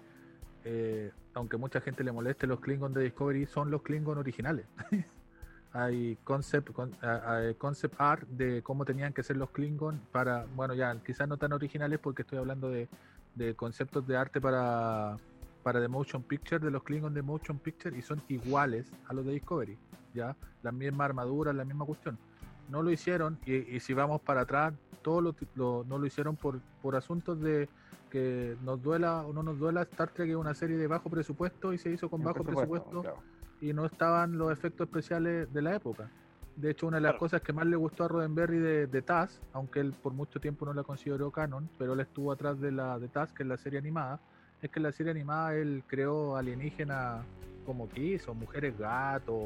eh, 0.66 1.12
aunque 1.34 1.58
mucha 1.58 1.82
gente 1.82 2.04
le 2.04 2.12
moleste, 2.12 2.46
los 2.46 2.60
Klingon 2.60 2.94
de 2.94 3.02
Discovery 3.02 3.48
son 3.48 3.72
los 3.72 3.82
Klingon 3.82 4.20
originales. 4.20 4.68
Hay 5.74 6.18
concept, 6.24 6.72
con- 6.72 6.96
concept 7.58 7.96
art 8.00 8.28
de 8.28 8.62
cómo 8.64 8.86
tenían 8.86 9.14
que 9.14 9.24
ser 9.24 9.38
los 9.38 9.50
Klingon 9.50 10.00
para, 10.12 10.46
bueno, 10.56 10.76
ya 10.76 10.96
quizás 11.04 11.28
no 11.28 11.38
tan 11.38 11.54
originales 11.54 12.00
porque 12.00 12.22
estoy 12.24 12.38
hablando 12.38 12.70
de, 12.70 12.88
de 13.36 13.56
conceptos 13.56 14.06
de 14.06 14.18
arte 14.18 14.42
para, 14.42 15.18
para 15.64 15.80
The 15.82 15.88
Motion 15.88 16.24
Picture, 16.24 16.64
de 16.64 16.72
los 16.72 16.84
Klingon 16.84 17.14
de 17.14 17.22
Motion 17.22 17.60
Picture, 17.60 17.98
y 17.98 18.02
son 18.02 18.22
iguales 18.28 18.92
a 19.08 19.14
los 19.14 19.26
de 19.26 19.34
Discovery, 19.34 19.78
¿ya? 20.14 20.36
La 20.62 20.72
misma 20.72 21.06
armadura, 21.06 21.54
la 21.54 21.66
misma 21.66 21.86
cuestión 21.86 22.18
no 22.68 22.84
lo 22.84 22.92
hicieron 22.92 23.40
y, 23.46 23.76
y 23.76 23.80
si 23.80 23.94
vamos 23.94 24.22
para 24.22 24.42
atrás 24.42 24.74
todo 25.02 25.22
lo, 25.22 25.36
lo- 25.56 25.84
no 25.88 25.98
lo 25.98 26.06
hicieron 26.06 26.36
por, 26.36 26.62
por 26.82 26.96
asuntos 26.96 27.40
de 27.42 27.68
que 28.12 28.56
nos 28.62 28.82
duela 28.82 29.24
o 29.26 29.34
no 29.34 29.42
nos 29.44 29.58
duela 29.58 29.82
Star 29.84 30.12
Trek 30.12 30.30
es 30.30 30.36
una 30.36 30.54
serie 30.54 30.78
de 30.78 30.86
bajo 30.88 31.10
presupuesto 31.10 31.74
y 31.74 31.78
se 31.80 31.90
hizo 31.92 32.10
con 32.10 32.22
bajo 32.22 32.44
presupuesto 32.44 33.02
claro. 33.02 33.24
y 33.62 33.74
no 33.74 33.86
estaban 33.86 34.38
los 34.38 34.52
efectos 34.52 34.86
especiales 34.88 35.52
de 35.52 35.62
la 35.64 35.76
época 35.76 36.12
de 36.56 36.72
hecho 36.72 36.86
una 36.88 36.98
de 36.98 37.02
las 37.02 37.12
Claro. 37.14 37.20
cosas 37.20 37.42
que 37.42 37.54
más 37.54 37.66
le 37.66 37.76
gustó 37.76 38.04
a 38.04 38.08
Roddenberry 38.08 38.60
de, 38.60 38.88
de 38.88 39.02
Taz 39.02 39.42
aunque 39.54 39.80
él 39.80 39.94
por 40.00 40.14
mucho 40.14 40.40
tiempo 40.40 40.66
no 40.66 40.74
la 40.74 40.84
consideró 40.84 41.32
canon 41.32 41.70
pero 41.78 41.94
él 41.94 42.00
estuvo 42.02 42.32
atrás 42.32 42.60
de 42.60 42.72
la 42.72 43.00
de 43.00 43.10
Taz 43.10 43.32
que 43.34 43.44
es 43.44 43.50
la 43.50 43.58
serie 43.58 43.80
animada 43.80 44.20
es 44.62 44.70
que 44.70 44.80
en 44.80 44.84
la 44.84 44.92
serie 44.92 45.12
animada 45.12 45.56
él 45.56 45.84
creó 45.88 46.36
alienígenas 46.36 47.26
como 47.66 47.88
quiso 47.90 48.34
mujeres 48.34 48.78
gatos 48.78 49.38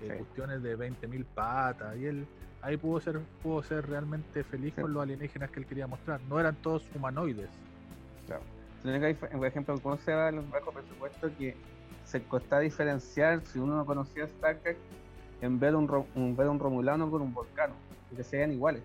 eh, 0.00 0.08
Sí. 0.10 0.16
cuestiones 0.18 0.62
de 0.62 0.76
20.000 0.76 1.24
patas 1.24 1.96
y 1.96 2.06
él 2.06 2.26
ahí 2.62 2.76
pudo 2.76 3.00
ser 3.00 3.20
pudo 3.42 3.62
ser 3.62 3.86
realmente 3.88 4.42
feliz 4.44 4.72
Sí. 4.74 4.80
con 4.82 4.92
los 4.92 5.02
alienígenas 5.02 5.50
que 5.50 5.60
él 5.60 5.66
quería 5.66 5.86
mostrar 5.86 6.20
no 6.28 6.38
eran 6.40 6.56
todos 6.56 6.84
humanoides 6.94 7.50
Claro. 8.26 8.42
Por 8.82 9.46
ejemplo, 9.46 9.74
¿cómo 9.82 9.96
se 9.98 10.10
llama 10.12 10.28
el 10.28 10.40
bajo 10.42 10.70
presupuesto? 10.70 11.34
Que 11.36 11.56
se 12.04 12.22
costaba 12.22 12.60
diferenciar 12.62 13.40
si 13.44 13.58
uno 13.58 13.74
no 13.74 13.84
conocía 13.86 14.24
Star 14.24 14.56
Trek 14.58 14.76
en 15.40 15.58
ver 15.58 15.74
un, 15.74 15.90
un- 16.14 16.36
ver 16.36 16.48
un 16.48 16.58
romulano 16.58 17.10
con 17.10 17.22
un 17.22 17.32
volcano, 17.34 17.74
porque 18.08 18.22
se 18.22 18.36
veían 18.36 18.52
iguales. 18.52 18.82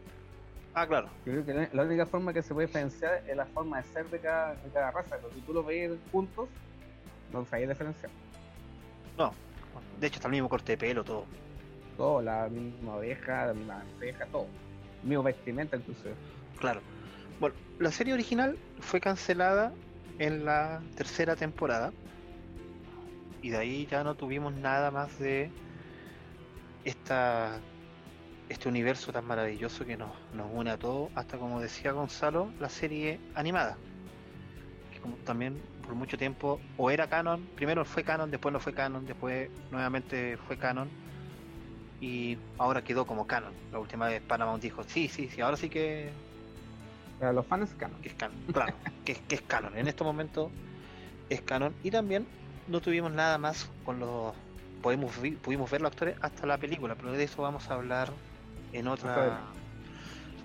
Ah, 0.73 0.87
claro. 0.87 1.07
Yo 1.25 1.33
creo 1.33 1.45
que 1.45 1.53
la- 1.53 1.69
la 1.71 1.83
única 1.83 2.05
forma 2.05 2.33
que 2.33 2.41
se 2.41 2.53
puede 2.53 2.67
diferenciar 2.67 3.23
es 3.27 3.35
la 3.37 3.45
forma 3.45 3.77
de 3.77 3.83
ser 3.89 4.09
de 4.09 4.19
cada, 4.19 4.55
de 4.55 4.69
cada 4.71 4.91
raza, 4.91 5.17
pero 5.21 5.31
si 5.33 5.41
tú 5.41 5.53
los 5.53 5.65
veis 5.65 5.91
juntos, 6.11 6.49
no 7.31 7.45
sabéis 7.45 7.69
diferenciar. 7.69 8.11
No. 9.17 9.33
De 9.99 10.07
hecho, 10.07 10.15
está 10.15 10.27
el 10.27 10.33
mismo 10.33 10.49
corte 10.49 10.71
de 10.73 10.77
pelo, 10.77 11.03
todo. 11.03 11.25
Todo, 11.97 12.21
la 12.21 12.47
misma 12.49 12.95
oveja, 12.95 13.47
la 13.47 13.53
misma 13.53 13.83
ceja, 13.99 14.25
todo. 14.27 14.47
El 15.03 15.09
mismo 15.09 15.23
vestimenta 15.23 15.77
incluso. 15.77 16.09
Claro. 16.59 16.81
Bueno, 17.39 17.55
la 17.77 17.91
serie 17.91 18.13
original 18.13 18.57
fue 18.79 18.99
cancelada 18.99 19.71
en 20.17 20.43
la 20.45 20.81
tercera 20.95 21.35
temporada. 21.35 21.91
Y 23.43 23.49
de 23.49 23.57
ahí 23.57 23.85
ya 23.87 24.03
no 24.03 24.15
tuvimos 24.15 24.53
nada 24.53 24.89
más 24.89 25.19
de 25.19 25.51
esta, 26.85 27.59
este 28.53 28.69
universo 28.69 29.11
tan 29.11 29.25
maravilloso 29.25 29.85
que 29.85 29.97
nos, 29.97 30.11
nos 30.33 30.47
une 30.53 30.71
a 30.71 30.77
todos, 30.77 31.09
hasta 31.15 31.37
como 31.37 31.59
decía 31.59 31.91
Gonzalo, 31.91 32.51
la 32.59 32.69
serie 32.69 33.19
animada. 33.35 33.77
Que 34.93 34.99
como 34.99 35.15
también 35.17 35.59
por 35.83 35.95
mucho 35.95 36.17
tiempo 36.17 36.59
o 36.77 36.89
era 36.89 37.07
canon, 37.07 37.45
primero 37.55 37.83
fue 37.83 38.03
canon, 38.03 38.31
después 38.31 38.53
no 38.53 38.59
fue 38.59 38.73
canon, 38.73 39.05
después 39.05 39.49
nuevamente 39.71 40.37
fue 40.47 40.57
canon. 40.57 40.89
Y 41.99 42.37
ahora 42.57 42.83
quedó 42.83 43.05
como 43.05 43.25
canon. 43.27 43.53
La 43.71 43.79
última 43.79 44.07
vez 44.07 44.21
Paramount 44.21 44.61
dijo, 44.61 44.83
sí, 44.83 45.07
sí, 45.07 45.29
sí, 45.29 45.41
ahora 45.41 45.57
sí 45.57 45.69
que 45.69 46.11
Para 47.19 47.33
los 47.33 47.45
fans, 47.47 47.73
canon. 47.77 47.99
que 48.01 48.09
es 48.09 48.15
canon, 48.15 48.37
claro, 48.53 48.75
que, 49.05 49.15
que 49.15 49.35
es 49.35 49.41
canon. 49.41 49.75
En 49.77 49.87
este 49.87 50.03
momento 50.03 50.51
es 51.29 51.41
canon. 51.41 51.73
Y 51.83 51.91
también 51.91 52.27
no 52.67 52.81
tuvimos 52.81 53.11
nada 53.11 53.37
más 53.37 53.69
con 53.85 53.99
los. 53.99 54.33
Podemos, 54.81 55.15
pudimos 55.41 55.71
ver 55.71 55.81
los 55.81 55.91
actores 55.91 56.17
hasta 56.21 56.45
la 56.45 56.57
película, 56.57 56.95
pero 56.95 57.13
de 57.13 57.23
eso 57.23 57.41
vamos 57.41 57.69
a 57.69 57.75
hablar 57.75 58.11
en 58.73 58.87
otra 58.87 59.41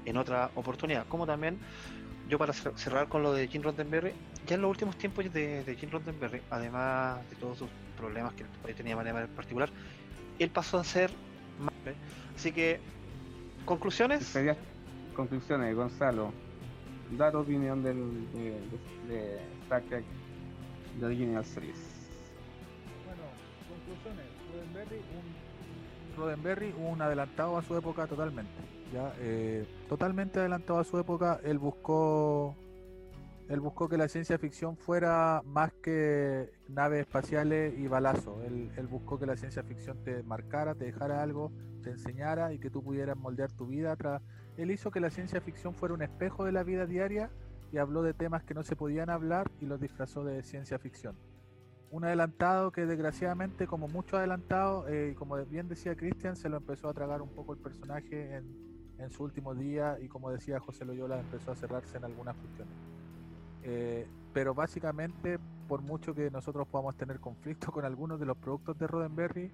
en 0.05 0.17
otra 0.17 0.51
oportunidad. 0.55 1.07
Como 1.09 1.27
también 1.27 1.59
yo 2.29 2.39
para 2.39 2.53
cer- 2.53 2.77
cerrar 2.77 3.09
con 3.09 3.23
lo 3.23 3.33
de 3.33 3.49
Jim 3.49 3.63
Roddenberry, 3.63 4.13
ya 4.47 4.55
en 4.55 4.63
los 4.63 4.71
últimos 4.71 4.97
tiempos 4.97 5.31
de, 5.33 5.65
de 5.65 5.77
Jim 5.77 5.91
Roddenberry, 5.91 6.41
además 6.51 7.29
de 7.31 7.37
todos 7.37 7.59
sus 7.59 7.69
problemas 7.97 8.33
que 8.35 8.75
tenía 8.75 8.97
de 8.97 9.03
manera 9.13 9.27
particular, 9.35 9.71
él 10.39 10.51
pasó 10.51 10.79
a 10.79 10.85
ser 10.85 11.11
más. 11.59 11.73
Así 12.37 12.53
que, 12.53 12.81
conclusiones. 13.65 14.25
Sería 14.25 14.57
conclusiones, 15.17 15.75
Gonzalo. 15.75 16.33
Da 17.11 17.33
tu 17.33 17.39
opinión 17.39 17.83
del, 17.83 17.97
de, 18.33 18.61
de, 19.09 19.15
de 19.15 19.41
Star 19.65 19.83
Trek 19.83 20.05
The 21.01 21.07
Original 21.07 21.45
Series. 21.45 21.77
Bueno, 23.05 23.23
conclusiones. 23.69 24.27
Roddenberry, 24.53 24.97
un, 25.17 25.25
Roddenberry, 26.19 26.75
un 26.79 27.01
adelantado 27.01 27.57
a 27.57 27.63
su 27.63 27.77
época 27.77 28.07
totalmente. 28.07 28.53
Ya, 28.93 29.13
eh, 29.19 29.67
totalmente 29.89 30.41
adelantado 30.41 30.79
a 30.79 30.85
su 30.85 30.99
época. 30.99 31.41
Él 31.45 31.59
buscó, 31.59 32.55
él 33.49 33.61
buscó 33.61 33.89
que 33.89 33.97
la 33.97 34.09
ciencia 34.09 34.39
ficción 34.39 34.77
fuera 34.77 35.43
más 35.45 35.73
que 35.83 36.51
naves 36.69 37.01
espaciales 37.01 37.79
y 37.79 37.87
balazos. 37.87 38.43
Él, 38.45 38.87
buscó 38.91 39.19
que 39.19 39.27
la 39.27 39.37
ciencia 39.37 39.63
ficción 39.63 40.03
te 40.05 40.23
marcara, 40.23 40.75
te 40.75 40.87
dejara 40.87 41.23
algo, 41.23 41.53
te 41.83 41.91
enseñara 41.91 42.53
y 42.53 42.59
que 42.59 42.71
tú 42.71 42.83
pudieras 42.83 43.17
moldear 43.17 43.53
tu 43.53 43.67
vida. 43.67 43.97
Él 44.57 44.71
hizo 44.71 44.91
que 44.91 45.01
la 45.01 45.11
ciencia 45.11 45.41
ficción 45.41 45.75
fuera 45.75 45.95
un 45.95 46.03
espejo 46.03 46.45
de 46.45 46.53
la 46.53 46.63
vida 46.63 46.87
diaria 46.87 47.31
y 47.73 47.79
habló 47.79 48.03
de 48.03 48.15
temas 48.15 48.43
que 48.43 48.55
no 48.55 48.63
se 48.63 48.77
podían 48.77 49.11
hablar 49.11 49.51
y 49.61 49.67
los 49.67 49.81
disfrazó 49.81 50.25
de 50.25 50.43
ciencia 50.43 50.79
ficción 50.79 51.17
un 51.91 52.05
adelantado 52.05 52.71
que 52.71 52.87
desgraciadamente, 52.87 53.67
como 53.67 53.89
mucho 53.89 54.17
adelantado, 54.17 54.87
eh, 54.89 55.15
como 55.17 55.37
bien 55.47 55.69
decía 55.69 55.97
Cristian, 55.97 56.37
se 56.37 56.49
lo 56.49 56.59
empezó 56.59 56.89
a 56.89 56.95
tragar 56.95 57.23
un 57.23 57.31
poco 57.31 57.53
el 57.55 57.59
personaje 57.59 58.37
en, 58.37 58.69
en 58.99 59.11
su 59.11 59.25
último 59.25 59.55
día 59.55 59.99
y 60.01 60.09
como 60.09 60.31
decía 60.31 60.61
José 60.61 60.85
Loyola, 60.85 61.21
empezó 61.21 61.53
a 61.53 61.57
cerrarse 61.57 61.97
en 61.97 62.05
algunas 62.05 62.37
cuestiones. 62.37 62.75
Eh, 63.63 64.07
pero 64.33 64.55
básicamente, 64.55 65.39
por 65.67 65.83
mucho 65.83 66.15
que 66.15 66.31
nosotros 66.31 66.67
podamos 66.69 66.97
tener 66.97 67.21
conflicto 67.21 67.73
con 67.73 67.85
algunos 67.85 68.21
de 68.21 68.27
los 68.27 68.37
productos 68.37 68.79
de 68.79 68.87
Roddenberry, 68.87 69.53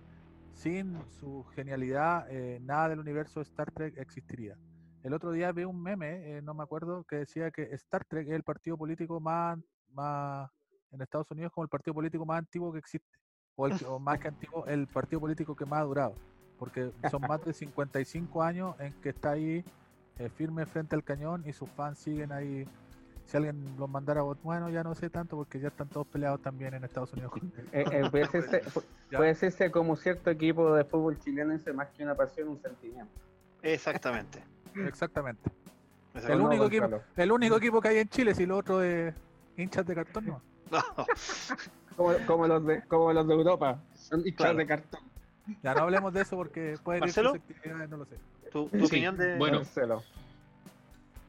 sin 0.55 0.99
su 1.11 1.45
genialidad, 1.55 2.26
eh, 2.30 2.61
nada 2.62 2.91
del 2.91 3.01
universo 3.01 3.41
Star 3.41 3.70
Trek 3.72 3.97
existiría. 3.99 4.57
El 5.03 5.12
otro 5.12 5.32
día 5.32 5.53
vi 5.53 5.64
un 5.64 5.82
meme, 5.82 6.39
eh, 6.39 6.43
no 6.43 6.55
me 6.55 6.62
acuerdo, 6.62 7.05
que 7.05 7.16
decía 7.16 7.51
que 7.51 7.62
Star 7.74 8.05
Trek 8.05 8.28
es 8.28 8.35
el 8.35 8.43
partido 8.43 8.78
político 8.78 9.20
más 9.20 9.59
en 10.95 11.03
Estados 11.03 11.30
Unidos 11.30 11.53
como 11.53 11.64
el 11.64 11.68
partido 11.68 11.95
político 11.95 12.24
más 12.24 12.38
antiguo 12.38 12.72
que 12.72 12.78
existe, 12.78 13.18
o, 13.57 13.66
el, 13.66 13.74
o 13.86 13.99
más 13.99 14.18
que 14.18 14.28
antiguo, 14.28 14.66
el 14.66 14.86
partido 14.86 15.20
político 15.20 15.55
que 15.55 15.66
más 15.66 15.80
ha 15.80 15.84
durado, 15.84 16.14
porque 16.59 16.90
son 17.11 17.22
más 17.22 17.45
de 17.45 17.53
55 17.53 18.42
años 18.42 18.74
en 18.78 18.92
que 19.01 19.11
está 19.11 19.32
ahí 19.32 19.64
eh, 20.18 20.28
firme 20.28 20.64
frente 20.66 20.95
al 20.95 21.03
cañón 21.03 21.42
y 21.47 21.53
sus 21.53 21.68
fans 21.70 21.99
siguen 21.99 22.32
ahí. 22.32 22.66
Si 23.26 23.38
alguien 23.38 23.74
los 23.78 23.88
mandara 23.88 24.20
a 24.20 24.22
votar, 24.22 24.45
bueno, 24.45 24.68
ya 24.68 24.84
no 24.84 24.95
sé 24.95 25.09
tanto 25.09 25.34
porque 25.36 25.59
ya 25.59 25.68
están 25.68 25.88
todos 25.88 26.07
peleados 26.07 26.42
también 26.42 26.74
en 26.74 26.84
Estados 26.84 27.12
Unidos. 27.14 27.32
Eh, 27.72 27.84
eh, 27.90 28.11
puede, 28.11 28.24
decirse, 28.24 28.62
puede 29.11 29.28
decirse 29.28 29.70
como 29.70 29.97
cierto 29.97 30.30
equipo 30.30 30.74
de 30.74 30.84
fútbol 30.84 31.18
chileno, 31.18 31.59
más 31.74 31.88
que 31.88 32.05
una 32.05 32.14
pasión, 32.14 32.49
un 32.49 32.61
sentimiento. 32.61 33.12
Exactamente. 33.62 34.45
Exactamente. 34.76 35.51
El 36.14 36.38
no, 36.38 36.49
único, 36.49 36.66
equipo, 36.66 37.01
el 37.16 37.32
único 37.32 37.57
equipo 37.57 37.80
que 37.80 37.88
hay 37.88 37.99
en 37.99 38.09
Chile, 38.09 38.34
si 38.34 38.47
lo 38.47 38.59
otro 38.59 38.82
es 38.82 39.12
hinchas 39.57 39.84
de 39.86 39.95
cartón, 39.95 40.26
no. 40.26 40.53
No, 40.97 41.07
Como, 41.97 42.12
como 42.27 42.47
los, 42.49 42.66
de, 42.66 42.83
como 42.89 43.12
los 43.12 43.27
de 43.29 43.35
Europa, 43.35 43.81
son 43.95 44.22
Claro. 44.22 44.59
de 44.59 44.66
cartón. 44.66 45.01
Ya 45.62 45.75
no 45.75 45.83
hablemos 45.83 46.12
de 46.12 46.22
eso 46.22 46.37
porque 46.37 46.77
puede 46.83 47.01
susceptibilidades, 47.09 47.89
no 47.91 47.99
lo 47.99 48.05
sé. 48.07 48.16
tu, 48.51 48.68
tu 48.68 48.79
Sí, 48.79 48.85
opinión 48.87 49.16
de. 49.16 49.37
bueno. 49.39 49.59
Marcelo. 49.59 50.03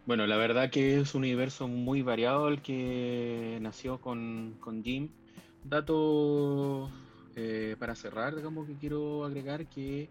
Bueno, 0.07 0.25
la 0.27 0.37
verdad 0.37 0.69
que 0.69 0.99
es 0.99 1.13
un 1.15 1.21
universo 1.21 1.67
muy 1.67 2.01
variado 2.01 2.47
el 2.47 2.61
que 2.61 3.57
nació 3.61 3.99
con, 3.99 4.55
con 4.59 4.83
Jim. 4.83 5.09
Dato 5.63 6.89
eh, 7.35 7.75
para 7.79 7.95
cerrar, 7.95 8.35
digamos 8.35 8.67
que 8.67 8.75
quiero 8.75 9.25
agregar 9.25 9.65
que 9.67 10.09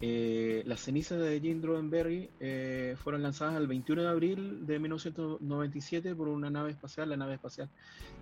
eh, 0.00 0.62
las 0.64 0.80
cenizas 0.80 1.18
de 1.18 1.40
Jim 1.40 1.60
Roddenberry 1.60 2.30
eh, 2.38 2.94
fueron 3.02 3.22
lanzadas 3.22 3.56
el 3.56 3.66
21 3.66 4.02
de 4.02 4.08
abril 4.08 4.66
de 4.66 4.78
1997 4.78 6.14
por 6.14 6.28
una 6.28 6.50
nave 6.50 6.70
espacial, 6.70 7.08
la 7.08 7.16
nave 7.16 7.34
espacial 7.34 7.68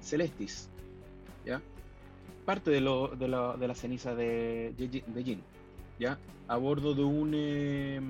Celestis. 0.01 0.71
¿ya? 1.45 1.61
Parte 2.47 2.71
de, 2.71 2.81
lo, 2.81 3.09
de, 3.09 3.29
la, 3.29 3.57
de 3.57 3.69
la 3.69 3.75
ceniza 3.75 4.15
de, 4.15 4.73
de, 4.77 5.39
¿ya? 5.99 6.19
a 6.49 6.57
bordo 6.57 6.95
de 6.95 7.05
un 7.05 7.33
eh, 7.35 8.01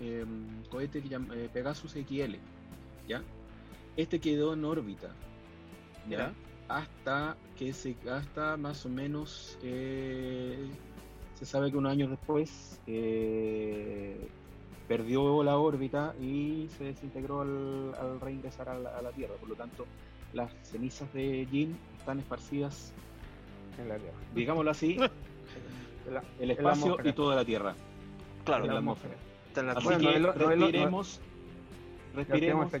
eh, 0.00 0.24
cohete 0.70 1.02
que 1.02 1.08
llama 1.08 1.34
eh, 1.36 1.50
Pegasus 1.52 1.92
XL. 1.92 2.36
¿ya? 3.06 3.22
Este 3.96 4.18
quedó 4.18 4.54
en 4.54 4.64
órbita. 4.64 5.10
¿ya? 6.08 6.32
Hasta 6.68 7.36
que 7.58 7.74
se 7.74 7.96
hasta 8.10 8.56
más 8.56 8.86
o 8.86 8.88
menos 8.88 9.58
se 11.40 11.46
sabe 11.46 11.70
que 11.70 11.76
unos 11.78 11.90
años 11.90 12.10
después 12.10 12.78
eh, 12.86 14.28
perdió 14.86 15.42
la 15.42 15.56
órbita 15.56 16.14
y 16.20 16.68
se 16.76 16.84
desintegró 16.84 17.40
al, 17.40 17.94
al 17.98 18.20
reingresar 18.20 18.68
a 18.68 18.78
la, 18.78 18.90
a 18.98 19.02
la 19.02 19.10
Tierra. 19.10 19.34
Por 19.40 19.48
lo 19.48 19.54
tanto, 19.54 19.86
las 20.34 20.52
cenizas 20.62 21.12
de 21.14 21.46
Jim 21.50 21.74
están 21.98 22.18
esparcidas, 22.18 22.92
En 23.78 23.88
la 23.88 23.96
Tierra. 23.96 24.16
digámoslo 24.34 24.70
así, 24.70 24.96
la- 26.10 26.22
el 26.38 26.50
espacio 26.50 26.84
atmósfera. 26.84 27.08
y 27.08 27.12
toda 27.14 27.36
la 27.36 27.44
Tierra. 27.44 27.74
Claro, 28.44 28.64
en 28.64 28.68
la 28.68 28.74
la 28.74 28.78
atmósfera. 28.80 29.14
en 29.56 29.66
la 29.66 29.72
Así 29.72 29.84
Bueno, 29.84 29.98
que 29.98 30.04
no 30.20 30.32
respiremos, 30.32 31.22
a 32.74 32.78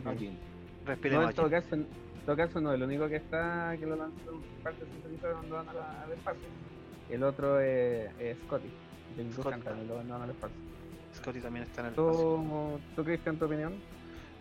No, 1.24 1.28
en 1.30 1.34
todo 1.34 1.50
caso, 1.50 1.74
en 1.74 1.86
todo 2.26 2.36
caso 2.36 2.60
no, 2.60 2.72
el 2.72 2.82
único 2.82 3.08
que 3.08 3.16
está, 3.16 3.74
que 3.78 3.86
lo 3.86 3.96
lanzó 3.96 4.40
parte 4.62 4.84
de 4.84 5.16
cuando 5.18 5.54
van 5.56 5.68
a 5.68 5.72
la- 5.72 6.02
al 6.04 6.12
espacio. 6.12 6.42
El 7.10 7.22
otro 7.24 7.60
es, 7.60 8.10
es 8.18 8.36
Scotty. 8.46 8.68
James 9.16 9.34
Scotty, 9.34 9.60
lo. 9.86 10.02
Scotty 11.16 11.40
también 11.40 11.64
está 11.64 11.80
en 11.80 11.86
el 11.88 11.92
espacio. 11.92 12.20
¿Tú, 12.20 12.80
¿Tú 12.94 13.04
Cristian, 13.04 13.36
tu 13.36 13.46
opinión? 13.46 13.74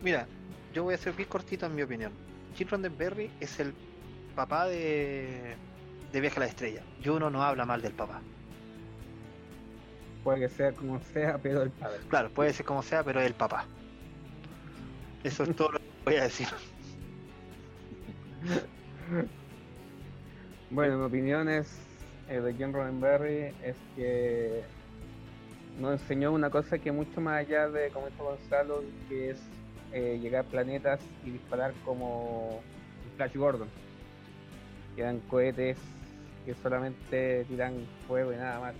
Mira, 0.01 0.27
yo 0.73 0.83
voy 0.83 0.93
a 0.93 0.97
ser 0.97 1.13
bien 1.13 1.27
cortito 1.27 1.65
en 1.65 1.75
mi 1.75 1.81
opinión. 1.81 2.11
Jim 2.55 2.67
Roddenberry 2.69 3.31
es 3.39 3.59
el 3.59 3.73
papá 4.35 4.67
de, 4.67 5.55
de 6.11 6.21
Viaje 6.21 6.37
a 6.37 6.39
la 6.41 6.45
Estrella. 6.45 6.83
Y 7.03 7.09
uno 7.09 7.29
no 7.29 7.43
habla 7.43 7.65
mal 7.65 7.81
del 7.81 7.93
papá. 7.93 8.21
Puede 10.23 10.41
que 10.41 10.49
sea 10.49 10.71
como 10.73 10.99
sea, 10.99 11.37
pero 11.37 11.63
el 11.63 11.71
padre. 11.71 11.99
Claro, 12.07 12.29
puede 12.29 12.53
ser 12.53 12.65
como 12.65 12.83
sea, 12.83 13.03
pero 13.03 13.19
es 13.19 13.27
el 13.27 13.33
papá. 13.33 13.65
Eso 15.23 15.43
es 15.43 15.55
todo 15.55 15.71
lo 15.73 15.79
que 15.79 15.85
voy 16.05 16.15
a 16.15 16.23
decir. 16.23 16.47
Bueno, 20.71 20.99
mi 20.99 21.05
opinión 21.05 21.49
es 21.49 21.88
eh, 22.29 22.39
de 22.39 22.55
John 22.57 22.73
Roddenberry 22.73 23.53
es 23.63 23.75
que 23.95 24.61
nos 25.79 26.01
enseñó 26.01 26.31
una 26.31 26.49
cosa 26.49 26.77
que 26.77 26.91
mucho 26.91 27.21
más 27.21 27.45
allá 27.45 27.69
de, 27.69 27.89
como 27.89 28.07
dijo 28.07 28.23
Gonzalo, 28.23 28.83
que 29.07 29.31
es 29.31 29.39
eh, 29.93 30.19
llegar 30.21 30.45
a 30.45 30.47
planetas 30.47 30.99
y 31.25 31.31
disparar 31.31 31.73
como 31.85 32.61
Flash 33.17 33.35
Gordon. 33.35 33.67
Que 34.95 35.01
eran 35.01 35.19
cohetes 35.21 35.77
que 36.45 36.53
solamente 36.55 37.45
tiran 37.45 37.85
fuego 38.07 38.33
y 38.33 38.35
nada 38.35 38.59
más. 38.59 38.75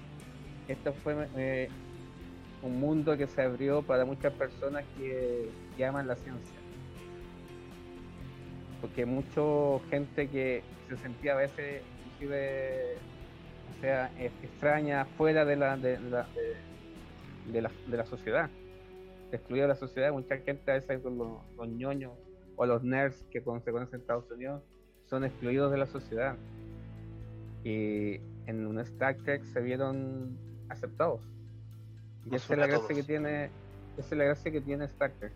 Esto 0.68 0.94
fue 0.94 1.28
eh, 1.36 1.70
un 2.62 2.80
mundo 2.80 3.18
que 3.18 3.28
se 3.28 3.42
abrió 3.42 3.82
para 3.82 4.06
muchas 4.06 4.34
personas 4.34 4.84
que, 4.98 5.50
que 5.76 5.86
aman 5.86 6.08
la 6.08 6.16
ciencia 6.16 6.60
porque 8.82 9.06
mucha 9.06 9.42
gente 9.90 10.28
que 10.30 10.64
se 10.88 10.98
sentía 10.98 11.34
a 11.34 11.38
veces 11.38 11.82
inclusive 12.06 12.96
o 13.78 13.82
sea 13.82 14.12
extraña 14.20 15.06
fuera 15.18 15.46
de 15.46 15.56
la 15.56 15.78
de, 15.78 16.00
la, 16.00 16.28
de, 16.36 17.52
de 17.52 17.62
la, 17.62 17.72
de 17.88 17.98
la 17.98 18.06
sociedad. 18.06 18.50
Excluida 19.32 19.64
de 19.64 19.68
la 19.70 19.76
sociedad 19.76 20.12
mucha 20.12 20.38
gente 20.38 20.72
a 20.72 20.74
veces 20.76 21.02
con 21.02 21.18
los, 21.18 21.30
los 21.56 21.68
ñoños 21.68 22.14
o 22.56 22.66
los 22.66 22.84
nerds 22.84 23.24
que 23.32 23.42
con- 23.42 23.62
se 23.64 23.72
conocen 23.72 23.96
en 23.96 24.02
Estados 24.02 24.30
Unidos 24.32 24.64
son 25.06 25.24
excluidos 25.24 25.72
de 25.72 25.78
la 25.78 25.86
sociedad. 25.86 26.36
Y 27.64 28.16
en 28.48 28.66
un 28.66 28.80
Star 28.80 29.16
Trek 29.18 29.44
se 29.46 29.62
vieron 29.62 30.38
aceptados. 30.70 31.22
Y 32.30 32.36
esa 32.36 32.54
es 32.54 32.60
la 32.60 32.68
gracia 32.68 32.96
que 32.96 33.04
tiene 33.04 33.50
esa 33.98 34.16
es 34.16 34.18
la 34.18 34.24
gracia 34.26 34.52
que 34.52 34.62
tiene 34.62 34.86
Star 34.86 35.12
Trek 35.20 35.32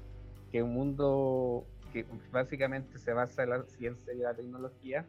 que 0.52 0.62
un 0.64 0.74
mundo 0.74 1.66
que 1.92 2.06
básicamente 2.32 2.98
se 2.98 3.12
basa 3.14 3.44
en 3.44 3.50
la 3.52 3.64
ciencia 3.64 4.14
y 4.14 4.18
la 4.18 4.34
tecnología, 4.34 5.06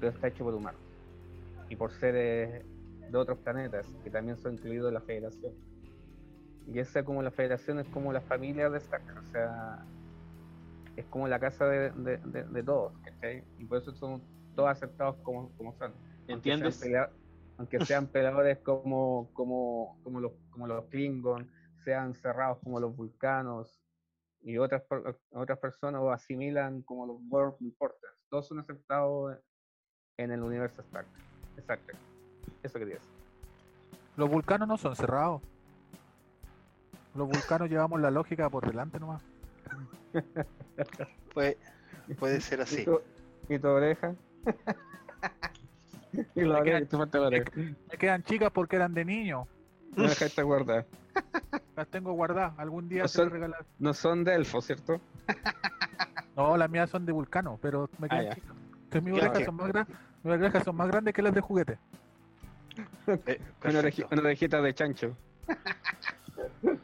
pero 0.00 0.12
está 0.12 0.28
hecho 0.28 0.44
por 0.44 0.54
humanos 0.54 0.80
y 1.72 1.76
por 1.76 1.90
seres 1.90 2.66
de 3.10 3.16
otros 3.18 3.38
planetas 3.38 3.86
que 4.04 4.10
también 4.10 4.36
son 4.36 4.52
incluidos 4.54 4.88
en 4.88 4.94
la 4.94 5.00
federación. 5.00 5.54
Y 6.66 6.78
esa 6.78 7.02
como 7.02 7.22
la 7.22 7.30
federación 7.30 7.78
es 7.78 7.88
como 7.88 8.12
la 8.12 8.20
familia 8.20 8.68
de 8.68 8.76
Star 8.76 9.00
Trek, 9.00 9.16
o 9.18 9.26
sea, 9.32 9.78
es 10.96 11.06
como 11.06 11.26
la 11.28 11.40
casa 11.40 11.66
de, 11.66 11.90
de- 11.92 12.18
de- 12.18 12.44
de 12.44 12.62
todos, 12.62 12.92
¿cachai? 12.98 13.42
Y 13.58 13.64
por 13.64 13.78
eso 13.78 13.90
son 13.94 14.20
todos 14.54 14.68
aceptados 14.68 15.16
como, 15.22 15.50
como 15.56 15.72
son. 15.78 15.92
Aunque 16.28 16.50
sean 16.50 16.66
¿Entiendes? 16.66 17.08
Aunque 17.56 17.84
sean 17.86 18.06
peleadores 18.06 18.58
como, 18.58 19.30
como, 19.32 19.98
como, 20.02 20.20
los, 20.20 20.32
como 20.50 20.66
los 20.66 20.84
Klingon, 20.90 21.50
sean 21.84 22.14
cerrados 22.14 22.58
como 22.62 22.80
los 22.80 22.94
vulcanos, 22.94 23.82
y 24.42 24.58
otras 24.58 24.82
otras 25.30 25.58
personas 25.58 26.02
lo 26.02 26.12
asimilan 26.12 26.82
como 26.82 27.06
los 27.06 27.16
World 27.30 27.56
Importers. 27.60 28.12
Todos 28.28 28.46
son 28.46 28.58
aceptados 28.58 29.38
en 30.18 30.32
el 30.32 30.42
universo 30.42 30.82
Star 30.82 31.06
Trek. 31.66 31.80
Eso 32.62 32.78
quería 32.78 32.94
decir. 32.94 33.08
Los 34.16 34.30
vulcanos 34.30 34.68
no 34.68 34.76
son 34.76 34.94
cerrados. 34.96 35.40
Los 37.14 37.28
vulcanos 37.28 37.68
llevamos 37.68 38.00
la 38.00 38.10
lógica 38.10 38.48
por 38.50 38.66
delante 38.66 38.98
nomás. 38.98 39.22
Puede, 41.34 41.58
puede 42.18 42.40
ser 42.40 42.60
¿Y 42.60 42.62
así. 42.62 42.84
tu, 42.84 43.00
y 43.48 43.58
tu 43.58 43.68
oreja? 43.68 44.14
y 46.34 46.40
la 46.42 46.54
Me 46.54 46.60
oreja, 46.60 46.64
quedan- 46.64 46.82
y 46.82 46.86
te 46.86 46.96
falta 46.96 47.18
la 47.18 47.26
oreja. 47.26 47.50
Me 47.56 47.98
quedan 47.98 48.22
chicas 48.24 48.50
porque 48.52 48.76
eran 48.76 48.94
de 48.94 49.04
niño. 49.04 49.46
No 49.96 50.04
dejaste 50.04 50.42
guardar. 50.42 50.86
Las 51.76 51.88
tengo 51.88 52.12
guardadas. 52.12 52.54
Algún 52.58 52.88
día 52.88 53.02
No 53.02 53.08
se 53.08 53.18
las 53.18 53.24
son- 53.26 53.32
regalar. 53.32 53.64
No 53.78 53.94
son 53.94 54.24
de 54.24 54.34
elfo, 54.34 54.60
¿cierto? 54.62 55.00
No, 56.36 56.56
las 56.56 56.70
mías 56.70 56.88
son 56.90 57.04
de 57.04 57.12
vulcano, 57.12 57.58
pero 57.60 57.88
me 57.98 58.08
quedan 58.08 58.24
ya. 58.24 58.34
chicas. 58.34 58.52
Mis 59.00 59.14
orejas 59.14 59.44
son 59.44 59.56
más 59.56 59.68
grandes. 59.68 59.96
Mis 60.22 60.32
orejas 60.34 60.64
son 60.64 60.76
más 60.76 60.88
grandes 60.88 61.14
que 61.14 61.22
las 61.22 61.34
de 61.34 61.40
juguete. 61.40 61.78
Eh, 63.06 63.40
Una, 63.64 63.80
oreji- 63.80 63.82
perfecto. 63.82 64.08
una 64.12 64.22
orejita 64.22 64.62
de 64.62 64.74
chancho. 64.74 65.16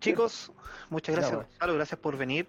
Chicos, 0.00 0.52
muchas 0.90 1.16
gracias. 1.16 1.36
Gonzalo, 1.36 1.74
gracias 1.74 1.98
por 2.00 2.16
venir, 2.16 2.46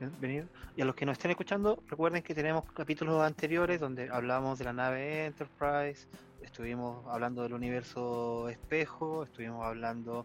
eh, 0.00 0.08
venir. 0.20 0.46
Y 0.76 0.82
a 0.82 0.84
los 0.84 0.94
que 0.94 1.04
nos 1.04 1.14
estén 1.14 1.30
escuchando, 1.32 1.82
recuerden 1.88 2.22
que 2.22 2.34
tenemos 2.34 2.64
capítulos 2.72 3.20
anteriores 3.22 3.80
donde 3.80 4.08
hablamos 4.10 4.58
de 4.58 4.64
la 4.64 4.72
nave 4.72 5.26
Enterprise, 5.26 6.06
estuvimos 6.42 7.04
hablando 7.08 7.42
del 7.42 7.52
universo 7.54 8.48
espejo, 8.48 9.24
estuvimos 9.24 9.64
hablando 9.66 10.24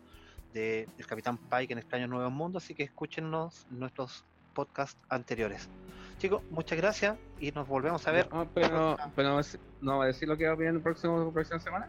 de- 0.53 0.87
del 0.97 1.05
Capitán 1.07 1.37
Pike 1.37 1.73
en 1.73 1.79
Extraños 1.79 2.09
Nuevos 2.09 2.31
Mundos, 2.31 2.63
así 2.63 2.75
que 2.75 2.83
escúchenos 2.83 3.65
nuestros 3.71 4.23
podcasts 4.53 4.97
anteriores. 5.09 5.67
Chicos, 6.17 6.41
muchas 6.49 6.77
gracias 6.77 7.15
y 7.39 7.51
nos 7.51 7.67
volvemos 7.67 8.07
a 8.07 8.11
ver. 8.11 8.27
No, 8.31 8.47
pero 8.53 8.69
no, 8.69 8.97
pero 9.15 9.41
no, 9.81 9.97
va 9.97 10.05
a 10.05 10.07
decir 10.07 10.27
lo 10.27 10.35
que 10.35 10.47
va 10.47 10.53
a 10.53 10.55
venir 10.55 10.69
en 10.69 10.77
la 10.77 10.83
próxima, 10.83 11.31
próxima 11.31 11.59
semana. 11.59 11.87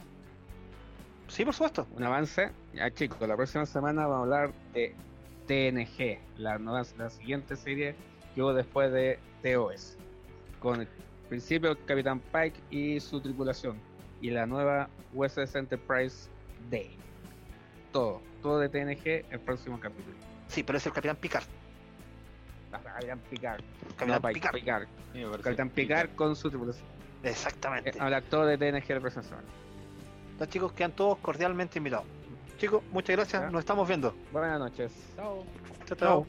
Sí, 1.28 1.44
por 1.44 1.54
supuesto. 1.54 1.86
Un 1.96 2.04
avance. 2.04 2.50
Ya 2.74 2.90
chicos, 2.90 3.26
la 3.26 3.36
próxima 3.36 3.64
semana 3.64 4.06
vamos 4.06 4.18
a 4.18 4.22
hablar 4.22 4.52
de 4.74 4.94
TNG, 5.46 6.18
la, 6.38 6.58
la 6.58 7.10
siguiente 7.10 7.56
serie 7.56 7.94
que 8.34 8.42
hubo 8.42 8.52
después 8.52 8.92
de 8.92 9.18
TOS. 9.42 9.96
Con 10.60 10.82
el 10.82 10.88
principio 11.28 11.70
el 11.70 11.84
Capitán 11.86 12.20
Pike 12.20 12.60
y 12.70 13.00
su 13.00 13.20
tripulación. 13.20 13.78
Y 14.20 14.30
la 14.30 14.46
nueva 14.46 14.90
USS 15.14 15.54
Enterprise 15.54 16.28
Day. 16.70 16.90
Todo, 17.92 18.20
todo 18.42 18.58
de 18.58 18.68
TNG 18.68 19.24
el 19.30 19.40
próximo 19.40 19.80
capítulo. 19.80 20.16
Sí, 20.48 20.62
pero 20.62 20.76
es 20.76 20.86
el 20.86 20.92
Capitán 20.92 21.16
Picard. 21.16 21.44
Capitán 22.70 23.20
Picard. 23.30 23.60
Capitán 23.96 24.08
No, 24.22 24.28
Picard. 24.28 24.54
Picard. 24.54 24.86
Sí, 25.12 25.22
Capitán 25.42 25.70
Picard 25.70 26.10
con 26.14 26.36
su 26.36 26.48
tripulación. 26.50 26.86
Exactamente. 27.22 27.90
Eh, 27.90 27.96
Habla 27.98 28.20
todo 28.22 28.46
de 28.46 28.58
TNG 28.58 28.86
semana. 29.22 29.48
Los 30.38 30.48
chicos 30.48 30.72
quedan 30.72 30.92
todos 30.92 31.18
cordialmente 31.18 31.78
invitados. 31.78 32.06
Chicos, 32.58 32.82
muchas 32.92 33.16
gracias. 33.16 33.42
Ya. 33.42 33.50
Nos 33.50 33.60
estamos 33.60 33.86
viendo. 33.88 34.14
Buenas 34.32 34.58
noches. 34.58 34.92
Chao. 35.16 35.44
Chao, 35.86 35.96
chao. 35.96 35.96
Chao. 35.98 36.26